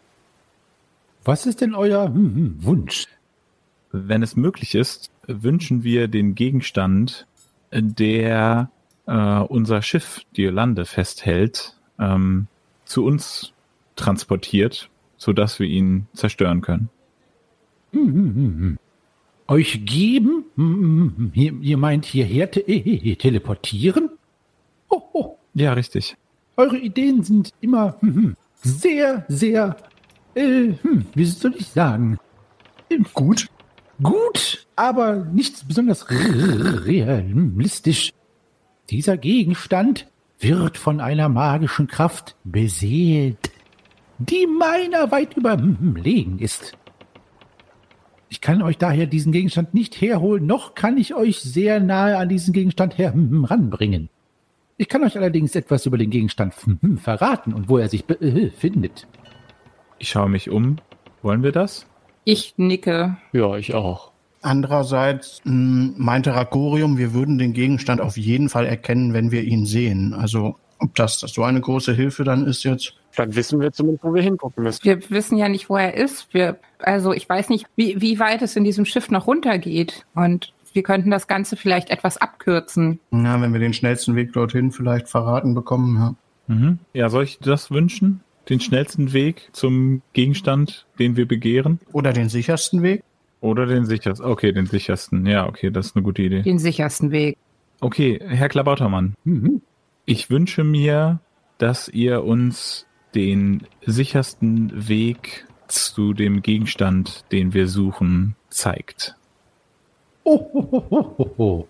Was 1.25 1.45
ist 1.45 1.61
denn 1.61 1.75
euer 1.75 2.07
hm, 2.07 2.15
hm, 2.15 2.57
Wunsch? 2.61 3.05
Wenn 3.93 4.23
es 4.23 4.37
möglich 4.37 4.75
ist, 4.75 5.11
wünschen 5.27 5.85
wir 5.85 6.09
den 6.09 6.35
Gegenstand, 6.35 7.27
der 7.71 8.71
äh, 9.07 9.41
unser 9.41 9.83
Schiff, 9.83 10.23
die 10.35 10.47
Lande 10.47 10.87
festhält, 10.87 11.77
ähm, 11.99 12.47
zu 12.87 13.05
uns 13.05 13.53
transportiert, 13.95 14.89
sodass 15.19 15.59
wir 15.59 15.67
ihn 15.67 16.07
zerstören 16.15 16.63
können. 16.63 16.89
Hm, 17.93 18.07
hm, 18.07 18.35
hm, 18.35 18.59
hm. 18.59 18.79
Euch 19.49 19.85
geben? 19.85 21.33
Ihr, 21.35 21.77
meint 21.77 22.07
hierher 22.07 22.51
te 22.51 22.65
teleportieren? 23.19 24.09
Oh, 24.91 25.03
oh. 25.13 25.39
Ja, 25.55 25.73
richtig. 25.73 26.17
Eure 26.57 26.79
Ideen 26.79 27.23
sind 27.23 27.53
immer 27.61 27.97
hm, 28.01 28.15
hm, 28.15 28.37
sehr, 28.63 29.25
sehr, 29.29 29.77
äh, 30.35 30.73
hm, 30.83 31.07
wie 31.15 31.25
soll 31.25 31.55
ich 31.57 31.69
sagen? 31.69 32.19
Gut. 33.15 33.47
Gut, 34.03 34.67
aber 34.77 35.17
nicht 35.17 35.69
besonders 35.69 36.11
realistisch. 36.11 38.13
Dieser 38.89 39.19
Gegenstand 39.19 40.07
wird 40.39 40.79
von 40.79 41.01
einer 41.01 41.29
magischen 41.29 41.87
Kraft 41.87 42.35
beseelt, 42.45 43.51
die 44.19 44.47
meiner 44.47 45.11
weit 45.11 45.37
überlegen 45.37 46.39
ist. 46.39 46.77
Ich 48.31 48.41
kann 48.41 48.63
euch 48.63 48.79
daher 48.79 49.07
diesen 49.07 49.33
Gegenstand 49.33 49.75
nicht 49.75 50.01
herholen, 50.01 50.47
noch 50.47 50.75
kann 50.75 50.97
ich 50.97 51.15
euch 51.15 51.41
sehr 51.41 51.81
nahe 51.81 52.17
an 52.17 52.29
diesen 52.29 52.55
Gegenstand 52.55 52.97
heranbringen. 52.97 54.09
Ich 54.81 54.89
kann 54.89 55.05
euch 55.05 55.15
allerdings 55.15 55.55
etwas 55.55 55.85
über 55.85 55.99
den 55.99 56.09
Gegenstand 56.09 56.55
verraten 56.97 57.53
und 57.53 57.69
wo 57.69 57.77
er 57.77 57.91
sich 57.91 58.07
befindet. 58.07 59.07
Ich 59.99 60.09
schaue 60.09 60.31
mich 60.31 60.49
um. 60.49 60.77
Wollen 61.21 61.43
wir 61.43 61.53
das? 61.53 61.85
Ich 62.25 62.55
nicke. 62.57 63.19
Ja, 63.35 63.59
ich 63.59 63.75
auch. 63.75 64.11
Andererseits 64.41 65.43
mh, 65.45 65.97
meinte 65.99 66.35
Rakorium, 66.35 66.97
wir 66.97 67.13
würden 67.13 67.37
den 67.37 67.53
Gegenstand 67.53 68.01
auf 68.01 68.17
jeden 68.17 68.49
Fall 68.49 68.65
erkennen, 68.65 69.13
wenn 69.13 69.31
wir 69.31 69.43
ihn 69.43 69.67
sehen. 69.67 70.15
Also 70.15 70.57
ob 70.79 70.95
das, 70.95 71.19
das 71.19 71.35
so 71.35 71.43
eine 71.43 71.61
große 71.61 71.93
Hilfe 71.93 72.25
dann 72.25 72.47
ist 72.47 72.65
jetzt. 72.65 72.95
Dann 73.17 73.35
wissen 73.35 73.61
wir 73.61 73.73
zumindest, 73.73 74.03
wo 74.03 74.15
wir 74.15 74.23
hingucken 74.23 74.65
müssen. 74.65 74.83
Wir 74.83 75.11
wissen 75.11 75.37
ja 75.37 75.51
nicht, 75.51 75.69
wo 75.69 75.77
er 75.77 75.93
ist. 75.93 76.33
Wir, 76.33 76.59
also 76.79 77.13
ich 77.13 77.29
weiß 77.29 77.51
nicht, 77.51 77.67
wie, 77.77 78.01
wie 78.01 78.19
weit 78.19 78.41
es 78.41 78.57
in 78.57 78.65
diesem 78.65 78.87
Schiff 78.87 79.11
noch 79.11 79.27
runtergeht. 79.27 80.07
Und 80.15 80.55
wir 80.75 80.83
könnten 80.83 81.11
das 81.11 81.27
Ganze 81.27 81.57
vielleicht 81.57 81.91
etwas 81.91 82.17
abkürzen. 82.17 83.01
Na, 83.11 83.41
wenn 83.41 83.53
wir 83.53 83.61
den 83.61 83.73
schnellsten 83.75 84.15
Weg 84.17 84.33
dorthin 84.33 84.71
vielleicht 84.73 85.09
verraten 85.09 85.55
bekommen, 85.55 85.97
ja. 85.97 86.15
Mhm. 86.55 86.79
Ja, 86.93 87.09
soll 87.09 87.25
ich 87.25 87.39
das 87.39 87.71
wünschen? 87.71 88.21
Den 88.49 88.61
schnellsten 88.61 89.13
Weg 89.13 89.49
zum 89.53 90.03
Gegenstand, 90.13 90.87
den 90.99 91.17
wir 91.17 91.27
begehren? 91.29 91.79
Oder 91.93 92.13
den 92.13 92.29
sichersten 92.29 92.83
Weg? 92.83 93.05
Oder 93.41 93.67
den 93.67 93.87
sichersten? 93.87 94.27
Okay, 94.27 94.53
den 94.53 94.67
sichersten. 94.67 95.25
Ja, 95.27 95.47
okay, 95.47 95.71
das 95.71 95.87
ist 95.87 95.97
eine 95.97 96.03
gute 96.03 96.23
Idee. 96.23 96.43
Den 96.43 96.59
sichersten 96.59 97.11
Weg. 97.11 97.37
Okay, 97.81 98.19
Herr 98.27 98.49
Klabautermann, 98.49 99.15
Mhm. 99.25 99.63
ich 100.05 100.29
wünsche 100.31 100.65
mir, 100.65 101.21
dass 101.59 101.89
ihr 101.89 102.25
uns 102.25 102.87
den 103.15 103.63
sichersten 103.87 104.89
Weg 104.89 105.47
zu 105.69 106.13
dem 106.13 106.43
Gegenstand, 106.43 107.25
den 107.33 107.55
wir 107.55 107.69
suchen, 107.69 108.35
zeigt. 108.49 109.15
Oh, 110.33 110.49
ho, 110.55 110.63
ho, 110.71 110.87
ho, 110.91 111.15
ho, 111.19 111.31
ho. 111.39 111.69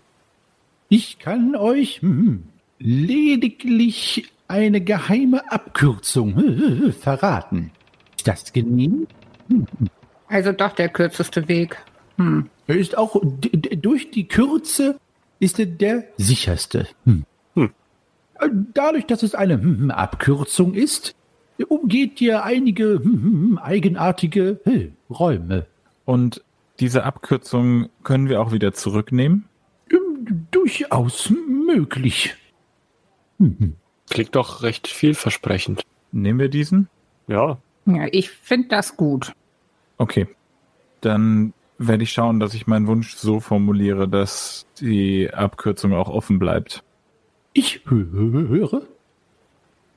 Ich 0.90 1.18
kann 1.18 1.56
euch 1.56 2.02
hm, 2.02 2.42
lediglich 2.78 4.30
eine 4.48 4.82
geheime 4.82 5.50
Abkürzung 5.50 6.36
hm, 6.36 6.92
verraten. 6.92 7.70
Ist 8.18 8.28
das 8.28 8.52
genehm? 8.52 9.06
Also 10.28 10.52
doch 10.52 10.72
der 10.72 10.90
kürzeste 10.90 11.48
Weg. 11.48 11.78
Hm. 12.18 12.50
Er 12.66 12.76
ist 12.76 12.98
auch 12.98 13.16
durch 13.22 14.11
die 14.11 14.28
Kürze 14.28 15.00
ist 15.38 15.58
er 15.58 15.64
der 15.64 16.04
sicherste. 16.18 16.86
Hm. 17.06 17.24
Hm. 17.54 17.70
Äh, 18.40 18.48
Dadurch, 18.74 19.06
dass 19.06 19.22
es 19.22 19.34
eine 19.34 19.96
Abkürzung 19.96 20.74
ist, 20.74 21.14
umgeht 21.66 22.20
ihr 22.20 22.44
einige 22.44 23.00
eigenartige 23.62 24.61
Räume. 25.08 25.64
Und 26.04 26.42
diese 26.81 27.05
Abkürzung 27.05 27.89
können 28.03 28.28
wir 28.28 28.41
auch 28.41 28.53
wieder 28.53 28.72
zurücknehmen? 28.72 29.45
Ähm, 29.91 30.47
Durchaus 30.51 31.31
möglich. 31.31 32.35
Hm, 33.39 33.74
Klingt 34.09 34.35
doch 34.35 34.62
recht 34.62 34.89
vielversprechend. 34.89 35.83
Nehmen 36.12 36.39
wir 36.39 36.49
diesen? 36.49 36.89
Ja. 37.28 37.59
Ja, 37.87 38.07
ich 38.11 38.31
finde 38.31 38.68
das 38.68 38.97
gut. 38.97 39.33
Okay. 39.99 40.26
Dann 41.01 41.53
werde 41.78 42.03
ich 42.03 42.12
schauen, 42.12 42.41
dass 42.41 42.55
ich 42.55 42.66
meinen 42.66 42.87
Wunsch 42.87 43.14
so 43.14 43.41
formuliere, 43.41 44.09
dass 44.09 44.66
die 44.81 45.31
Abkürzung 45.33 45.95
auch 45.95 46.09
offen 46.09 46.39
bleibt. 46.39 46.83
Ich 47.53 47.81
hö- 47.87 48.11
höre. 48.49 48.83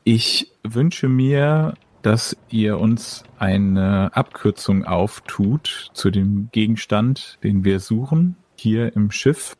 Ich 0.05 0.51
wünsche 0.63 1.09
mir, 1.09 1.73
dass 2.03 2.37
ihr 2.49 2.79
uns 2.79 3.23
eine 3.39 4.15
Abkürzung 4.15 4.85
auftut 4.85 5.89
zu 5.93 6.11
dem 6.11 6.49
Gegenstand, 6.51 7.39
den 7.43 7.63
wir 7.63 7.79
suchen, 7.79 8.35
hier 8.55 8.95
im 8.95 9.09
Schiff. 9.09 9.55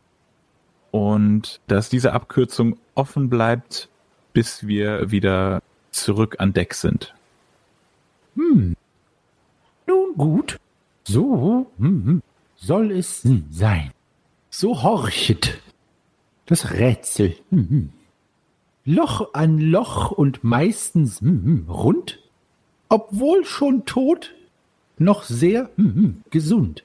Und 0.92 1.62
dass 1.68 1.90
diese 1.90 2.14
Abkürzung 2.14 2.78
offen 2.94 3.30
bleibt, 3.30 3.90
bis 4.34 4.68
wir 4.68 5.10
wieder 5.10 5.64
zurück 5.90 6.36
an 6.40 6.54
Deck 6.54 6.74
sind. 6.74 7.16
Hm. 8.36 8.76
Nun 9.88 10.14
gut. 10.18 10.60
So 11.06 11.72
hm, 11.78 12.06
hm, 12.06 12.22
soll 12.56 12.92
es 12.92 13.24
hm, 13.24 13.46
sein. 13.50 13.92
So 14.50 14.84
horchet. 14.84 15.60
Das 16.46 16.72
Rätsel. 16.72 17.36
Hm, 17.50 17.70
hm. 17.70 17.90
Loch 18.86 19.34
an 19.34 19.60
Loch 19.60 20.12
und 20.12 20.44
meistens 20.44 21.22
hm, 21.22 21.44
hm, 21.44 21.70
rund. 21.70 22.23
Obwohl 22.94 23.44
schon 23.44 23.86
tot, 23.86 24.36
noch 25.00 25.24
sehr 25.24 25.72
hm, 25.78 25.96
hm, 25.96 26.24
gesund. 26.30 26.84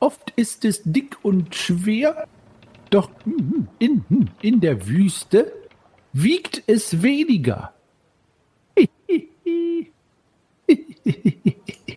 Oft 0.00 0.34
ist 0.36 0.66
es 0.66 0.82
dick 0.84 1.16
und 1.22 1.54
schwer, 1.54 2.28
doch 2.90 3.08
hm, 3.24 3.38
hm, 3.38 3.68
in, 3.78 4.30
in 4.42 4.60
der 4.60 4.86
Wüste 4.86 5.50
wiegt 6.12 6.62
es 6.66 7.00
weniger. 7.00 7.72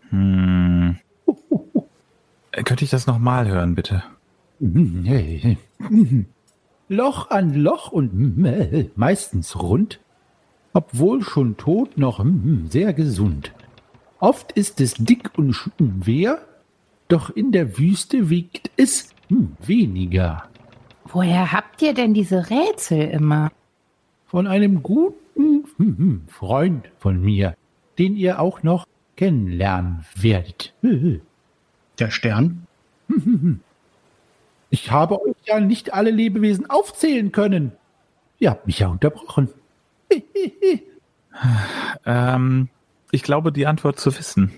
Hm. 0.10 0.98
Könnte 2.64 2.86
ich 2.86 2.92
das 2.92 3.08
nochmal 3.08 3.50
hören, 3.50 3.76
bitte? 3.76 4.04
Loch 6.88 7.30
an 7.30 7.56
Loch 7.56 7.92
und 7.92 8.96
meistens 8.96 9.62
rund, 9.62 10.00
obwohl 10.74 11.24
schon 11.24 11.58
tot 11.58 11.98
noch 11.98 12.20
hm, 12.20 12.68
sehr 12.70 12.94
gesund. 12.94 13.52
Oft 14.20 14.52
ist 14.52 14.80
es 14.82 14.94
dick 14.94 15.32
und 15.38 15.54
schwer, 15.54 16.40
doch 17.08 17.30
in 17.30 17.52
der 17.52 17.78
Wüste 17.78 18.30
wiegt 18.30 18.70
es 18.78 19.10
hm, 19.30 19.58
weniger. 19.66 20.44
Woher 21.06 21.52
habt 21.52 21.82
ihr 21.82 21.94
denn 21.94 22.14
diese 22.14 22.50
Rätsel 22.50 23.10
immer? 23.10 23.52
Von 24.28 24.48
einem 24.48 24.82
guten 24.82 25.66
hm, 25.78 25.98
hm, 25.98 26.22
Freund 26.28 26.90
von 27.00 27.22
mir, 27.22 27.56
den 27.98 28.16
ihr 28.16 28.40
auch 28.40 28.64
noch 28.64 28.86
kennenlernen 29.18 30.06
werdet. 30.16 30.74
Der 32.00 32.10
Stern? 32.12 32.66
Ich 34.70 34.90
habe 34.90 35.22
euch 35.22 35.36
ja 35.46 35.60
nicht 35.60 35.94
alle 35.94 36.12
Lebewesen 36.12 36.70
aufzählen 36.70 37.32
können. 37.32 37.74
Ihr 38.40 38.50
habt 38.50 38.68
mich 38.68 38.80
ja 38.80 38.88
unterbrochen. 38.88 39.50
Ähm, 42.06 42.70
ich 43.12 43.24
glaube, 43.24 43.52
die 43.52 43.66
Antwort 43.66 44.00
zu 44.00 44.16
wissen. 44.18 44.52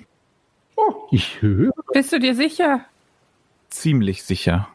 Oh, 0.75 1.07
ich 1.11 1.41
höre. 1.41 1.71
Bist 1.93 2.11
du 2.11 2.19
dir 2.19 2.35
sicher? 2.35 2.81
Ziemlich 3.69 4.23
sicher. 4.23 4.67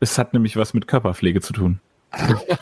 Es 0.00 0.18
hat 0.18 0.32
nämlich 0.34 0.56
was 0.56 0.74
mit 0.74 0.86
Körperpflege 0.86 1.40
zu 1.40 1.52
tun. 1.52 1.80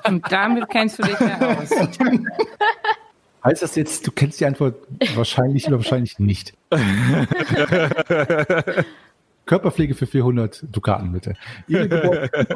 Und 0.06 0.30
damit 0.30 0.68
kennst 0.70 0.98
du 0.98 1.02
dich 1.02 1.18
ja 1.20 1.58
aus. 1.58 1.70
Heißt 3.44 3.62
das 3.62 3.74
jetzt, 3.74 4.06
du 4.06 4.12
kennst 4.12 4.38
die 4.40 4.46
Antwort 4.46 4.76
wahrscheinlich 5.14 5.66
oder 5.66 5.78
wahrscheinlich 5.78 6.18
nicht? 6.20 6.54
Körperpflege 9.46 9.94
für 9.94 10.06
400 10.06 10.64
Dukaten, 10.70 11.12
bitte. 11.12 11.34
Ihr 11.66 11.88
Geburtstag 11.88 12.54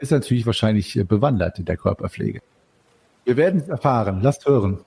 ist 0.00 0.10
natürlich 0.10 0.44
wahrscheinlich 0.46 0.96
äh, 0.96 1.04
bewandert 1.04 1.60
in 1.60 1.64
der 1.64 1.76
Körperpflege. 1.76 2.42
Wir 3.24 3.36
werden 3.36 3.60
es 3.60 3.68
erfahren. 3.68 4.20
Lasst 4.22 4.46
hören. 4.46 4.78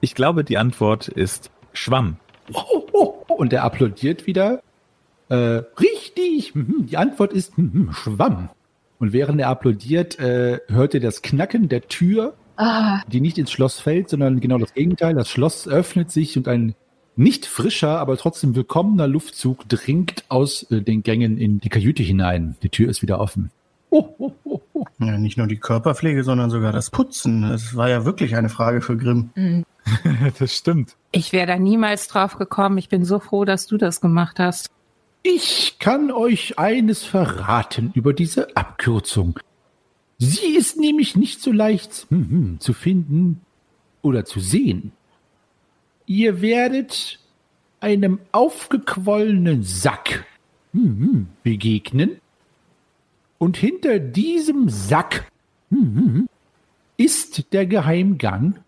Ich 0.00 0.14
glaube, 0.14 0.44
die 0.44 0.58
Antwort 0.58 1.08
ist 1.08 1.50
Schwamm. 1.72 2.16
Oh, 2.52 2.82
oh, 2.92 3.24
oh. 3.28 3.34
Und 3.34 3.52
er 3.52 3.64
applaudiert 3.64 4.26
wieder 4.26 4.62
Äh, 5.28 5.62
richtig. 5.78 6.54
Mhm. 6.54 6.86
Die 6.86 6.96
Antwort 6.96 7.32
ist 7.32 7.56
mhm, 7.56 7.92
Schwamm. 7.92 8.48
Und 8.98 9.12
während 9.12 9.40
er 9.40 9.48
applaudiert, 9.48 10.18
äh, 10.18 10.58
hört 10.68 10.94
ihr 10.94 11.00
das 11.00 11.22
Knacken 11.22 11.68
der 11.68 11.82
Tür, 11.82 12.34
Ah, 12.56 13.00
die 13.06 13.22
nicht 13.22 13.38
ins 13.38 13.50
Schloss 13.50 13.80
fällt, 13.80 14.10
sondern 14.10 14.40
genau 14.40 14.58
das 14.58 14.74
Gegenteil. 14.74 15.14
Das 15.14 15.30
Schloss 15.30 15.66
öffnet 15.66 16.10
sich 16.10 16.36
und 16.36 16.46
ein 16.46 16.74
nicht 17.16 17.46
frischer, 17.46 17.98
aber 17.98 18.16
trotzdem 18.18 18.54
willkommener 18.54 19.06
Luftzug 19.06 19.66
dringt 19.68 20.24
aus 20.28 20.64
äh, 20.70 20.82
den 20.82 21.02
Gängen 21.02 21.38
in 21.38 21.60
die 21.60 21.70
Kajüte 21.70 22.02
hinein. 22.02 22.56
Die 22.62 22.68
Tür 22.68 22.90
ist 22.90 23.00
wieder 23.00 23.20
offen. 23.20 23.50
Oh, 23.90 24.14
oh, 24.18 24.32
oh, 24.44 24.60
oh. 24.72 24.84
Ja, 25.00 25.18
nicht 25.18 25.36
nur 25.36 25.46
die 25.46 25.58
Körperpflege, 25.58 26.22
sondern 26.22 26.50
sogar 26.50 26.72
das 26.72 26.90
Putzen. 26.90 27.42
Das 27.42 27.74
war 27.74 27.88
ja 27.88 28.04
wirklich 28.04 28.36
eine 28.36 28.48
Frage 28.48 28.80
für 28.80 28.96
Grimm. 28.96 29.30
hm. 29.34 29.64
das 30.38 30.54
stimmt. 30.54 30.96
Ich 31.10 31.32
wäre 31.32 31.46
da 31.46 31.56
niemals 31.56 32.06
drauf 32.06 32.36
gekommen. 32.36 32.78
Ich 32.78 32.88
bin 32.88 33.04
so 33.04 33.18
froh, 33.18 33.44
dass 33.44 33.66
du 33.66 33.76
das 33.76 34.00
gemacht 34.00 34.38
hast. 34.38 34.70
Ich 35.22 35.76
kann 35.78 36.10
euch 36.10 36.58
eines 36.58 37.04
verraten 37.04 37.90
über 37.94 38.12
diese 38.12 38.56
Abkürzung. 38.56 39.40
Sie 40.18 40.54
ist 40.54 40.78
nämlich 40.78 41.16
nicht 41.16 41.40
so 41.40 41.50
leicht 41.50 42.06
hm, 42.10 42.30
hm, 42.30 42.60
zu 42.60 42.72
finden 42.72 43.40
oder 44.02 44.24
zu 44.24 44.40
sehen. 44.40 44.92
Ihr 46.06 46.40
werdet 46.40 47.18
einem 47.80 48.18
aufgequollenen 48.32 49.62
Sack 49.62 50.26
hm, 50.72 51.28
begegnen 51.42 52.20
und 53.40 53.56
hinter 53.56 53.98
diesem 53.98 54.68
Sack 54.68 55.24
hm, 55.70 55.96
hm, 55.96 56.28
ist 56.98 57.52
der 57.54 57.66
Geheimgang, 57.66 58.58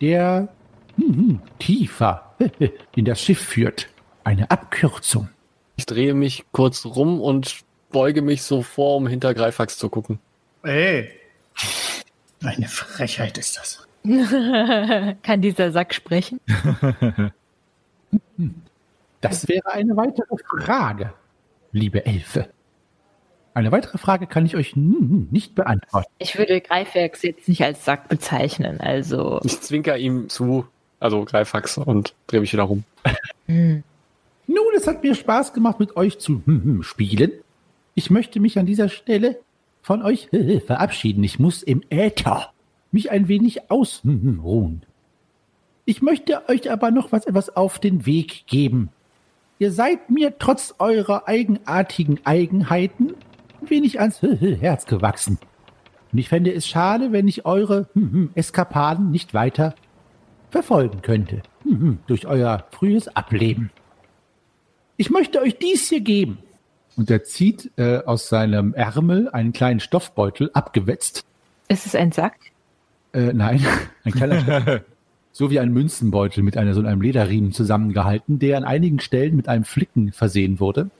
der 0.00 0.48
hm, 0.96 1.14
hm, 1.14 1.40
tiefer 1.60 2.34
in 2.96 3.04
das 3.04 3.22
Schiff 3.22 3.40
führt. 3.40 3.88
Eine 4.24 4.50
Abkürzung. 4.50 5.28
Ich 5.76 5.86
drehe 5.86 6.12
mich 6.12 6.44
kurz 6.50 6.84
rum 6.84 7.20
und 7.20 7.60
beuge 7.90 8.20
mich 8.20 8.42
so 8.42 8.62
vor, 8.62 8.96
um 8.96 9.06
hinter 9.06 9.32
Greifax 9.32 9.78
zu 9.78 9.88
gucken. 9.88 10.18
Ey. 10.64 11.10
Eine 12.42 12.66
Frechheit 12.66 13.38
ist 13.38 13.56
das. 13.56 13.86
Kann 15.22 15.40
dieser 15.40 15.70
Sack 15.70 15.94
sprechen? 15.94 16.40
Das 19.20 19.48
wäre 19.48 19.72
eine 19.72 19.96
weitere 19.96 20.36
Frage, 20.46 21.12
liebe 21.72 22.06
Elfe. 22.06 22.48
Eine 23.54 23.72
weitere 23.72 23.98
Frage 23.98 24.26
kann 24.26 24.46
ich 24.46 24.56
euch 24.56 24.74
nicht 24.76 25.54
beantworten. 25.54 26.08
Ich 26.18 26.38
würde 26.38 26.60
Greifwerks 26.60 27.22
jetzt 27.22 27.48
nicht 27.48 27.64
als 27.64 27.84
Sack 27.84 28.08
bezeichnen, 28.08 28.80
also. 28.80 29.40
Ich 29.44 29.60
zwinker 29.60 29.96
ihm 29.98 30.28
zu, 30.28 30.66
also 31.00 31.24
Greifax, 31.24 31.78
und 31.78 32.14
drehe 32.26 32.40
mich 32.40 32.52
wieder 32.52 32.64
rum. 32.64 32.84
Hm. 33.46 33.82
Nun, 34.46 34.64
es 34.76 34.86
hat 34.86 35.02
mir 35.02 35.14
Spaß 35.14 35.52
gemacht, 35.52 35.80
mit 35.80 35.96
euch 35.96 36.18
zu 36.18 36.42
hm, 36.44 36.64
hm, 36.64 36.82
spielen. 36.82 37.32
Ich 37.94 38.10
möchte 38.10 38.40
mich 38.40 38.58
an 38.58 38.66
dieser 38.66 38.88
Stelle 38.88 39.38
von 39.82 40.02
euch 40.02 40.28
verabschieden. 40.66 41.24
Ich 41.24 41.38
muss 41.38 41.62
im 41.62 41.82
Äther 41.90 42.52
mich 42.92 43.10
ein 43.10 43.28
wenig 43.28 43.70
ausruhen. 43.70 44.82
Ich 45.84 46.02
möchte 46.02 46.48
euch 46.48 46.70
aber 46.70 46.90
noch 46.90 47.12
was 47.12 47.26
etwas 47.26 47.56
auf 47.56 47.78
den 47.78 48.06
Weg 48.06 48.46
geben. 48.46 48.90
Ihr 49.58 49.72
seid 49.72 50.10
mir 50.10 50.38
trotz 50.38 50.74
eurer 50.78 51.26
eigenartigen 51.26 52.20
Eigenheiten 52.24 53.14
ein 53.60 53.70
wenig 53.70 54.00
ans 54.00 54.22
Herz 54.22 54.86
gewachsen. 54.86 55.38
Und 56.12 56.18
ich 56.18 56.28
fände 56.28 56.52
es 56.52 56.66
schade, 56.66 57.12
wenn 57.12 57.28
ich 57.28 57.44
eure 57.44 57.88
hm, 57.94 58.12
hm, 58.12 58.30
Eskapaden 58.34 59.10
nicht 59.10 59.34
weiter 59.34 59.74
verfolgen 60.50 61.02
könnte. 61.02 61.42
Hm, 61.64 61.98
durch 62.06 62.26
euer 62.26 62.64
frühes 62.70 63.08
Ableben. 63.08 63.70
Ich 64.96 65.10
möchte 65.10 65.40
euch 65.40 65.58
dies 65.58 65.88
hier 65.88 66.00
geben. 66.00 66.38
Und 66.96 67.10
er 67.10 67.22
zieht 67.22 67.70
äh, 67.76 67.98
aus 67.98 68.28
seinem 68.28 68.74
Ärmel 68.74 69.28
einen 69.30 69.52
kleinen 69.52 69.80
Stoffbeutel, 69.80 70.50
abgewetzt. 70.54 71.24
Ist 71.68 71.86
es 71.86 71.94
ein 71.94 72.10
Sack? 72.10 72.36
Äh, 73.12 73.32
nein, 73.32 73.64
ein 74.04 74.12
kleiner 74.12 74.40
Stoffbeutel. 74.40 74.84
So 75.30 75.52
wie 75.52 75.60
ein 75.60 75.72
Münzenbeutel 75.72 76.42
mit 76.42 76.56
einer, 76.56 76.74
so 76.74 76.80
einem 76.80 77.00
Lederriemen 77.00 77.52
zusammengehalten, 77.52 78.40
der 78.40 78.56
an 78.56 78.64
einigen 78.64 78.98
Stellen 78.98 79.36
mit 79.36 79.46
einem 79.46 79.62
Flicken 79.62 80.10
versehen 80.10 80.58
wurde. 80.58 80.90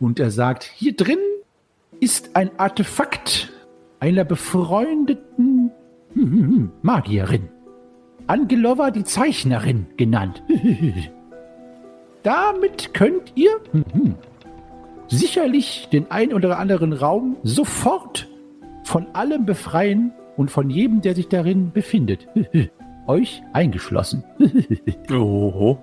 Und 0.00 0.18
er 0.18 0.32
sagt, 0.32 0.64
hier 0.64 0.96
drin 0.96 1.18
ist 2.00 2.36
ein 2.36 2.50
Artefakt 2.58 3.50
einer 4.00 4.24
befreundeten 4.24 5.70
hm, 6.12 6.70
Magierin. 6.82 7.48
Angelova 8.26 8.90
die 8.90 9.04
Zeichnerin 9.04 9.86
genannt. 9.96 10.42
Damit 12.22 12.94
könnt 12.94 13.32
ihr 13.34 13.50
hm, 13.72 14.14
sicherlich 15.08 15.88
den 15.90 16.10
ein 16.10 16.32
oder 16.32 16.58
anderen 16.58 16.92
Raum 16.92 17.36
sofort 17.42 18.28
von 18.84 19.06
allem 19.14 19.46
befreien 19.46 20.12
und 20.36 20.50
von 20.50 20.70
jedem, 20.70 21.00
der 21.00 21.14
sich 21.14 21.28
darin 21.28 21.72
befindet. 21.72 22.28
Euch 23.06 23.42
eingeschlossen. 23.52 24.22
Oho. 25.10 25.78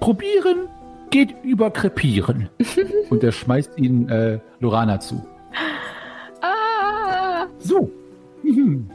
Probieren 0.00 0.68
geht 1.10 1.34
über 1.44 1.70
Krepieren. 1.70 2.48
und 3.10 3.22
er 3.22 3.32
schmeißt 3.32 3.78
ihn 3.78 4.08
äh, 4.08 4.40
Lorana 4.58 4.98
zu. 4.98 5.24
Ah! 6.42 7.46
So. 7.58 7.90
Mhm. 8.42 8.90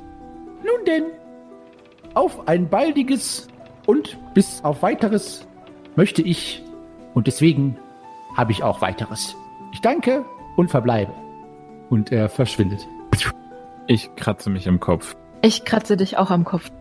Nun 0.64 0.86
denn, 0.86 1.04
auf 2.14 2.48
ein 2.48 2.70
baldiges 2.70 3.48
und 3.86 4.18
bis 4.34 4.64
auf 4.64 4.82
weiteres 4.82 5.48
möchte 5.96 6.22
ich 6.22 6.64
und 7.14 7.28
deswegen 7.28 7.78
habe 8.36 8.52
ich 8.52 8.64
auch 8.64 8.82
weiteres. 8.82 9.36
Ich 9.74 9.82
danke 9.82 10.26
und 10.56 10.70
verbleibe. 10.70 11.14
Und 11.90 12.12
er 12.12 12.30
verschwindet. 12.30 12.88
Ich 13.88 14.16
kratze 14.16 14.50
mich 14.50 14.68
im 14.68 14.80
Kopf. 14.80 15.16
Ich 15.42 15.66
kratze 15.66 15.98
dich 15.98 16.18
auch 16.18 16.30
am 16.32 16.46
Kopf. 16.46 16.72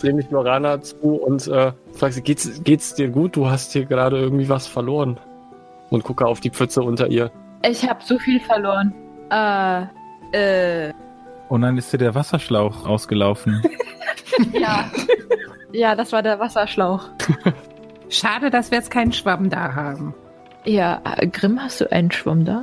Drehe 0.00 0.14
mich 0.14 0.30
Lorana 0.30 0.80
zu 0.80 0.96
und 0.96 1.46
äh, 1.48 1.72
frage 1.92 2.12
sie, 2.14 2.22
geht's, 2.22 2.62
geht's 2.64 2.94
dir 2.94 3.08
gut? 3.08 3.36
Du 3.36 3.50
hast 3.50 3.72
hier 3.72 3.84
gerade 3.84 4.18
irgendwie 4.18 4.48
was 4.48 4.66
verloren. 4.66 5.18
Und 5.90 6.02
gucke 6.04 6.26
auf 6.26 6.40
die 6.40 6.50
Pfütze 6.50 6.82
unter 6.82 7.08
ihr. 7.08 7.30
Ich 7.68 7.88
habe 7.88 8.00
so 8.04 8.18
viel 8.18 8.40
verloren. 8.40 8.94
Äh, 9.30 9.82
äh, 10.32 10.92
Und 11.48 11.62
dann 11.62 11.76
ist 11.78 11.92
dir 11.92 11.98
der 11.98 12.14
Wasserschlauch 12.14 12.86
ausgelaufen. 12.86 13.62
ja. 14.52 14.90
ja, 15.72 15.94
das 15.94 16.12
war 16.12 16.22
der 16.22 16.38
Wasserschlauch. 16.38 17.08
Schade, 18.08 18.50
dass 18.50 18.70
wir 18.70 18.78
jetzt 18.78 18.90
keinen 18.90 19.12
Schwamm 19.12 19.50
da 19.50 19.74
haben. 19.74 20.14
Ja, 20.64 21.00
äh, 21.16 21.26
Grimm, 21.26 21.60
hast 21.60 21.80
du 21.80 21.90
einen 21.90 22.10
Schwamm 22.10 22.44
da? 22.44 22.62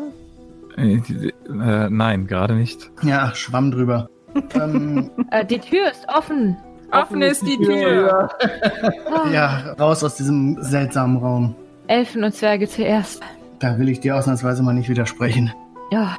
äh, 0.78 0.96
äh, 0.96 1.90
nein, 1.90 2.28
gerade 2.28 2.54
nicht. 2.56 2.90
Ja, 3.02 3.34
Schwamm 3.36 3.72
drüber. 3.72 4.10
ähm, 4.56 5.12
Äh, 5.32 5.46
die 5.46 5.60
Tür 5.60 5.92
ist 5.92 6.08
offen. 6.08 6.58
Offen 6.92 7.22
ist 7.22 7.46
die 7.46 7.58
Tür. 7.58 8.30
Ah, 9.12 9.30
ja, 9.32 9.74
raus 9.80 10.04
aus 10.04 10.16
diesem 10.16 10.62
seltsamen 10.62 11.18
Raum. 11.18 11.56
Elfen 11.88 12.24
und 12.24 12.34
Zwerge 12.34 12.68
zuerst. 12.68 13.22
Da 13.64 13.80
will 13.80 13.88
ich 13.88 14.02
dir 14.02 14.18
ausnahmsweise 14.18 14.62
mal 14.62 14.74
nicht 14.74 14.90
widersprechen. 14.90 15.54
Ja, 15.90 16.18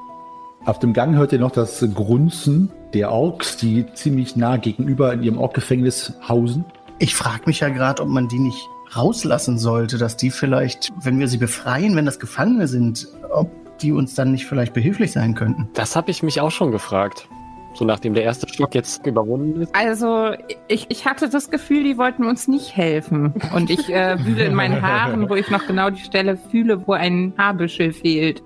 Auf 0.65 0.79
dem 0.79 0.95
Gang 0.95 1.15
hört 1.15 1.31
ihr 1.31 1.39
noch 1.39 1.51
das 1.51 1.85
Grunzen 1.93 2.71
der 2.95 3.13
Orks, 3.13 3.59
die 3.59 3.85
ziemlich 3.93 4.35
nah 4.35 4.57
gegenüber 4.57 5.13
in 5.13 5.23
ihrem 5.23 5.37
Orkgefängnis 5.37 6.15
hausen. 6.27 6.65
Ich 6.99 7.15
frage 7.15 7.43
mich 7.45 7.61
ja 7.61 7.69
gerade, 7.69 8.01
ob 8.03 8.09
man 8.09 8.29
die 8.29 8.39
nicht 8.39 8.67
rauslassen 8.97 9.59
sollte, 9.59 9.99
dass 9.99 10.17
die 10.17 10.31
vielleicht, 10.31 10.91
wenn 11.03 11.19
wir 11.19 11.29
sie 11.29 11.37
befreien, 11.37 11.97
wenn 11.97 12.07
das 12.07 12.19
Gefangene 12.19 12.67
sind, 12.67 13.09
ob 13.31 13.51
die 13.81 13.93
uns 13.93 14.15
dann 14.15 14.33
nicht 14.33 14.47
vielleicht 14.47 14.73
behilflich 14.73 15.13
sein 15.13 15.35
könnten. 15.35 15.69
Das 15.75 15.97
habe 15.97 16.11
ich 16.11 16.23
mich 16.23 16.41
auch 16.41 16.51
schon 16.51 16.73
gefragt. 16.73 17.29
So 17.75 17.85
nachdem 17.85 18.15
der 18.15 18.23
erste 18.23 18.49
Stock 18.49 18.75
jetzt 18.75 19.05
überwunden 19.07 19.63
ist. 19.63 19.75
Also, 19.75 20.31
ich, 20.69 20.87
ich 20.89 21.07
hatte 21.07 21.29
das 21.29 21.51
Gefühl, 21.51 21.83
die 21.83 21.99
wollten 21.99 22.25
uns 22.25 22.47
nicht 22.47 22.77
helfen. 22.77 23.35
Und 23.55 23.69
ich 23.69 23.93
äh, 23.93 24.17
wühle 24.25 24.45
in 24.45 24.55
meinen 24.55 24.81
Haaren, 24.81 25.29
wo 25.29 25.35
ich 25.35 25.51
noch 25.51 25.67
genau 25.67 25.91
die 25.91 26.01
Stelle 26.01 26.37
fühle, 26.37 26.87
wo 26.87 26.93
ein 26.93 27.35
Haarbüschel 27.37 27.93
fehlt. 27.93 28.43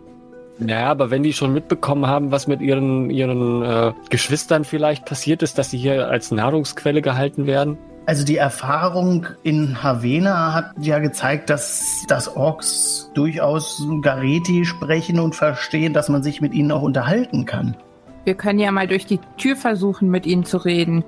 Naja, 0.59 0.91
aber 0.91 1.11
wenn 1.11 1.23
die 1.23 1.33
schon 1.33 1.53
mitbekommen 1.53 2.07
haben, 2.07 2.33
was 2.33 2.49
mit 2.49 2.61
ihren, 2.61 3.11
ihren 3.11 3.63
äh, 3.63 3.93
Geschwistern 4.11 4.65
vielleicht 4.65 5.05
passiert 5.05 5.43
ist, 5.43 5.57
dass 5.59 5.71
sie 5.71 5.79
hier 5.79 6.09
als 6.09 6.33
Nahrungsquelle 6.33 7.01
gehalten 7.01 7.47
werden. 7.47 7.79
Also 8.07 8.25
die 8.25 8.39
Erfahrung 8.39 9.27
in 9.43 9.83
Havena 9.83 10.55
hat 10.55 10.73
ja 10.81 10.99
gezeigt, 10.99 11.51
dass 11.51 12.05
das 12.09 12.35
Orks 12.37 13.11
durchaus 13.15 13.87
Gareti 14.01 14.65
sprechen 14.65 15.21
und 15.21 15.35
verstehen, 15.35 15.93
dass 15.93 16.09
man 16.09 16.23
sich 16.23 16.41
mit 16.41 16.55
ihnen 16.55 16.73
auch 16.73 16.83
unterhalten 16.83 17.45
kann. 17.45 17.77
Wir 18.25 18.35
können 18.35 18.59
ja 18.59 18.71
mal 18.71 18.87
durch 18.87 19.07
die 19.07 19.21
Tür 19.37 19.57
versuchen, 19.57 20.11
mit 20.11 20.27
ihnen 20.27 20.45
zu 20.45 20.59
reden. 20.59 21.05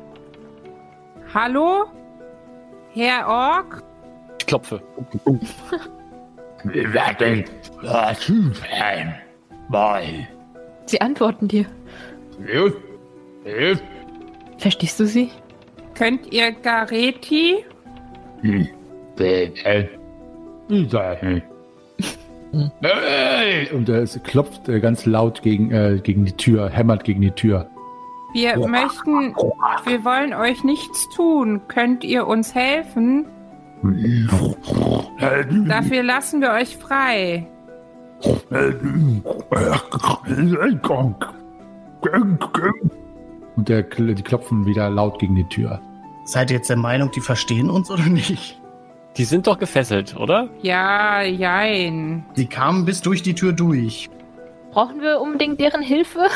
Hallo? 1.34 1.84
Herr 2.92 3.28
Ork? 3.28 3.82
Ich 4.38 4.46
klopfe. 4.46 4.82
sie 10.86 11.00
antworten 11.00 11.48
dir. 11.48 11.66
Verstehst 14.58 14.98
du 15.00 15.06
sie? 15.06 15.30
Könnt 15.94 16.32
ihr 16.32 16.52
Gareti? 16.52 17.64
Hey. 21.22 21.49
Hey! 22.82 23.70
Und 23.72 23.88
er 23.88 24.06
klopft 24.06 24.68
äh, 24.68 24.80
ganz 24.80 25.06
laut 25.06 25.42
gegen, 25.42 25.70
äh, 25.70 26.00
gegen 26.02 26.24
die 26.24 26.32
Tür, 26.32 26.68
hämmert 26.68 27.04
gegen 27.04 27.20
die 27.20 27.30
Tür. 27.30 27.68
Wir 28.32 28.56
möchten, 28.66 29.34
wir 29.84 30.04
wollen 30.04 30.34
euch 30.34 30.62
nichts 30.62 31.08
tun. 31.14 31.62
Könnt 31.68 32.04
ihr 32.04 32.26
uns 32.26 32.54
helfen? 32.54 33.26
Dafür 35.68 36.02
lassen 36.02 36.40
wir 36.40 36.52
euch 36.52 36.76
frei. 36.76 37.48
Und 43.56 43.68
der, 43.68 43.82
die 43.82 44.22
klopfen 44.22 44.66
wieder 44.66 44.90
laut 44.90 45.18
gegen 45.18 45.34
die 45.34 45.48
Tür. 45.48 45.80
Seid 46.24 46.50
ihr 46.50 46.58
jetzt 46.58 46.70
der 46.70 46.76
Meinung, 46.76 47.10
die 47.10 47.20
verstehen 47.20 47.70
uns 47.70 47.90
oder 47.90 48.06
nicht? 48.06 48.59
Die 49.16 49.24
sind 49.24 49.46
doch 49.46 49.58
gefesselt, 49.58 50.16
oder? 50.16 50.48
Ja, 50.62 51.22
jein. 51.22 52.24
Sie 52.34 52.46
kamen 52.46 52.84
bis 52.84 53.00
durch 53.02 53.22
die 53.22 53.34
Tür 53.34 53.52
durch. 53.52 54.08
Brauchen 54.70 55.00
wir 55.00 55.20
unbedingt 55.20 55.60
deren 55.60 55.82
Hilfe? 55.82 56.28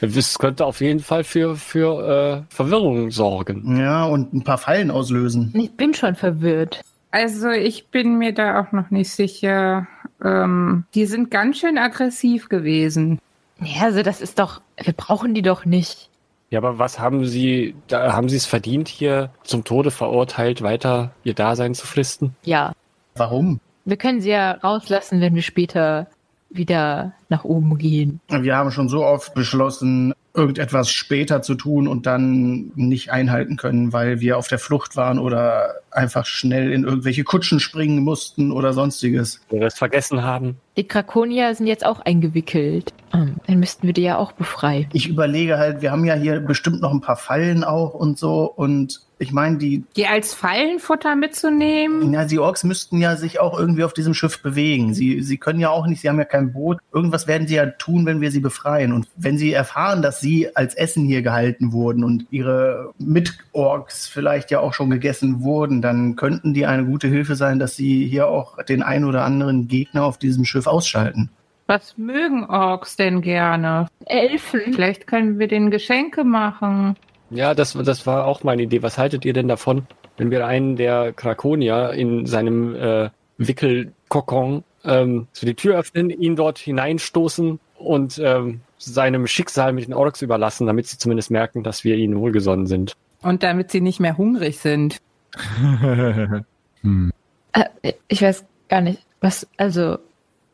Das 0.00 0.38
könnte 0.38 0.64
auf 0.64 0.80
jeden 0.80 1.00
Fall 1.00 1.24
für, 1.24 1.56
für 1.56 2.44
äh, 2.48 2.54
Verwirrung 2.54 3.10
sorgen. 3.10 3.78
Ja, 3.78 4.04
und 4.04 4.32
ein 4.32 4.44
paar 4.44 4.58
Fallen 4.58 4.90
auslösen. 4.90 5.52
Ich 5.54 5.72
bin 5.72 5.92
schon 5.92 6.14
verwirrt. 6.14 6.80
Also 7.10 7.50
ich 7.50 7.88
bin 7.88 8.18
mir 8.18 8.32
da 8.32 8.60
auch 8.60 8.72
noch 8.72 8.90
nicht 8.90 9.10
sicher. 9.10 9.86
Ähm, 10.24 10.84
die 10.94 11.06
sind 11.06 11.30
ganz 11.30 11.58
schön 11.58 11.78
aggressiv 11.78 12.48
gewesen. 12.48 13.18
Ja, 13.60 13.84
also 13.84 14.02
das 14.02 14.20
ist 14.20 14.38
doch, 14.38 14.60
wir 14.82 14.92
brauchen 14.92 15.34
die 15.34 15.42
doch 15.42 15.64
nicht. 15.64 16.10
Ja, 16.50 16.60
aber 16.60 16.78
was 16.78 16.98
haben 16.98 17.26
Sie, 17.26 17.74
da 17.88 18.12
haben 18.12 18.28
Sie 18.28 18.36
es 18.36 18.46
verdient, 18.46 18.88
hier 18.88 19.30
zum 19.42 19.64
Tode 19.64 19.90
verurteilt, 19.90 20.62
weiter 20.62 21.10
Ihr 21.24 21.34
Dasein 21.34 21.74
zu 21.74 21.86
fristen? 21.86 22.36
Ja, 22.44 22.72
Warum? 23.16 23.60
wir 23.86 23.96
können 23.96 24.20
sie 24.20 24.30
ja 24.30 24.52
rauslassen, 24.52 25.20
wenn 25.20 25.34
wir 25.34 25.42
später 25.42 26.08
wieder 26.50 27.12
nach 27.28 27.44
oben 27.44 27.76
gehen. 27.78 28.20
Wir 28.28 28.56
haben 28.56 28.70
schon 28.70 28.88
so 28.88 29.04
oft 29.04 29.34
beschlossen, 29.34 30.12
irgendetwas 30.34 30.90
später 30.90 31.42
zu 31.42 31.54
tun 31.54 31.88
und 31.88 32.06
dann 32.06 32.72
nicht 32.74 33.10
einhalten 33.10 33.56
können, 33.56 33.92
weil 33.92 34.20
wir 34.20 34.38
auf 34.38 34.48
der 34.48 34.58
Flucht 34.58 34.96
waren 34.96 35.18
oder 35.18 35.74
einfach 35.90 36.26
schnell 36.26 36.72
in 36.72 36.84
irgendwelche 36.84 37.24
Kutschen 37.24 37.58
springen 37.58 38.02
mussten 38.02 38.52
oder 38.52 38.72
sonstiges. 38.72 39.40
Oder 39.50 39.66
es 39.66 39.78
vergessen 39.78 40.22
haben? 40.22 40.56
Die 40.76 40.86
Krakonier 40.86 41.54
sind 41.54 41.66
jetzt 41.66 41.86
auch 41.86 42.00
eingewickelt. 42.00 42.92
Ähm, 43.14 43.36
Dann 43.46 43.58
müssten 43.58 43.86
wir 43.86 43.94
die 43.94 44.02
ja 44.02 44.18
auch 44.18 44.32
befreien. 44.32 44.86
Ich 44.92 45.08
überlege 45.08 45.58
halt, 45.58 45.80
wir 45.80 45.90
haben 45.90 46.04
ja 46.04 46.14
hier 46.14 46.40
bestimmt 46.40 46.82
noch 46.82 46.92
ein 46.92 47.00
paar 47.00 47.16
Fallen 47.16 47.64
auch 47.64 47.94
und 47.94 48.18
so 48.18 48.44
und 48.44 49.06
ich 49.18 49.32
meine, 49.32 49.56
die, 49.56 49.84
Die 49.96 50.06
als 50.06 50.34
Fallenfutter 50.34 51.16
mitzunehmen? 51.16 52.12
ja, 52.12 52.26
die 52.26 52.38
Orks 52.38 52.64
müssten 52.64 52.98
ja 52.98 53.16
sich 53.16 53.40
auch 53.40 53.58
irgendwie 53.58 53.84
auf 53.84 53.94
diesem 53.94 54.12
Schiff 54.12 54.42
bewegen. 54.42 54.92
Sie, 54.92 55.22
sie 55.22 55.38
können 55.38 55.58
ja 55.58 55.70
auch 55.70 55.86
nicht, 55.86 56.02
sie 56.02 56.10
haben 56.10 56.18
ja 56.18 56.26
kein 56.26 56.52
Boot. 56.52 56.80
Irgendwas 56.92 57.26
werden 57.26 57.48
sie 57.48 57.54
ja 57.54 57.64
tun, 57.64 58.04
wenn 58.04 58.20
wir 58.20 58.30
sie 58.30 58.40
befreien. 58.40 58.92
Und 58.92 59.08
wenn 59.16 59.38
sie 59.38 59.52
erfahren, 59.54 60.02
dass 60.02 60.20
sie 60.20 60.54
als 60.54 60.74
Essen 60.74 61.06
hier 61.06 61.22
gehalten 61.22 61.72
wurden 61.72 62.04
und 62.04 62.26
ihre 62.30 62.92
Mit-Orks 62.98 64.06
vielleicht 64.06 64.50
ja 64.50 64.60
auch 64.60 64.74
schon 64.74 64.90
gegessen 64.90 65.42
wurden, 65.42 65.80
dann 65.80 66.16
könnten 66.16 66.52
die 66.52 66.66
eine 66.66 66.84
gute 66.84 67.08
Hilfe 67.08 67.36
sein, 67.36 67.58
dass 67.58 67.74
sie 67.74 68.06
hier 68.06 68.28
auch 68.28 68.62
den 68.64 68.82
ein 68.82 69.04
oder 69.04 69.24
anderen 69.24 69.66
Gegner 69.66 70.04
auf 70.04 70.18
diesem 70.18 70.44
Schiff 70.44 70.65
ausschalten. 70.66 71.30
Was 71.66 71.98
mögen 71.98 72.44
Orks 72.44 72.96
denn 72.96 73.22
gerne? 73.22 73.88
Elfen. 74.04 74.72
Vielleicht 74.72 75.06
können 75.06 75.38
wir 75.38 75.48
denen 75.48 75.70
Geschenke 75.70 76.22
machen. 76.22 76.96
Ja, 77.30 77.54
das, 77.54 77.72
das 77.72 78.06
war 78.06 78.26
auch 78.26 78.44
meine 78.44 78.62
Idee. 78.62 78.82
Was 78.82 78.98
haltet 78.98 79.24
ihr 79.24 79.32
denn 79.32 79.48
davon, 79.48 79.86
wenn 80.16 80.30
wir 80.30 80.46
einen 80.46 80.76
der 80.76 81.12
Krakonier 81.12 81.90
in 81.90 82.24
seinem 82.26 82.76
äh, 82.76 83.10
Wickelkokon 83.38 84.62
ähm, 84.84 85.26
so 85.32 85.46
die 85.46 85.54
Tür 85.54 85.78
öffnen, 85.78 86.10
ihn 86.10 86.36
dort 86.36 86.58
hineinstoßen 86.58 87.58
und 87.78 88.18
ähm, 88.22 88.60
seinem 88.78 89.26
Schicksal 89.26 89.72
mit 89.72 89.86
den 89.86 89.94
Orks 89.94 90.22
überlassen, 90.22 90.66
damit 90.66 90.86
sie 90.86 90.98
zumindest 90.98 91.30
merken, 91.30 91.62
dass 91.62 91.82
wir 91.84 91.96
ihnen 91.96 92.18
wohlgesonnen 92.18 92.66
sind? 92.66 92.92
Und 93.22 93.42
damit 93.42 93.70
sie 93.70 93.80
nicht 93.80 94.00
mehr 94.00 94.16
hungrig 94.16 94.58
sind. 94.58 94.98
Hm. 96.82 97.10
Äh, 97.52 97.94
ich 98.06 98.20
weiß 98.20 98.44
gar 98.68 98.82
nicht, 98.82 99.00
was, 99.20 99.48
also, 99.56 99.98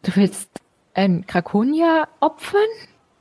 du 0.03 0.13
willst 0.15 0.61
einen 0.95 1.27
Krakonier 1.27 2.09
opfern? 2.21 2.61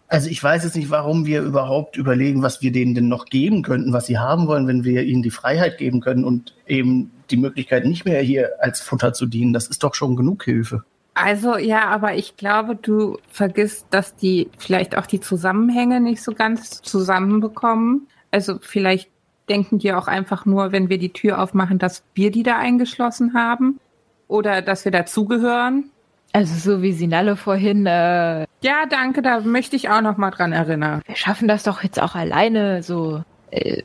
Also 0.08 0.30
ich 0.30 0.44
weiß 0.44 0.66
jetzt 0.66 0.76
nicht, 0.76 0.90
warum 0.90 1.26
wir 1.26 1.42
überhaupt 1.42 1.96
überlegen, 1.96 2.42
was 2.42 2.62
wir 2.62 2.74
denen 2.74 2.96
denn 2.96 3.08
noch 3.08 3.26
geben 3.26 3.62
könnten, 3.62 3.94
was 3.94 4.08
sie 4.08 4.18
haben 4.18 4.48
wollen, 4.48 4.68
wenn 4.68 4.84
wir 4.84 5.04
ihnen 5.04 5.24
die 5.24 5.32
Freiheit 5.32 5.78
geben 5.78 6.02
können 6.02 6.26
und 6.26 6.54
eben 6.68 7.12
die 7.30 7.38
Möglichkeit 7.38 7.86
nicht 7.86 8.04
mehr 8.04 8.22
hier 8.22 8.50
als 8.60 8.82
Futter 8.82 9.14
zu 9.14 9.26
dienen. 9.26 9.54
Das 9.54 9.68
ist 9.68 9.84
doch 9.84 9.96
schon 9.96 10.18
genug 10.18 10.44
Hilfe. 10.44 10.84
Also 11.14 11.58
ja, 11.58 11.88
aber 11.88 12.16
ich 12.16 12.36
glaube, 12.36 12.76
du 12.76 13.20
vergisst, 13.30 13.88
dass 13.90 14.16
die 14.16 14.50
vielleicht 14.58 14.98
auch 14.98 15.06
die 15.06 15.20
Zusammenhänge 15.20 16.02
nicht 16.02 16.24
so 16.24 16.34
ganz 16.34 16.82
zusammenbekommen. 16.82 18.08
Also 18.32 18.58
vielleicht 18.60 19.10
denken 19.50 19.80
die 19.80 19.94
auch 19.94 20.08
einfach 20.08 20.46
nur, 20.46 20.72
wenn 20.72 20.90
wir 20.90 20.98
die 20.98 21.14
Tür 21.14 21.42
aufmachen, 21.42 21.80
dass 21.80 22.04
wir 22.16 22.32
die 22.32 22.44
da 22.44 22.58
eingeschlossen 22.58 23.34
haben 23.34 23.80
oder 24.28 24.62
dass 24.62 24.86
wir 24.86 24.92
dazugehören. 24.92 25.91
Also, 26.34 26.54
so 26.78 26.82
wie 26.82 26.94
Sinalle 26.94 27.36
vorhin, 27.36 27.86
äh, 27.86 28.46
Ja, 28.62 28.86
danke, 28.90 29.22
da 29.22 29.42
möchte 29.42 29.76
ich 29.76 29.90
auch 29.90 30.02
noch 30.02 30.18
mal 30.18 30.32
dran 30.32 30.54
erinnern. 30.54 31.02
wir 31.06 31.16
schaffen 31.16 31.48
das 31.48 31.64
doch 31.64 31.84
jetzt 31.84 32.02
auch 32.02 32.16
alleine, 32.16 32.84
so. 32.84 33.24
Äh, 33.52 33.84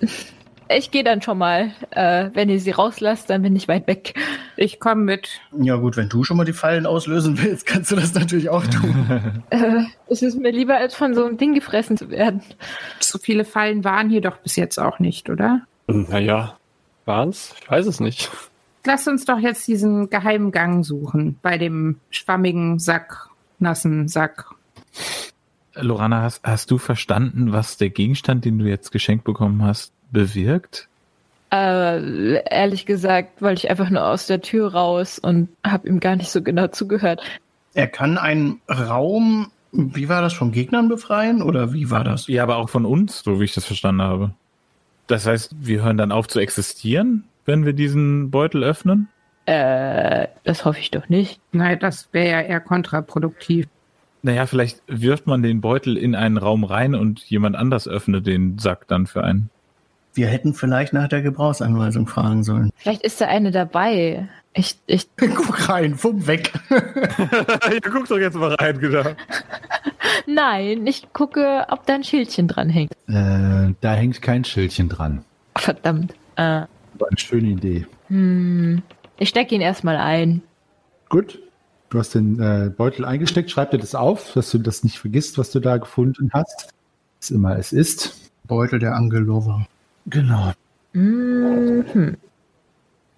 ich 0.68 0.90
gehe 0.90 1.04
dann 1.04 1.22
schon 1.22 1.38
mal. 1.38 1.70
Äh, 1.90 2.30
wenn 2.34 2.48
ihr 2.48 2.58
sie 2.60 2.72
rauslasst, 2.72 3.30
dann 3.30 3.42
bin 3.42 3.54
ich 3.54 3.68
weit 3.68 3.86
weg. 3.86 4.14
Ich 4.56 4.80
komme 4.80 5.02
mit. 5.02 5.40
Ja 5.56 5.76
gut, 5.76 5.96
wenn 5.96 6.08
du 6.08 6.24
schon 6.24 6.36
mal 6.36 6.44
die 6.44 6.52
Fallen 6.52 6.86
auslösen 6.86 7.40
willst, 7.40 7.66
kannst 7.66 7.90
du 7.92 7.96
das 7.96 8.14
natürlich 8.14 8.48
auch 8.48 8.66
tun. 8.66 9.42
Äh, 9.50 9.84
es 10.08 10.22
ist 10.22 10.38
mir 10.38 10.50
lieber, 10.50 10.76
als 10.76 10.94
von 10.94 11.14
so 11.14 11.24
einem 11.24 11.36
Ding 11.36 11.54
gefressen 11.54 11.96
zu 11.96 12.10
werden. 12.10 12.42
So 13.00 13.18
viele 13.18 13.44
Fallen 13.44 13.84
waren 13.84 14.10
hier 14.10 14.20
doch 14.20 14.38
bis 14.38 14.56
jetzt 14.56 14.78
auch 14.78 14.98
nicht, 14.98 15.30
oder? 15.30 15.62
Naja, 15.86 16.56
waren's? 17.04 17.54
Ich 17.60 17.70
weiß 17.70 17.86
es 17.86 18.00
nicht. 18.00 18.30
Lass 18.86 19.08
uns 19.08 19.24
doch 19.24 19.38
jetzt 19.38 19.66
diesen 19.66 20.10
geheimen 20.10 20.52
Gang 20.52 20.84
suchen 20.84 21.36
bei 21.42 21.58
dem 21.58 21.98
schwammigen 22.10 22.78
Sack, 22.78 23.28
nassen 23.58 24.06
Sack. 24.06 24.54
Lorana, 25.74 26.22
hast, 26.22 26.44
hast 26.44 26.70
du 26.70 26.78
verstanden, 26.78 27.52
was 27.52 27.76
der 27.76 27.90
Gegenstand, 27.90 28.44
den 28.44 28.60
du 28.60 28.66
jetzt 28.66 28.92
geschenkt 28.92 29.24
bekommen 29.24 29.62
hast, 29.62 29.92
bewirkt? 30.12 30.88
Äh, 31.52 32.42
ehrlich 32.48 32.86
gesagt, 32.86 33.42
wollte 33.42 33.64
ich 33.64 33.70
einfach 33.70 33.90
nur 33.90 34.04
aus 34.04 34.28
der 34.28 34.40
Tür 34.40 34.72
raus 34.72 35.18
und 35.18 35.48
habe 35.64 35.88
ihm 35.88 35.98
gar 35.98 36.14
nicht 36.14 36.30
so 36.30 36.40
genau 36.42 36.68
zugehört. 36.68 37.20
er 37.74 37.88
kann 37.88 38.18
einen 38.18 38.60
Raum, 38.68 39.50
wie 39.72 40.08
war 40.08 40.22
das, 40.22 40.32
von 40.32 40.52
Gegnern 40.52 40.88
befreien 40.88 41.42
oder 41.42 41.72
wie 41.72 41.90
war 41.90 42.04
das? 42.04 42.28
Ja, 42.28 42.44
aber 42.44 42.56
auch 42.56 42.70
von 42.70 42.86
uns, 42.86 43.22
so 43.24 43.40
wie 43.40 43.44
ich 43.44 43.54
das 43.54 43.64
verstanden 43.64 44.02
habe. 44.02 44.30
Das 45.08 45.26
heißt, 45.26 45.54
wir 45.60 45.82
hören 45.82 45.96
dann 45.96 46.10
auf 46.12 46.26
zu 46.28 46.40
existieren, 46.40 47.24
wenn 47.46 47.64
wir 47.64 47.72
diesen 47.72 48.30
Beutel 48.30 48.62
öffnen? 48.62 49.08
Äh, 49.46 50.26
das 50.44 50.64
hoffe 50.64 50.80
ich 50.80 50.90
doch 50.90 51.08
nicht. 51.08 51.40
Nein, 51.52 51.78
das 51.78 52.08
wäre 52.12 52.30
ja 52.30 52.40
eher 52.40 52.60
kontraproduktiv. 52.60 53.66
Naja, 54.22 54.46
vielleicht 54.46 54.82
wirft 54.88 55.28
man 55.28 55.42
den 55.42 55.60
Beutel 55.60 55.96
in 55.96 56.16
einen 56.16 56.36
Raum 56.36 56.64
rein 56.64 56.96
und 56.96 57.20
jemand 57.20 57.54
anders 57.54 57.86
öffnet 57.86 58.26
den 58.26 58.58
Sack 58.58 58.88
dann 58.88 59.06
für 59.06 59.22
einen. 59.22 59.50
Wir 60.14 60.26
hätten 60.26 60.54
vielleicht 60.54 60.92
nach 60.92 61.08
der 61.08 61.22
Gebrauchsanweisung 61.22 62.06
fragen 62.08 62.42
sollen. 62.42 62.70
Vielleicht 62.76 63.02
ist 63.02 63.20
da 63.20 63.26
eine 63.26 63.52
dabei. 63.52 64.28
Ich, 64.54 64.78
ich, 64.86 65.08
Guck 65.16 65.68
rein, 65.68 65.94
fumm, 65.94 66.26
weg. 66.26 66.52
ja, 66.70 67.78
guck 67.82 68.08
doch 68.08 68.18
jetzt 68.18 68.34
mal 68.34 68.54
rein, 68.54 68.80
genau. 68.80 69.04
nein, 70.26 70.86
ich 70.86 71.12
gucke, 71.12 71.66
ob 71.68 71.86
da 71.86 71.94
ein 71.94 72.02
Schildchen 72.02 72.48
dran 72.48 72.70
hängt. 72.70 72.92
Äh, 73.06 73.74
da 73.80 73.92
hängt 73.92 74.22
kein 74.22 74.44
Schildchen 74.44 74.88
dran. 74.88 75.24
Verdammt. 75.56 76.14
Äh, 76.36 76.62
War 76.98 77.08
eine 77.08 77.18
schöne 77.18 77.48
Idee. 77.48 77.86
hm, 78.08 78.82
ich 79.18 79.28
stecke 79.28 79.54
ihn 79.54 79.60
erstmal 79.60 79.96
ein. 79.96 80.42
Gut. 81.08 81.40
Du 81.88 81.98
hast 82.00 82.14
den 82.14 82.40
äh, 82.40 82.70
Beutel 82.76 83.04
eingesteckt. 83.04 83.50
Schreib 83.50 83.70
dir 83.70 83.78
das 83.78 83.94
auf, 83.94 84.32
dass 84.34 84.50
du 84.50 84.58
das 84.58 84.82
nicht 84.82 84.98
vergisst, 84.98 85.38
was 85.38 85.52
du 85.52 85.60
da 85.60 85.76
gefunden 85.76 86.30
hast. 86.32 86.74
Was 87.20 87.30
immer 87.30 87.56
es 87.58 87.72
ist. 87.72 88.30
Beutel 88.44 88.78
der 88.78 88.94
Angelova. 88.96 89.66
Genau. 90.06 90.52
Mhm. 90.92 92.16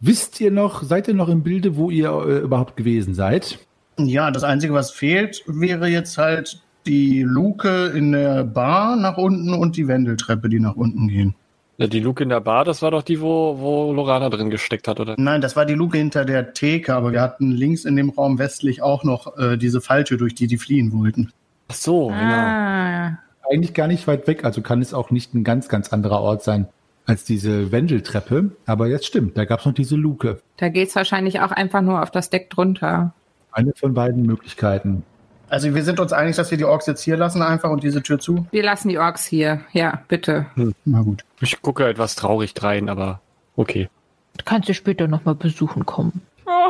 Wisst 0.01 0.41
ihr 0.41 0.51
noch, 0.51 0.83
seid 0.83 1.09
ihr 1.09 1.15
noch 1.15 1.29
im 1.29 1.43
Bilde, 1.43 1.77
wo 1.77 1.91
ihr 1.91 2.11
äh, 2.11 2.39
überhaupt 2.39 2.77
gewesen 2.77 3.15
seid? 3.15 3.59
Ja, 3.99 4.31
das 4.31 4.45
Einzige, 4.45 4.75
was 4.75 4.91
fehlt, 4.91 5.43
wäre 5.47 5.89
jetzt 5.89 6.19
halt 6.19 6.61
die 6.87 7.23
Luke 7.23 7.87
in 7.95 8.13
der 8.13 8.45
Bar 8.45 8.97
nach 8.97 9.17
unten 9.17 9.55
und 9.55 9.77
die 9.77 9.89
Wendeltreppe, 9.89 10.49
die 10.49 10.61
nach 10.61 10.77
unten 10.77 11.09
gehen. 11.09 11.35
Ja, 11.81 11.87
Die 11.87 12.01
Luke 12.01 12.23
in 12.25 12.29
der 12.29 12.41
Bar, 12.41 12.65
das 12.65 12.83
war 12.83 12.91
doch 12.91 13.03
die, 13.03 13.21
wo, 13.21 13.57
wo 13.61 13.93
Lorana 13.93 14.29
drin 14.31 14.51
gesteckt 14.51 14.89
hat, 14.89 14.99
oder? 14.99 15.15
Nein, 15.17 15.41
das 15.41 15.55
war 15.55 15.65
die 15.65 15.75
Luke 15.75 15.97
hinter 15.97 16.25
der 16.25 16.53
Theke, 16.53 16.93
aber 16.93 17.13
wir 17.13 17.21
hatten 17.23 17.53
links 17.53 17.85
in 17.85 17.95
dem 17.95 18.11
Raum 18.11 18.39
westlich 18.41 18.83
auch 18.83 19.05
noch 19.05 19.39
äh, 19.39 19.57
diese 19.57 19.81
Falltür, 19.81 20.19
durch 20.19 20.35
die 20.35 20.49
die 20.49 20.59
fliehen 20.59 20.93
wollten. 20.93 21.33
Ach 21.69 21.75
so, 21.77 22.09
genau. 22.09 22.19
Ah, 22.19 23.19
Eigentlich 23.49 23.75
gar 23.75 23.87
nicht 23.87 24.09
weit 24.09 24.27
weg, 24.27 24.45
also 24.45 24.61
kann 24.61 24.83
es 24.83 24.93
auch 24.93 25.13
nicht 25.13 25.35
ein 25.35 25.45
ganz, 25.45 25.69
ganz 25.69 25.93
anderer 25.93 26.21
Ort 26.21 26.43
sein. 26.43 26.67
als 27.07 27.23
diese 27.25 27.71
Wendeltreppe. 27.71 28.51
Aber 28.67 28.89
jetzt 28.89 29.07
stimmt, 29.07 29.39
da 29.39 29.45
gab 29.45 29.61
es 29.61 29.67
noch 29.67 29.73
diese 29.73 29.95
Luke. 29.97 30.41
Da 30.57 30.69
geht's 30.71 30.97
wahrscheinlich 30.97 31.41
auch 31.41 31.53
einfach 31.53 31.81
nur 31.81 32.03
auf 32.03 32.11
das 32.11 32.29
Deck 32.29 32.51
drunter. 32.51 33.15
Eine 33.53 33.73
von 33.77 33.95
beiden 33.95 34.25
Möglichkeiten. 34.25 35.05
Also 35.51 35.75
wir 35.75 35.83
sind 35.83 35.99
uns 36.01 36.13
einig, 36.13 36.37
dass 36.37 36.51
wir 36.51 36.59
die 36.59 36.65
Orks 36.65 36.87
jetzt 36.87 37.03
hier 37.03 37.17
lassen 37.17 37.43
einfach 37.43 37.71
und 37.71 37.83
diese 37.83 38.03
Tür 38.03 38.19
zu. 38.19 38.47
Wir 38.51 38.63
lassen 38.63 38.89
die 38.89 38.99
Orks 38.99 39.25
hier. 39.25 39.61
Ja, 39.73 40.03
bitte. 40.09 40.47
Na 40.85 41.03
gut. 41.03 41.25
Ich 41.41 41.61
gucke 41.63 41.87
etwas 41.87 42.15
traurig 42.17 42.55
rein, 42.63 42.89
aber 42.89 43.21
okay. 43.57 43.89
Du 44.37 44.45
kannst 44.45 44.69
du 44.69 44.75
später 44.75 45.09
nochmal 45.09 45.35
besuchen 45.35 45.87
kommen. 45.87 46.23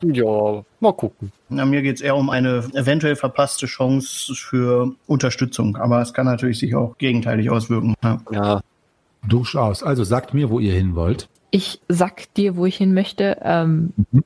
Ja, 0.00 0.62
mal 0.78 0.92
gucken. 0.92 1.32
Na, 1.48 1.64
mir 1.66 1.82
geht's 1.82 2.00
eher 2.00 2.14
um 2.14 2.30
eine 2.30 2.58
eventuell 2.74 3.16
verpasste 3.16 3.66
Chance 3.66 4.32
für 4.36 4.92
Unterstützung. 5.08 5.76
Aber 5.76 6.00
es 6.00 6.14
kann 6.14 6.26
natürlich 6.26 6.60
sich 6.60 6.76
auch 6.76 6.96
gegenteilig 6.98 7.50
auswirken. 7.50 7.94
Ja. 8.04 8.20
Ja, 8.30 8.60
Durchaus. 9.26 9.82
Also 9.82 10.04
sagt 10.04 10.34
mir, 10.34 10.50
wo 10.50 10.60
ihr 10.60 10.72
hin 10.72 10.94
wollt. 10.94 11.28
Ich 11.50 11.80
sag 11.88 12.32
dir, 12.34 12.56
wo 12.56 12.64
ich 12.66 12.76
hin 12.76 12.94
möchte. 12.94 13.38
Ähm, 13.42 13.92
Mhm. 14.12 14.22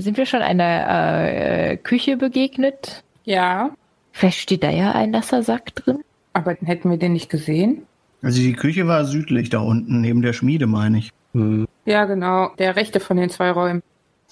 Sind 0.00 0.16
wir 0.16 0.26
schon 0.26 0.42
einer 0.42 1.28
äh, 1.28 1.76
Küche 1.76 2.16
begegnet? 2.16 3.02
Ja, 3.24 3.70
Vielleicht 4.12 4.38
steht 4.40 4.64
da 4.64 4.70
ja 4.70 4.90
ein 4.92 5.10
nasser 5.12 5.42
Sack 5.42 5.74
drin. 5.76 6.00
aber 6.32 6.56
hätten 6.64 6.90
wir 6.90 6.96
den 6.98 7.12
nicht 7.12 7.30
gesehen? 7.30 7.82
Also 8.22 8.40
die 8.40 8.52
Küche 8.54 8.86
war 8.88 9.04
südlich 9.04 9.50
da 9.50 9.60
unten, 9.60 10.00
neben 10.00 10.20
der 10.20 10.32
Schmiede, 10.32 10.66
meine 10.66 10.98
ich. 10.98 11.12
hm, 11.32 11.66
Ja, 11.86 12.04
genau. 12.06 12.50
Der 12.58 12.74
rechte 12.76 12.98
von 13.00 13.16
den 13.16 13.30
zwei 13.30 13.50
Räumen. 13.52 13.82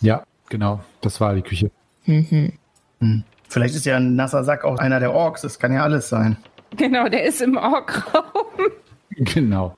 Ja, 0.01 0.25
genau. 0.49 0.81
Das 1.01 1.21
war 1.21 1.35
die 1.35 1.43
Küche. 1.43 1.71
Mhm. 2.07 2.53
Hm. 3.01 3.23
Vielleicht 3.49 3.75
ist 3.77 3.87
ja 3.87 3.97
ein 3.97 4.15
nasser 4.17 4.43
Sack 4.45 4.65
auch 4.65 4.79
einer 4.79 5.01
der 5.01 5.15
Orks. 5.15 5.43
Das 5.43 5.59
kann 5.59 5.73
ja 5.73 5.83
alles 5.85 6.09
sein. 6.09 6.37
Genau, 6.77 7.09
der 7.09 7.25
ist 7.25 7.41
im 7.41 7.57
Orkraum. 7.57 8.25
Genau. 9.21 9.75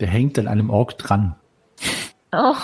Der 0.00 0.08
hängt 0.08 0.38
an 0.38 0.46
einem 0.46 0.70
Ork 0.70 0.98
dran. 0.98 1.34
Oh, 2.32 2.54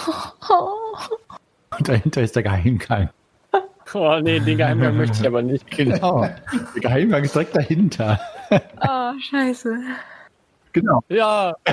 Und 1.80 1.88
dahinter 1.88 2.20
ist 2.22 2.36
der 2.36 2.42
Geheimgang. 2.44 3.08
Oh 3.92 4.20
nee, 4.22 4.38
den 4.38 4.56
Geheimgang 4.56 4.96
möchte 4.96 5.18
ich 5.20 5.26
aber 5.26 5.42
nicht. 5.42 5.68
Genau. 5.68 6.20
Der 6.22 6.80
Geheimgang 6.80 7.24
ist 7.24 7.34
direkt 7.34 7.56
dahinter. 7.56 8.20
oh, 8.52 9.12
scheiße. 9.30 9.80
Genau. 10.72 11.00
Ja, 11.08 11.56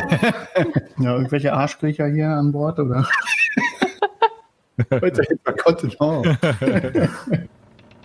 Ja, 0.98 1.16
irgendwelche 1.16 1.54
Arschkriecher 1.54 2.08
hier 2.08 2.30
an 2.30 2.52
Bord, 2.52 2.80
oder? 2.80 3.08
Dahinter 4.90 5.54
Kontenance. 5.54 6.40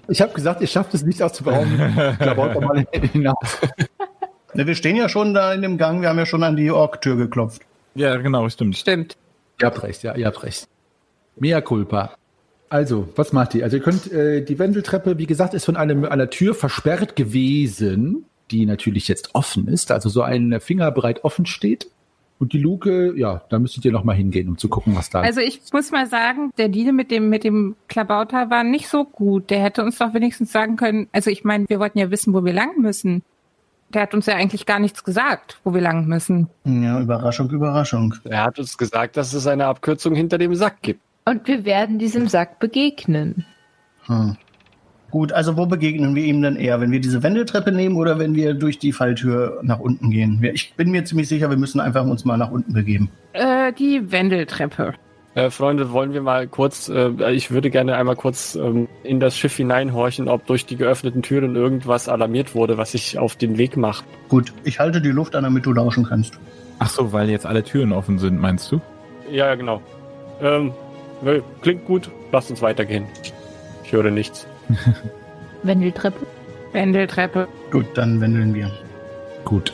Ich 0.09 0.21
habe 0.21 0.35
gesagt, 0.35 0.61
ihr 0.61 0.67
schafft 0.67 0.93
es 0.93 1.05
nicht 1.05 1.23
aus 1.23 1.33
dem 1.33 1.49
Raum. 1.49 2.17
Klabaut 2.19 2.61
mal 2.61 2.85
hinaus. 2.93 3.61
Ne, 4.53 4.67
wir 4.67 4.75
stehen 4.75 4.97
ja 4.97 5.09
schon 5.09 5.33
da 5.33 5.55
in 5.55 5.63
dem 5.63 5.79
Gang. 5.79 6.03
Wir 6.03 6.11
haben 6.11 6.19
ja 6.19 6.27
schon 6.27 6.43
an 6.43 6.57
die 6.57 6.71
Ork-Tür 6.71 7.17
geklopft. 7.17 7.63
Ja, 7.95 8.15
genau, 8.19 8.47
stimmt. 8.51 8.77
Stimmt. 8.77 9.17
Ihr 9.59 9.69
habt 9.69 9.83
recht, 9.83 10.03
ja, 10.03 10.15
ihr 10.15 10.27
habt 10.27 10.43
recht. 10.43 10.69
Mea 11.37 11.61
culpa. 11.61 12.15
Also, 12.69 13.09
was 13.17 13.33
macht 13.33 13.55
ihr? 13.55 13.65
Also, 13.65 13.77
ihr 13.77 13.83
könnt, 13.83 14.11
äh, 14.11 14.43
die 14.43 14.59
Wendeltreppe, 14.59 15.19
wie 15.19 15.27
gesagt, 15.27 15.55
ist 15.55 15.67
von 15.67 15.77
einem, 15.77 16.05
einer 16.05 16.31
Tür 16.31 16.55
versperrt 16.55 17.17
gewesen, 17.17 18.25
die 18.51 18.67
natürlich 18.67 19.09
jetzt 19.09 19.35
offen 19.35 19.69
ist, 19.69 19.91
also 19.91 20.09
so 20.09 20.23
ein 20.23 20.61
Fingerbreit 20.61 21.25
offen 21.25 21.47
steht. 21.47 21.89
Und 22.39 22.53
die 22.53 22.59
Luke, 22.59 23.15
ja, 23.17 23.43
da 23.51 23.61
müsstet 23.61 23.85
ihr 23.85 23.93
noch 23.93 24.03
mal 24.03 24.17
hingehen, 24.17 24.49
um 24.49 24.59
zu 24.59 24.69
gucken, 24.69 24.97
was 24.97 25.11
da 25.11 25.21
ist. 25.21 25.29
Also 25.29 25.41
ich 25.41 25.61
muss 25.73 25.93
mal 25.93 26.09
sagen, 26.09 26.51
der 26.59 26.69
Deal 26.69 26.93
mit 26.93 27.13
dem, 27.13 27.29
mit 27.29 27.45
dem 27.45 27.77
Klabauter 27.87 28.51
war 28.51 28.65
nicht 28.65 28.89
so 28.89 29.05
gut. 29.05 29.49
Der 29.51 29.63
hätte 29.63 29.85
uns 29.85 29.99
doch 29.99 30.13
wenigstens 30.13 30.51
sagen 30.51 30.75
können, 30.75 31.07
also 31.13 31.31
ich 31.31 31.45
meine, 31.45 31.69
wir 31.69 31.79
wollten 31.79 31.99
ja 31.99 32.11
wissen, 32.11 32.35
wo 32.35 32.45
wir 32.45 32.53
lang 32.53 32.81
müssen. 32.81 33.23
Der 33.91 34.03
hat 34.03 34.15
uns 34.15 34.27
ja 34.27 34.35
eigentlich 34.35 34.67
gar 34.67 34.81
nichts 34.81 35.05
gesagt, 35.05 35.61
wo 35.63 35.73
wir 35.73 35.83
lang 35.83 36.07
müssen. 36.07 36.49
Ja, 36.65 36.99
Überraschung, 36.99 37.49
Überraschung. 37.51 38.15
er 38.25 38.43
hat 38.43 38.59
uns 38.59 38.77
gesagt, 38.77 39.17
dass 39.17 39.35
es 39.35 39.47
eine 39.47 39.67
Abkürzung 39.67 40.17
hinter 40.17 40.39
dem 40.39 40.55
Sack 40.57 40.83
gibt. 40.83 41.01
Und 41.25 41.47
wir 41.47 41.65
werden 41.65 41.99
diesem 41.99 42.29
Sack 42.29 42.59
begegnen. 42.59 43.45
Hm. 44.07 44.37
Gut, 45.13 45.31
also 45.33 45.59
wo 45.59 45.67
begegnen 45.67 46.15
wir 46.15 46.25
ihm 46.25 46.41
denn 46.41 46.57
eher? 46.57 46.81
Wenn 46.81 46.91
wir 46.91 47.01
diese 47.01 47.23
Wendeltreppe 47.23 47.71
nehmen 47.71 47.97
oder 47.97 48.19
wenn 48.19 48.35
wir 48.35 48.55
durch 48.55 48.79
die 48.79 48.93
Falltür 48.93 49.61
nach 49.63 49.79
unten 49.79 50.11
gehen? 50.11 50.43
Ich 50.55 50.75
bin 50.75 50.91
mir 50.91 51.05
ziemlich 51.05 51.29
sicher, 51.29 51.51
wir 51.51 51.59
müssen 51.59 51.81
einfach 51.81 52.05
uns 52.05 52.25
mal 52.25 52.39
nach 52.39 52.51
unten 52.51 52.73
begeben. 52.73 53.11
Äh, 53.35 53.75
die 53.75 54.11
Wendeltreppe. 54.11 54.95
Äh, 55.35 55.51
Freunde, 55.51 55.93
wollen 55.93 56.15
wir 56.15 56.23
mal 56.23 56.47
kurz, 56.47 56.89
äh, 56.89 57.11
ich 57.33 57.51
würde 57.51 57.71
gerne 57.71 57.97
einmal 57.97 58.17
kurz 58.17 58.55
ähm, 58.55 58.89
in 59.03 59.21
das 59.21 59.37
Schiff 59.37 59.57
hineinhorchen, 59.57 60.29
ob 60.29 60.47
durch 60.47 60.65
die 60.65 60.77
geöffneten 60.77 61.23
Türen 61.23 61.57
irgendwas 61.57 62.09
alarmiert 62.09 62.55
wurde, 62.55 62.79
was 62.79 62.93
sich 62.93 63.19
auf 63.19 63.37
den 63.37 63.59
Weg 63.59 63.77
macht. 63.77 64.05
Gut, 64.29 64.53
ich 64.65 64.79
halte 64.79 65.03
die 65.03 65.11
Luft 65.11 65.37
an, 65.37 65.45
damit 65.45 65.67
du 65.67 65.73
lauschen 65.73 66.05
kannst. 66.05 66.39
Ach 66.79 66.89
so, 66.89 67.13
weil 67.13 67.29
jetzt 67.29 67.45
alle 67.45 67.63
Türen 67.63 67.93
offen 67.93 68.19
sind, 68.19 68.41
meinst 68.41 68.73
du? 68.73 68.81
Ja, 69.31 69.49
ja, 69.49 69.55
genau. 69.55 69.81
Ähm, 70.41 70.73
ne, 71.23 71.43
klingt 71.61 71.85
gut, 71.87 72.11
lasst 72.31 72.51
uns 72.51 72.63
weitergehen. 72.63 73.07
Ich 73.85 73.93
höre 73.93 74.11
nichts. 74.11 74.47
Wendeltreppe. 75.63 76.27
Wendeltreppe. 76.73 77.49
Gut, 77.71 77.87
dann 77.95 78.21
wendeln 78.21 78.55
wir. 78.55 78.71
Gut. 79.45 79.73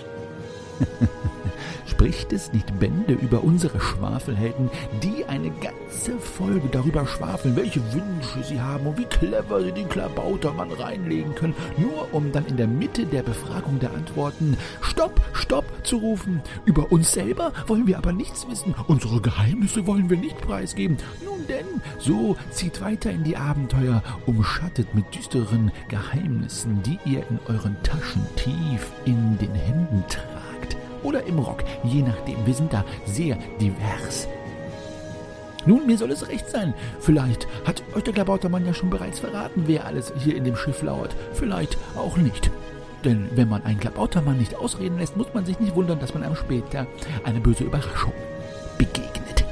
Spricht 1.98 2.32
es 2.32 2.52
nicht 2.52 2.78
Bände 2.78 3.14
über 3.14 3.42
unsere 3.42 3.80
Schwafelhelden, 3.80 4.70
die 5.02 5.24
eine 5.24 5.50
ganze 5.50 6.16
Folge 6.20 6.68
darüber 6.70 7.04
schwafeln, 7.04 7.56
welche 7.56 7.80
Wünsche 7.92 8.44
sie 8.44 8.60
haben 8.60 8.86
und 8.86 8.98
wie 8.98 9.04
clever 9.04 9.60
sie 9.64 9.72
den 9.72 9.88
Klabautermann 9.88 10.70
reinlegen 10.70 11.34
können, 11.34 11.56
nur 11.76 12.14
um 12.14 12.30
dann 12.30 12.46
in 12.46 12.56
der 12.56 12.68
Mitte 12.68 13.04
der 13.04 13.24
Befragung 13.24 13.80
der 13.80 13.90
Antworten 13.90 14.56
Stopp, 14.80 15.20
Stopp 15.32 15.64
zu 15.82 15.96
rufen. 15.96 16.40
Über 16.64 16.92
uns 16.92 17.10
selber 17.10 17.52
wollen 17.66 17.88
wir 17.88 17.98
aber 17.98 18.12
nichts 18.12 18.48
wissen, 18.48 18.76
unsere 18.86 19.20
Geheimnisse 19.20 19.88
wollen 19.88 20.08
wir 20.08 20.18
nicht 20.18 20.40
preisgeben. 20.40 20.98
Nun 21.24 21.48
denn, 21.48 21.66
so 21.98 22.36
zieht 22.52 22.80
weiter 22.80 23.10
in 23.10 23.24
die 23.24 23.36
Abenteuer, 23.36 24.04
umschattet 24.24 24.94
mit 24.94 25.12
düsteren 25.16 25.72
Geheimnissen, 25.88 26.80
die 26.84 27.00
ihr 27.04 27.24
in 27.28 27.40
euren 27.48 27.76
Taschen 27.82 28.24
tief 28.36 28.92
in 29.04 29.36
den 29.38 29.56
Händen 29.56 30.04
tragt 30.08 30.37
oder 31.02 31.24
im 31.24 31.38
Rock, 31.38 31.64
je 31.84 32.02
nachdem. 32.02 32.44
Wir 32.46 32.54
sind 32.54 32.72
da 32.72 32.84
sehr 33.06 33.36
divers. 33.60 34.28
Nun, 35.66 35.86
mir 35.86 35.98
soll 35.98 36.10
es 36.12 36.28
recht 36.28 36.48
sein. 36.48 36.72
Vielleicht 37.00 37.46
hat 37.66 37.82
euch 37.94 38.04
der 38.04 38.14
Klabautermann 38.14 38.64
ja 38.64 38.72
schon 38.72 38.90
bereits 38.90 39.18
verraten, 39.18 39.64
wer 39.66 39.84
alles 39.84 40.12
hier 40.18 40.36
in 40.36 40.44
dem 40.44 40.56
Schiff 40.56 40.82
lauert. 40.82 41.14
Vielleicht 41.32 41.76
auch 41.96 42.16
nicht. 42.16 42.50
Denn 43.04 43.28
wenn 43.34 43.48
man 43.48 43.64
einen 43.64 43.78
Klabautermann 43.78 44.38
nicht 44.38 44.56
ausreden 44.56 44.98
lässt, 44.98 45.16
muss 45.16 45.34
man 45.34 45.44
sich 45.44 45.60
nicht 45.60 45.74
wundern, 45.74 46.00
dass 46.00 46.14
man 46.14 46.22
einem 46.22 46.36
später 46.36 46.86
eine 47.24 47.40
böse 47.40 47.64
Überraschung 47.64 48.12
begegnet. 48.76 49.44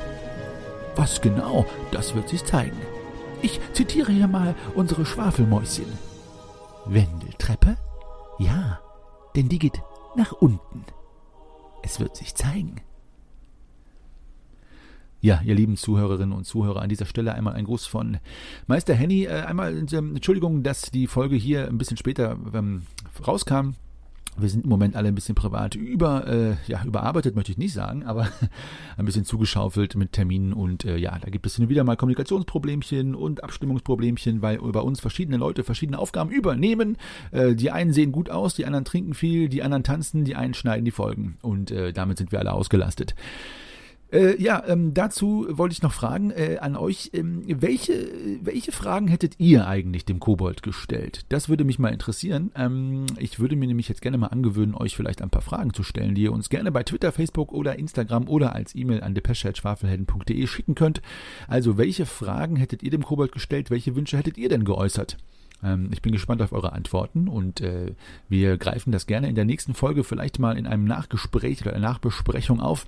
Was 0.97 1.21
genau, 1.21 1.67
das 1.93 2.15
wird 2.15 2.29
sich 2.29 2.45
zeigen. 2.45 2.81
Ich 3.43 3.61
zitiere 3.73 4.13
hier 4.13 4.29
mal 4.29 4.55
unsere 4.75 5.05
Schwafelmäuschen. 5.05 5.87
Wendeltreppe? 6.87 7.77
Ja, 8.39 8.81
denn 9.35 9.49
die 9.49 9.59
geht 9.59 9.81
nach 10.17 10.33
unten. 10.33 10.85
Es 11.87 12.01
wird 12.01 12.17
sich 12.17 12.35
zeigen. 12.35 12.81
Ja, 15.21 15.41
ihr 15.45 15.55
lieben 15.55 15.77
Zuhörerinnen 15.77 16.37
und 16.37 16.43
Zuhörer, 16.43 16.83
an 16.83 16.89
dieser 16.89 17.07
Stelle 17.07 17.33
einmal 17.33 17.55
ein 17.55 17.65
Gruß 17.65 17.87
von 17.87 18.19
Meister 18.67 18.93
Henny. 18.93 19.27
Äh, 19.27 19.43
einmal 19.43 19.87
ähm, 19.93 20.17
Entschuldigung, 20.17 20.65
dass 20.65 20.91
die 20.91 21.07
Folge 21.07 21.37
hier 21.37 21.69
ein 21.69 21.79
bisschen 21.79 21.97
später 21.97 22.37
ähm, 22.53 22.83
rauskam. 23.25 23.75
Wir 24.39 24.49
sind 24.49 24.65
im 24.65 24.71
Moment 24.71 24.97
alle 24.97 25.09
ein 25.09 25.15
bisschen 25.15 25.35
privat 25.35 25.75
über, 25.75 26.27
äh, 26.27 26.57
ja, 26.67 26.85
überarbeitet, 26.85 27.37
möchte 27.37 27.53
ich 27.53 27.59
nicht 27.59 27.73
sagen, 27.73 28.05
aber 28.05 28.29
ein 28.97 29.05
bisschen 29.05 29.25
zugeschaufelt 29.25 29.97
mit 29.97 30.13
Terminen 30.13 30.53
und 30.53 30.85
äh, 30.85 30.97
ja, 30.97 31.19
da 31.19 31.31
gibt 31.31 31.47
es 31.47 31.57
wieder 31.69 31.85
mal 31.85 31.97
Kommunikationsproblemchen 31.97 33.15
und 33.15 33.43
Abstimmungsproblemchen, 33.43 34.43
weil 34.43 34.59
bei 34.59 34.81
uns 34.81 35.01
verschiedene 35.01 35.39
Leute 35.39 35.65
verschiedene 35.65 35.99
Aufgaben 35.99 36.31
übernehmen. 36.31 36.97
Äh, 37.31 37.55
die 37.55 37.71
einen 37.71 37.93
sehen 37.93 38.13
gut 38.13 38.31
aus, 38.31 38.55
die 38.55 38.67
anderen 38.67 38.85
trinken 38.85 39.15
viel, 39.15 39.49
die 39.49 39.63
anderen 39.63 39.85
tanzen, 39.85 40.25
die 40.25 40.37
einen 40.37 40.55
schneiden 40.55 40.85
die 40.85 40.91
Folgen 40.91 41.39
und 41.43 41.71
äh, 41.71 41.93
damit 41.93 42.19
sind 42.19 42.33
wir 42.33 42.39
alle 42.39 42.53
ausgelastet. 42.53 43.15
Äh, 44.13 44.41
ja, 44.41 44.63
ähm, 44.67 44.95
dazu 44.95 45.47
wollte 45.51 45.73
ich 45.73 45.83
noch 45.83 45.93
fragen 45.93 46.31
äh, 46.31 46.59
an 46.61 46.77
euch, 46.77 47.11
ähm, 47.13 47.43
welche, 47.47 48.09
welche 48.43 48.71
Fragen 48.71 49.09
hättet 49.09 49.35
ihr 49.39 49.67
eigentlich 49.67 50.05
dem 50.05 50.21
Kobold 50.21 50.63
gestellt? 50.63 51.25
Das 51.29 51.49
würde 51.49 51.65
mich 51.65 51.81
mal 51.81 51.93
interessieren. 51.93 52.53
Ähm, 52.55 53.07
ich 53.19 53.41
würde 53.41 53.57
mir 53.57 53.67
nämlich 53.67 53.89
jetzt 53.89 54.03
gerne 54.03 54.17
mal 54.19 54.29
angewöhnen, 54.29 54.75
euch 54.75 54.95
vielleicht 54.95 55.23
ein 55.23 55.31
paar 55.31 55.43
Fragen 55.43 55.75
zu 55.75 55.83
stellen, 55.83 56.15
die 56.15 56.23
ihr 56.23 56.33
uns 56.33 56.51
gerne 56.51 56.71
bei 56.71 56.85
Twitter, 56.85 57.11
Facebook 57.11 57.53
oder 57.53 57.79
Instagram 57.79 58.29
oder 58.29 58.55
als 58.55 58.77
E-Mail 58.77 59.03
an 59.03 59.15
depesche.schwafelhelden.de 59.15 60.47
schicken 60.47 60.77
könnt. 60.77 61.03
Also, 61.49 61.77
welche 61.77 62.07
Fragen 62.07 62.57
hättet 62.57 62.85
ihr 62.85 62.91
dem 62.91 63.03
Kobold 63.03 63.33
gestellt? 63.33 63.71
Welche 63.71 63.97
Wünsche 63.97 64.17
hättet 64.17 64.39
ihr 64.39 64.49
denn 64.49 64.65
geäußert? 64.65 65.17
Ähm, 65.65 65.89
ich 65.93 66.03
bin 66.03 66.13
gespannt 66.13 66.43
auf 66.43 66.53
eure 66.53 66.73
Antworten 66.73 67.27
und 67.27 67.61
äh, 67.61 67.95
wir 68.29 68.57
greifen 68.57 68.93
das 68.93 69.07
gerne 69.07 69.29
in 69.29 69.35
der 69.35 69.45
nächsten 69.45 69.75
Folge 69.75 70.05
vielleicht 70.05 70.39
mal 70.39 70.57
in 70.57 70.67
einem 70.67 70.85
Nachgespräch 70.85 71.63
oder 71.63 71.73
einer 71.73 71.89
Nachbesprechung 71.89 72.61
auf. 72.61 72.87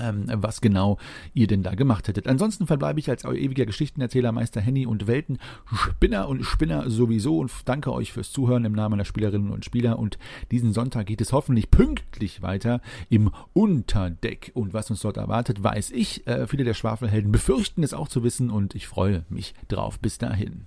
Ähm, 0.00 0.26
was 0.28 0.60
genau 0.60 0.98
ihr 1.34 1.46
denn 1.46 1.62
da 1.62 1.74
gemacht 1.74 2.08
hättet. 2.08 2.26
Ansonsten 2.26 2.66
verbleibe 2.66 3.00
ich 3.00 3.10
als 3.10 3.24
euer 3.24 3.36
ewiger 3.36 3.66
Geschichtenerzähler 3.66 4.32
Meister 4.32 4.60
Henny 4.60 4.86
und 4.86 5.06
Welten 5.06 5.38
Spinner 5.74 6.28
und 6.28 6.44
Spinner 6.44 6.90
sowieso 6.90 7.38
und 7.38 7.50
danke 7.64 7.92
euch 7.92 8.12
fürs 8.12 8.32
Zuhören 8.32 8.64
im 8.64 8.72
Namen 8.72 8.98
der 8.98 9.04
Spielerinnen 9.04 9.50
und 9.50 9.64
Spieler 9.64 9.98
und 9.98 10.18
diesen 10.50 10.72
Sonntag 10.72 11.06
geht 11.06 11.20
es 11.20 11.32
hoffentlich 11.32 11.70
pünktlich 11.70 12.42
weiter 12.42 12.80
im 13.08 13.30
Unterdeck 13.52 14.52
und 14.54 14.74
was 14.74 14.90
uns 14.90 15.00
dort 15.00 15.16
erwartet, 15.16 15.62
weiß 15.62 15.90
ich. 15.90 16.26
Äh, 16.26 16.46
viele 16.46 16.64
der 16.64 16.74
Schwafelhelden 16.74 17.32
befürchten 17.32 17.82
es 17.82 17.94
auch 17.94 18.08
zu 18.08 18.22
wissen 18.22 18.50
und 18.50 18.74
ich 18.74 18.86
freue 18.86 19.24
mich 19.28 19.54
drauf. 19.68 19.98
Bis 19.98 20.18
dahin. 20.18 20.66